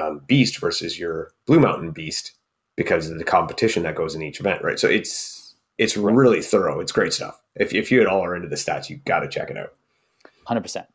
[0.00, 2.32] um, Beast versus your Blue Mountain Beast
[2.76, 4.78] because of the competition that goes in each event, right?
[4.78, 5.39] So it's
[5.80, 6.78] it's really thorough.
[6.78, 7.40] It's great stuff.
[7.56, 9.72] If, if you at all are into the stats, you got to check it out.
[10.46, 10.86] 100%.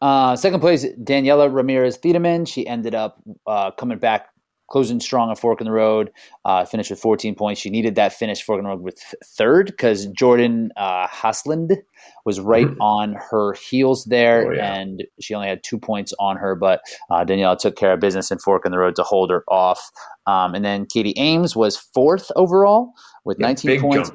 [0.00, 2.46] Uh, second place, Daniela Ramirez Thiedemann.
[2.46, 4.29] She ended up uh, coming back
[4.70, 6.10] closing strong on Fork in the Road,
[6.44, 7.60] uh, finished with 14 points.
[7.60, 11.76] She needed that finish Fork in the Road with third because Jordan uh, Hasland
[12.24, 12.80] was right mm-hmm.
[12.80, 14.74] on her heels there, oh, yeah.
[14.74, 16.54] and she only had two points on her.
[16.54, 16.80] But
[17.10, 19.90] uh, Danielle took care of business in Fork in the Road to hold her off.
[20.26, 22.92] Um, and then Katie Ames was fourth overall
[23.24, 24.10] with yeah, 19 points.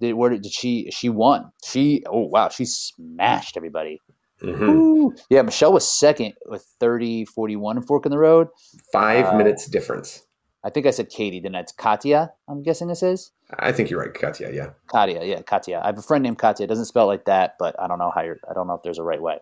[0.00, 0.90] Did, where did, did she?
[0.90, 1.52] She won.
[1.64, 4.00] She oh wow, she smashed everybody.
[4.44, 5.16] Mm-hmm.
[5.30, 8.48] Yeah, Michelle was second with 30 41 Fork in the Road.
[8.92, 10.22] Five uh, minutes difference.
[10.64, 13.30] I think I said Katie, then that's Katya, I'm guessing this is.
[13.58, 14.70] I think you're right, Katya, yeah.
[14.86, 15.80] Katya, yeah, Katya.
[15.82, 16.64] I have a friend named Katya.
[16.64, 18.82] It doesn't spell like that, but I don't know how you're, I don't know if
[18.82, 19.38] there's a right way.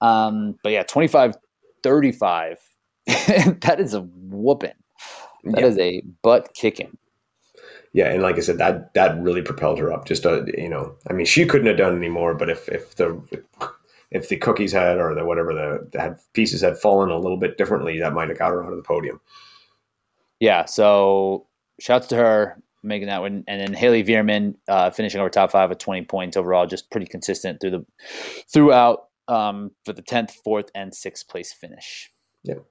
[0.00, 1.36] Um, but yeah, 25
[1.82, 2.58] 35.
[3.06, 4.72] that is a whooping.
[5.44, 5.66] That yeah.
[5.66, 6.96] is a butt kicking.
[7.92, 10.06] Yeah, and like I said, that that really propelled her up.
[10.06, 12.32] Just a, uh, you know, I mean, she couldn't have done any more.
[12.32, 13.20] But if if the
[14.14, 17.38] if the cookies had or the whatever the, the had pieces had fallen a little
[17.38, 19.20] bit differently, that might have got her onto the podium.
[20.40, 20.64] Yeah.
[20.66, 21.46] So
[21.80, 25.70] shouts to her making that one, and then Haley Veerman uh, finishing over top five
[25.70, 27.86] with twenty points overall, just pretty consistent through the
[28.52, 32.10] throughout um, for the tenth, fourth, and sixth place finish.
[32.44, 32.64] Yep.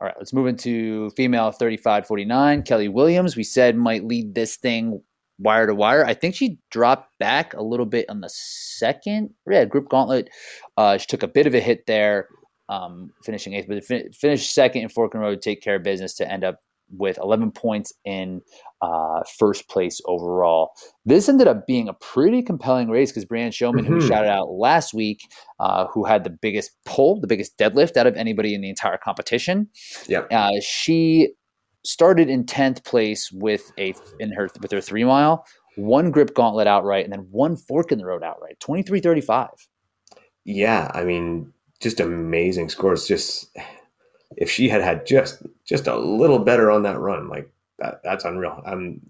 [0.00, 2.64] All right, let's move into female 35 49.
[2.64, 5.00] Kelly Williams, we said might lead this thing
[5.38, 6.04] wire to wire.
[6.04, 9.30] I think she dropped back a little bit on the second.
[9.48, 10.28] Yeah, grip gauntlet.
[10.76, 12.28] Uh, she took a bit of a hit there,
[12.68, 16.14] um, finishing eighth, but fin- finished second in Fork and Road, take care of business
[16.14, 16.56] to end up
[16.92, 18.42] with 11 points in
[18.82, 20.72] uh, first place overall.
[21.04, 23.94] This ended up being a pretty compelling race because Brianne Showman, mm-hmm.
[23.94, 25.20] who we shouted out last week,
[25.58, 28.98] uh, who had the biggest pull, the biggest deadlift out of anybody in the entire
[28.98, 29.68] competition,
[30.06, 31.32] yeah, uh, she
[31.84, 35.44] started in 10th place with a in her with her three mile
[35.76, 39.48] one grip gauntlet outright and then one fork in the road outright 23-35
[40.44, 43.56] yeah i mean just amazing scores just
[44.36, 48.24] if she had had just just a little better on that run like that that's
[48.24, 48.62] unreal.
[48.64, 49.00] I'm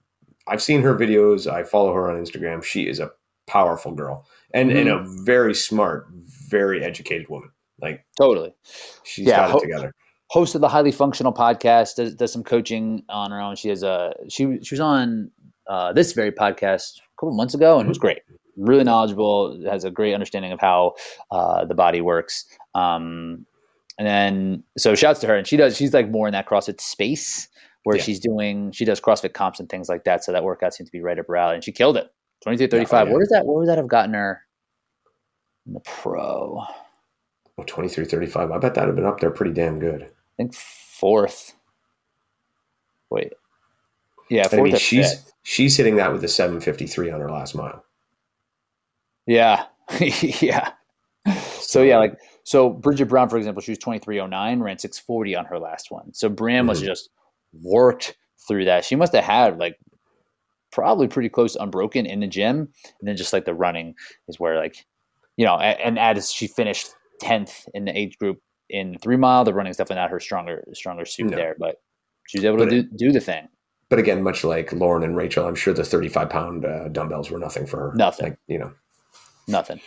[0.47, 3.11] i've seen her videos i follow her on instagram she is a
[3.47, 4.79] powerful girl and mm-hmm.
[4.79, 6.07] and a very smart
[6.49, 7.51] very educated woman
[7.81, 8.55] like totally.
[9.03, 9.95] she's yeah, got it ho- together
[10.33, 13.55] host of the highly functional podcast does, does some coaching on her own.
[13.55, 15.31] She has a she she was on
[15.67, 18.07] uh, this very podcast a couple months ago and it was mm-hmm.
[18.07, 18.23] great.
[18.57, 20.95] Really knowledgeable has a great understanding of how
[21.31, 22.47] uh, the body works.
[22.75, 23.45] Um,
[23.99, 26.81] and then so shouts to her and she does she's like more in that crossfit
[26.81, 27.47] space
[27.85, 28.03] where yeah.
[28.03, 30.25] she's doing she does crossfit comps and things like that.
[30.25, 32.11] So that workout seems to be right up her alley and she killed it.
[32.43, 33.13] 23 35 yeah, oh, yeah.
[33.13, 34.41] where does that where would that have gotten her?
[35.67, 36.65] In the pro.
[37.59, 40.55] Oh, 23 35 i bet that would have been up there pretty damn good think
[40.55, 41.55] fourth.
[43.11, 43.33] Wait,
[44.31, 44.61] yeah, fourth.
[44.61, 45.33] I mean, she's fifth.
[45.43, 47.85] she's hitting that with a seven fifty three on her last mile.
[49.27, 49.65] Yeah,
[50.01, 50.73] yeah.
[51.53, 54.79] So yeah, like so Bridget Brown, for example, she was twenty three oh nine, ran
[54.79, 56.13] six forty on her last one.
[56.13, 56.87] So Bram was mm-hmm.
[56.87, 57.11] just
[57.63, 58.17] worked
[58.49, 58.85] through that.
[58.85, 59.79] She must have had like
[60.71, 62.69] probably pretty close unbroken in the gym,
[63.01, 63.95] and then just like the running
[64.29, 64.85] is where like
[65.37, 66.89] you know, and, and as she finished
[67.21, 68.39] tenth in the age group
[68.73, 71.37] in three mile, the running is definitely not her stronger stronger suit no.
[71.37, 71.77] there, but
[72.27, 73.47] she was able but to do, do the thing.
[73.91, 77.39] But again, much like Lauren and Rachel, I'm sure the 35 pound uh, dumbbells were
[77.39, 77.93] nothing for her.
[77.95, 78.73] Nothing, like, you know,
[79.47, 79.81] nothing.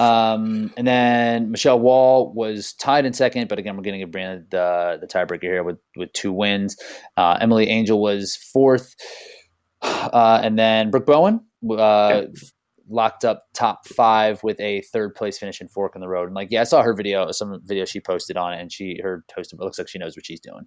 [0.00, 4.52] Um, and then Michelle Wall was tied in second, but again, we're getting a brand
[4.52, 6.76] uh, the tiebreaker here with with two wins.
[7.16, 8.96] Uh, Emily Angel was fourth,
[9.82, 11.40] uh, and then Brooke Bowen
[11.70, 12.24] uh,
[12.88, 16.26] locked up top five with a third place finish in Fork in the Road.
[16.26, 19.00] And like, yeah, I saw her video, some video she posted on it, and she
[19.02, 19.52] her toast.
[19.52, 20.66] It looks like she knows what she's doing.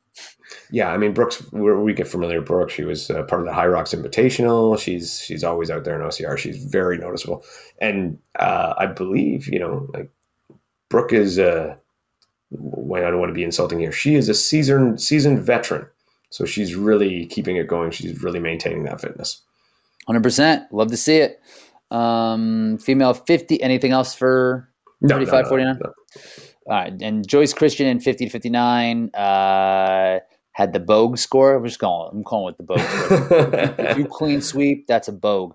[0.72, 2.70] Yeah, I mean, Brooks, we get familiar with Brooke.
[2.70, 4.80] She was uh, part of the Hyrox Invitational.
[4.80, 6.38] She's she's always out there in OCR.
[6.38, 7.44] She's very noticeable,
[7.80, 10.10] and uh, I believe you know, like
[10.90, 11.40] Brooke is.
[11.40, 11.76] Uh,
[12.50, 15.86] when I don't want to be insulting here, she is a seasoned seasoned veteran
[16.30, 17.92] So she's really keeping it going.
[17.92, 19.42] She's really maintaining that fitness.
[20.08, 20.68] 100%.
[20.72, 21.42] Love to see it.
[21.92, 23.62] Um, female 50.
[23.62, 24.70] Anything else for
[25.08, 25.80] 35, no, no, 49?
[25.84, 25.94] No,
[26.68, 26.94] All right.
[27.02, 30.20] And Joyce Christian in 50 to 59 uh,
[30.52, 31.56] had the Bogue score.
[31.56, 33.86] I'm just calling I'm calling it the Bogue score.
[33.90, 35.54] if you clean sweep, that's a Bogue.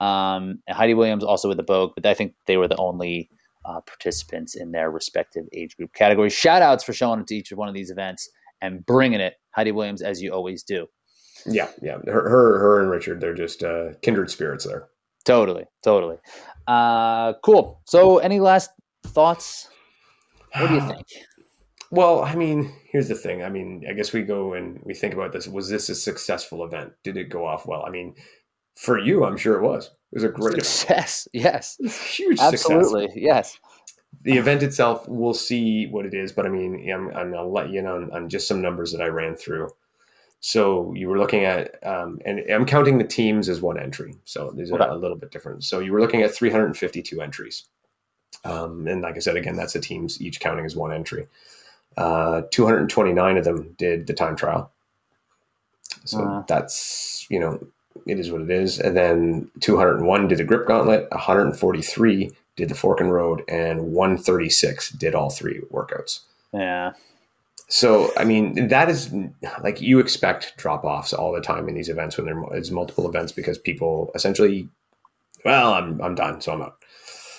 [0.00, 3.30] Um, and Heidi Williams also with the Bogue, but I think they were the only
[3.64, 6.32] uh, participants in their respective age group categories.
[6.32, 8.28] Shout outs for showing up to each of one of these events
[8.60, 10.86] and bringing it, Heidi Williams, as you always do.
[11.46, 11.98] Yeah, yeah.
[12.06, 14.88] Her, her, her and Richard, they're just uh, kindred spirits there.
[15.24, 16.16] Totally, totally.
[16.66, 17.80] Uh, cool.
[17.84, 18.70] So, any last
[19.04, 19.68] thoughts?
[20.56, 21.06] What do you think?
[21.90, 23.42] Well, I mean, here's the thing.
[23.42, 25.48] I mean, I guess we go and we think about this.
[25.48, 26.92] Was this a successful event?
[27.02, 27.84] Did it go off well?
[27.84, 28.14] I mean,
[28.76, 29.86] for you, I'm sure it was.
[29.86, 31.28] It was a great success.
[31.32, 32.38] Yes, huge.
[32.38, 32.52] Success.
[32.52, 33.22] Absolutely, success.
[33.22, 33.58] yes.
[34.22, 37.70] The event itself, we'll see what it is, but I mean, I'm, I'm gonna let
[37.70, 39.70] you know on, on just some numbers that I ran through.
[40.40, 44.14] So you were looking at, um, and I'm counting the teams as one entry.
[44.24, 45.64] So these are a little bit different.
[45.64, 47.64] So you were looking at 352 entries.
[48.44, 51.26] Um, and like I said, again, that's the teams each counting as one entry.
[51.98, 54.72] Uh, 229 of them did the time trial.
[56.06, 57.60] So that's, you know,
[58.06, 58.78] it is what it is.
[58.78, 64.90] And then 201 did the grip gauntlet, 143 did the fork and road, and 136
[64.92, 66.20] did all three workouts.
[66.54, 66.92] Yeah.
[67.70, 69.14] So, I mean, that is
[69.62, 73.30] like you expect drop offs all the time in these events when there's multiple events
[73.30, 74.68] because people essentially,
[75.44, 76.82] well, I'm, I'm done, so I'm out.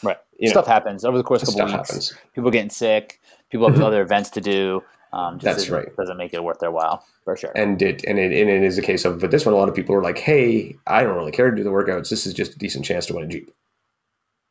[0.01, 0.17] Right.
[0.39, 1.89] You stuff know, happens over the course of a couple weeks.
[1.89, 2.17] Happens.
[2.33, 3.19] People getting sick.
[3.49, 3.83] People have mm-hmm.
[3.83, 4.81] other events to do.
[5.11, 5.93] Um, That's right.
[5.97, 7.51] Doesn't make it worth their while for sure.
[7.53, 9.67] And it and it and it is a case of, but this one, a lot
[9.67, 12.09] of people are like, "Hey, I don't really care to do the workouts.
[12.09, 13.51] This is just a decent chance to win a jeep."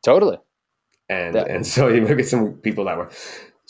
[0.05, 0.37] Totally.
[1.09, 3.07] And and so you look at some people that way.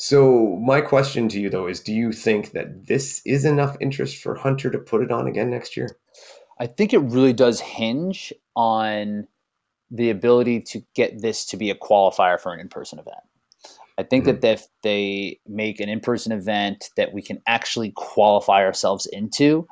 [0.01, 4.17] So my question to you though is, do you think that this is enough interest
[4.17, 5.95] for Hunter to put it on again next year?
[6.59, 9.27] I think it really does hinge on
[9.91, 13.19] the ability to get this to be a qualifier for an in-person event.
[13.99, 14.39] I think mm-hmm.
[14.39, 19.67] that if they make an in-person event that we can actually qualify ourselves into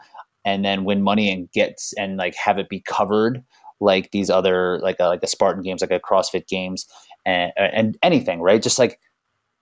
[0.46, 3.44] and then win money and gets and like have it be covered
[3.80, 6.86] like these other like a, like a Spartan games, like a CrossFit games
[7.26, 8.62] and, and anything, right?
[8.62, 9.00] Just like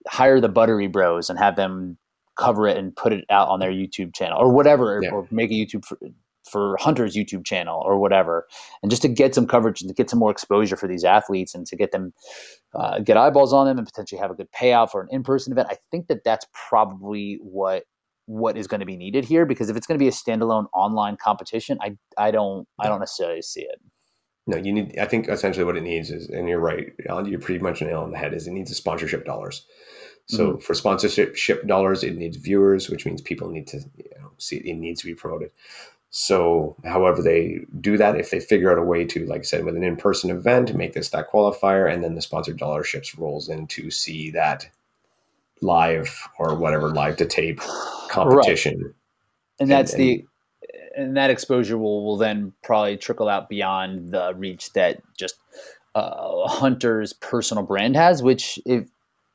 [0.07, 1.97] hire the buttery bros and have them
[2.37, 5.09] cover it and put it out on their YouTube channel or whatever, yeah.
[5.09, 5.97] or make a YouTube for,
[6.49, 8.45] for Hunter's YouTube channel or whatever,
[8.81, 11.53] and just to get some coverage and to get some more exposure for these athletes
[11.55, 12.13] and to get them
[12.75, 15.67] uh, get eyeballs on them and potentially have a good payout for an in-person event.
[15.71, 17.83] I think that that's probably what
[18.27, 20.65] what is going to be needed here because if it's going to be a standalone
[20.73, 23.79] online competition, I I don't I don't necessarily see it.
[24.47, 24.97] No, you need.
[24.97, 26.93] I think essentially what it needs is, and you're right.
[27.25, 28.33] You're pretty much nail on the head.
[28.33, 29.65] Is it needs a sponsorship dollars.
[30.27, 30.59] So mm-hmm.
[30.59, 34.57] for sponsorship ship dollars, it needs viewers, which means people need to you know, see
[34.57, 35.51] it needs to be promoted.
[36.09, 39.65] So, however they do that, if they figure out a way to, like I said,
[39.65, 43.67] with an in-person event, make this that qualifier, and then the sponsored dollarships rolls in
[43.67, 44.69] to see that
[45.61, 47.59] live or whatever live to tape
[48.09, 48.81] competition.
[48.81, 48.93] Right.
[49.59, 50.25] And that's and, the
[50.95, 55.35] and that exposure will will then probably trickle out beyond the reach that just
[55.93, 58.87] uh, Hunter's personal brand has, which if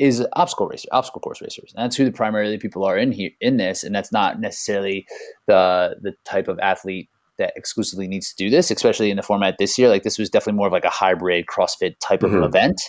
[0.02, 1.72] is obstacle racer, obstacle course racers.
[1.76, 5.06] And that's who the primarily people are in here in this, and that's not necessarily
[5.46, 7.08] the the type of athlete
[7.38, 9.88] that exclusively needs to do this, especially in the format this year.
[9.88, 12.34] Like this was definitely more of like a hybrid CrossFit type mm-hmm.
[12.34, 12.82] of event.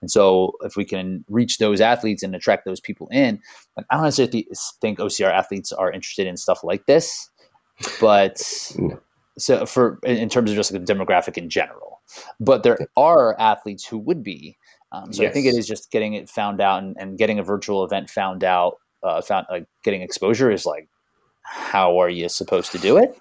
[0.00, 3.40] And so if we can reach those athletes and attract those people in,
[3.76, 4.48] like I don't necessarily
[4.80, 7.30] think OCR athletes are interested in stuff like this,
[8.00, 8.38] but
[9.38, 12.00] so for in terms of just like the demographic in general.
[12.40, 14.56] But there are athletes who would be
[14.92, 15.30] um, so yes.
[15.30, 18.08] I think it is just getting it found out and, and getting a virtual event
[18.08, 20.88] found out, uh, found like getting exposure is like,
[21.42, 23.18] how are you supposed to do it?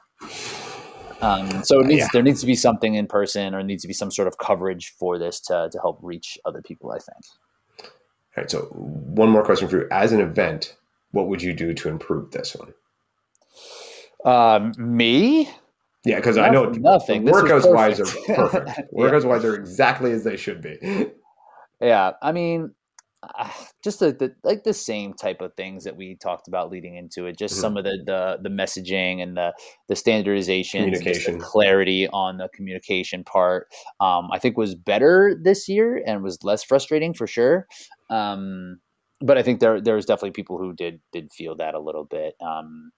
[1.21, 2.07] Um, so it needs, yeah.
[2.13, 4.93] there needs to be something in person or needs to be some sort of coverage
[4.99, 7.91] for this to, to help reach other people, I think.
[8.37, 8.51] All right.
[8.51, 9.87] So one more question for you.
[9.91, 10.75] As an event,
[11.11, 12.73] what would you do to improve this one?
[14.25, 15.49] Um, me?
[16.03, 17.25] Yeah, because I know nothing.
[17.25, 18.05] Workouts wise are
[18.35, 18.93] perfect.
[18.93, 21.09] Workouts wise are exactly as they should be.
[21.81, 22.73] Yeah, I mean,
[23.37, 23.49] uh,
[23.83, 27.25] just the, the, like the same type of things that we talked about leading into
[27.25, 27.37] it.
[27.37, 27.61] Just mm-hmm.
[27.61, 29.53] some of the, the the messaging and the
[29.87, 33.67] the standardization, the clarity on the communication part.
[33.99, 37.67] Um, I think was better this year and was less frustrating for sure.
[38.09, 38.79] Um,
[39.21, 42.05] but I think there there was definitely people who did did feel that a little
[42.05, 42.35] bit.
[42.45, 42.91] Um,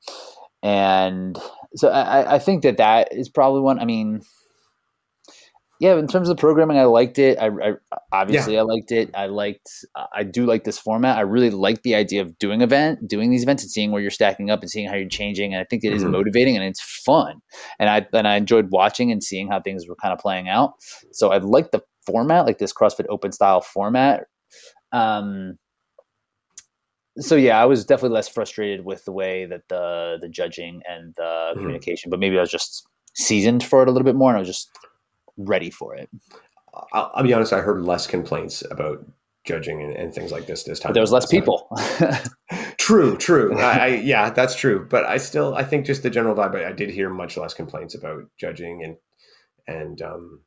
[0.64, 1.38] and
[1.76, 3.80] so I, I think that that is probably one.
[3.80, 4.22] I mean,
[5.80, 7.38] yeah, in terms of the programming, I liked it.
[7.40, 7.74] I, I
[8.12, 8.62] obviously yeah.
[8.62, 9.12] I liked it.
[9.14, 9.70] I liked.
[10.14, 11.18] I do like this format.
[11.18, 14.10] I really like the idea of doing event, doing these events, and seeing where you're
[14.10, 15.54] stacking up and seeing how you're changing.
[15.54, 16.14] And I think it is mm-hmm.
[16.14, 17.41] motivating and it's fun.
[17.80, 20.74] And I and I enjoyed watching and seeing how things were kind of playing out.
[21.12, 24.26] So I like the format, like this CrossFit Open style format.
[24.91, 25.60] Um,
[27.20, 31.14] so yeah, I was definitely less frustrated with the way that the the judging and
[31.18, 31.60] the mm-hmm.
[31.60, 34.40] communication, but maybe I was just seasoned for it a little bit more, and I
[34.40, 34.70] was just
[35.38, 36.10] ready for it.
[36.94, 37.54] I'll, I'll be honest.
[37.54, 39.06] I heard less complaints about
[39.46, 40.90] judging and, and things like this this time.
[40.90, 41.70] But there was less people.
[42.78, 43.58] true, true.
[43.58, 44.86] I, I, yeah, that's true.
[44.88, 46.56] But I still, I think just the general vibe.
[46.56, 48.98] I, I did hear much less complaints about judging and
[49.68, 50.42] and um,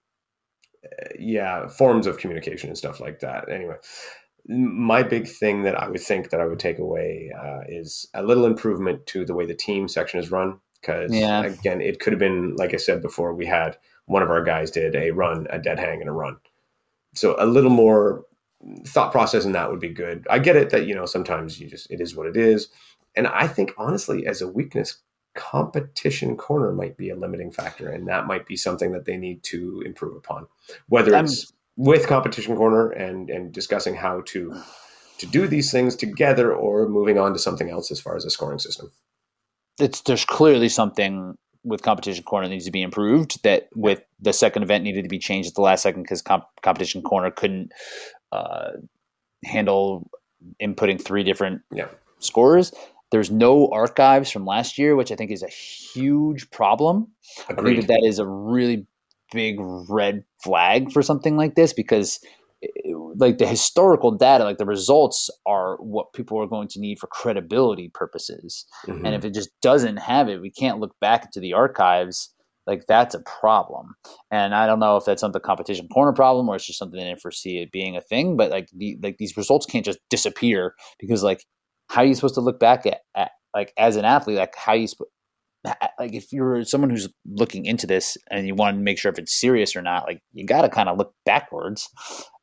[1.19, 3.51] yeah, forms of communication and stuff like that.
[3.51, 3.77] Anyway,
[4.47, 8.23] my big thing that I would think that I would take away uh, is a
[8.23, 10.61] little improvement to the way the team section is run.
[10.81, 11.45] Because yeah.
[11.45, 13.35] again, it could have been like I said before.
[13.35, 13.77] We had
[14.11, 16.37] one of our guys did a run, a dead hang, and a run.
[17.15, 18.25] So a little more
[18.85, 20.27] thought process in that would be good.
[20.29, 22.69] I get it that you know sometimes you just it is what it is,
[23.15, 24.97] and I think honestly, as a weakness,
[25.35, 29.45] competition corner might be a limiting factor, and that might be something that they need
[29.45, 30.49] to improve upon.
[30.89, 34.61] Whether it's with competition corner and and discussing how to
[35.19, 38.31] to do these things together, or moving on to something else as far as a
[38.31, 38.91] scoring system.
[39.79, 43.43] It's there's clearly something with competition corner needs to be improved.
[43.43, 46.45] That with the second event needed to be changed at the last second because comp-
[46.63, 47.73] competition corner couldn't
[48.33, 48.73] uh,
[49.45, 50.11] handle
[50.63, 51.89] inputting three different yeah.
[52.19, 52.73] scores.
[53.11, 57.09] There's no archives from last year, which I think is a huge problem.
[57.49, 57.59] Agreed.
[57.59, 58.87] I think that, that is a really
[59.33, 62.21] big red flag for something like this because
[63.17, 67.07] like the historical data, like the results are what people are going to need for
[67.07, 68.67] credibility purposes.
[68.87, 69.07] Mm-hmm.
[69.07, 72.33] And if it just doesn't have it, we can't look back into the archives.
[72.67, 73.95] Like that's a problem.
[74.31, 77.17] And I don't know if that's something competition corner problem or it's just something they
[77.21, 78.37] foresee it being a thing.
[78.37, 81.45] But like the like these results can't just disappear because like
[81.89, 84.37] how are you supposed to look back at, at like as an athlete?
[84.37, 85.11] Like how you sp-
[85.65, 89.19] like if you're someone who's looking into this and you want to make sure if
[89.19, 91.89] it's serious or not, like you got to kind of look backwards.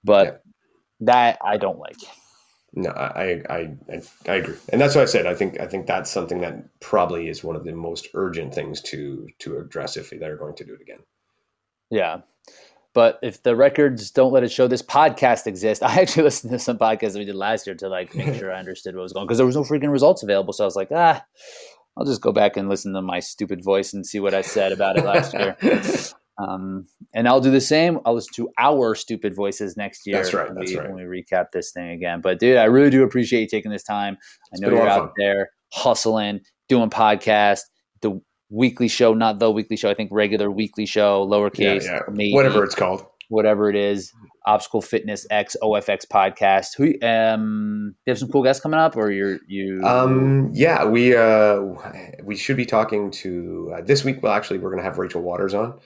[0.04, 0.52] But yeah.
[1.02, 1.98] that I don't like.
[2.74, 5.26] No, I, I, I, I agree, and that's what I said.
[5.26, 8.82] I think, I think that's something that probably is one of the most urgent things
[8.84, 11.00] to to address if they're going to do it again.
[11.90, 12.20] Yeah,
[12.98, 16.58] but if the records don't let it show this podcast exists, I actually listened to
[16.58, 19.14] some podcasts that we did last year to like make sure I understood what was
[19.14, 20.52] going because there was no freaking results available.
[20.52, 21.24] So I was like, ah,
[21.98, 24.72] I'll just go back and listen to my stupid voice and see what I said
[24.72, 25.58] about it last year.
[26.40, 28.00] Um, and I'll do the same.
[28.06, 30.18] I'll listen to our stupid voices next year.
[30.18, 30.48] That's right.
[30.48, 30.92] When, that's we, right.
[30.92, 32.22] when we recap this thing again.
[32.22, 34.18] But dude, I really do appreciate you taking this time.
[34.54, 37.62] I know you're out there hustling, doing podcast,
[38.02, 39.90] the weekly show, not the weekly show.
[39.90, 42.36] I think regular weekly show, lowercase, yeah, yeah.
[42.36, 44.14] Whatever it's called, whatever it is.
[44.46, 46.76] Obstacle Fitness X OFX podcast.
[46.76, 51.16] Who um you have some cool guests coming up or you're you Um yeah, we
[51.16, 51.62] uh
[52.24, 55.22] we should be talking to uh, this week well actually we're going to have Rachel
[55.22, 55.80] Waters on.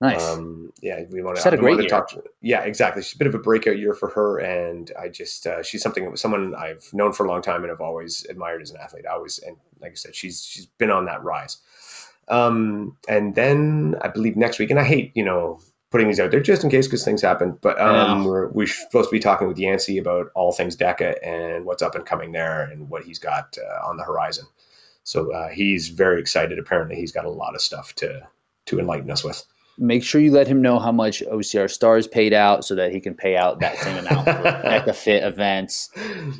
[0.00, 0.22] Nice.
[0.28, 1.88] Um yeah, we want to, had a great year.
[1.88, 3.02] talk to, Yeah, exactly.
[3.02, 6.14] She's a bit of a breakout year for her and I just uh, she's something
[6.16, 9.06] someone I've known for a long time and have always admired as an athlete.
[9.08, 11.56] I always and like I said she's she's been on that rise.
[12.28, 15.60] Um and then I believe next week and I hate, you know,
[15.94, 17.56] putting these out there just in case because things happen.
[17.60, 21.64] But um, we're, we're supposed to be talking with Yancy about all things DEKA and
[21.64, 24.44] what's up and coming there and what he's got uh, on the horizon.
[25.04, 26.58] So uh, he's very excited.
[26.58, 28.26] Apparently, he's got a lot of stuff to
[28.66, 29.46] to enlighten us with.
[29.78, 32.98] Make sure you let him know how much OCR stars paid out so that he
[32.98, 34.32] can pay out that same amount for
[34.64, 35.90] DEKA Fit events.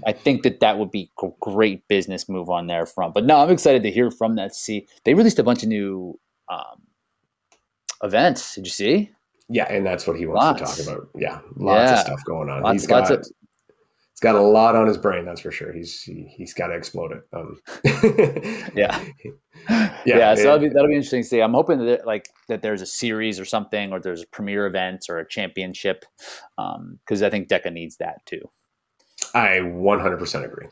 [0.04, 3.14] I think that that would be a great business move on their front.
[3.14, 4.52] But no, I'm excited to hear from that.
[4.52, 6.18] See, they released a bunch of new
[6.48, 6.82] um,
[8.02, 8.56] events.
[8.56, 9.10] Did you see?
[9.48, 10.76] Yeah, and that's what he wants lots.
[10.76, 11.08] to talk about.
[11.14, 11.92] Yeah, lots yeah.
[11.94, 12.62] of stuff going on.
[12.62, 15.24] Lots, he's got of- he's got a lot on his brain.
[15.24, 15.72] That's for sure.
[15.72, 17.28] He's he, has got to explode it.
[17.32, 17.60] Um,
[18.74, 19.04] yeah.
[19.68, 20.34] yeah, yeah.
[20.34, 21.40] So that'll be that'll be interesting to see.
[21.40, 25.06] I'm hoping that like that there's a series or something, or there's a premier event
[25.08, 26.04] or a championship,
[26.56, 28.40] because um, I think DEKA needs that too.
[29.34, 30.68] I 100% agree.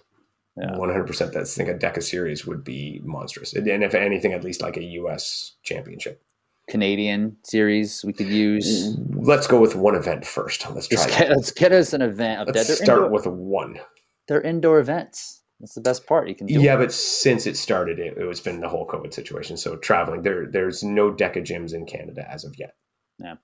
[0.56, 0.72] Yeah.
[0.72, 3.54] 100% that I think a DEKA series would be monstrous.
[3.54, 6.22] And if anything, at least like a US championship.
[6.68, 8.96] Canadian series we could use?
[9.10, 10.68] Let's go with one event first.
[10.70, 11.06] Let's try.
[11.06, 12.48] Get, let's get us an event.
[12.54, 13.80] Let's start indoor, with one.
[14.28, 15.42] They're indoor events.
[15.60, 16.28] That's the best part.
[16.28, 16.48] You can.
[16.48, 16.78] yeah, it.
[16.78, 19.56] but since it started, it, it was been the whole COVID situation.
[19.56, 22.74] So traveling there, there's no DEKA gyms in Canada as of yet.
[23.18, 23.36] Yeah.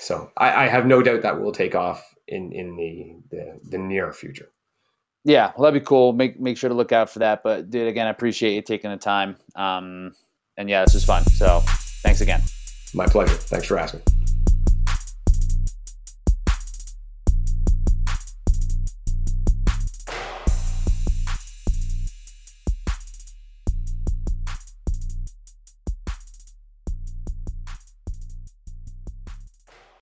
[0.00, 3.78] So I, I have no doubt that will take off in in the the, the
[3.78, 4.48] near future.
[5.24, 6.12] Yeah, well, that'd be cool.
[6.12, 7.42] Make make sure to look out for that.
[7.42, 9.36] But dude, again, I appreciate you taking the time.
[9.56, 10.14] Um,
[10.56, 11.24] and yeah, this is fun.
[11.24, 11.62] So
[12.06, 12.40] Thanks again.
[12.94, 13.34] My pleasure.
[13.34, 14.15] Thanks for asking.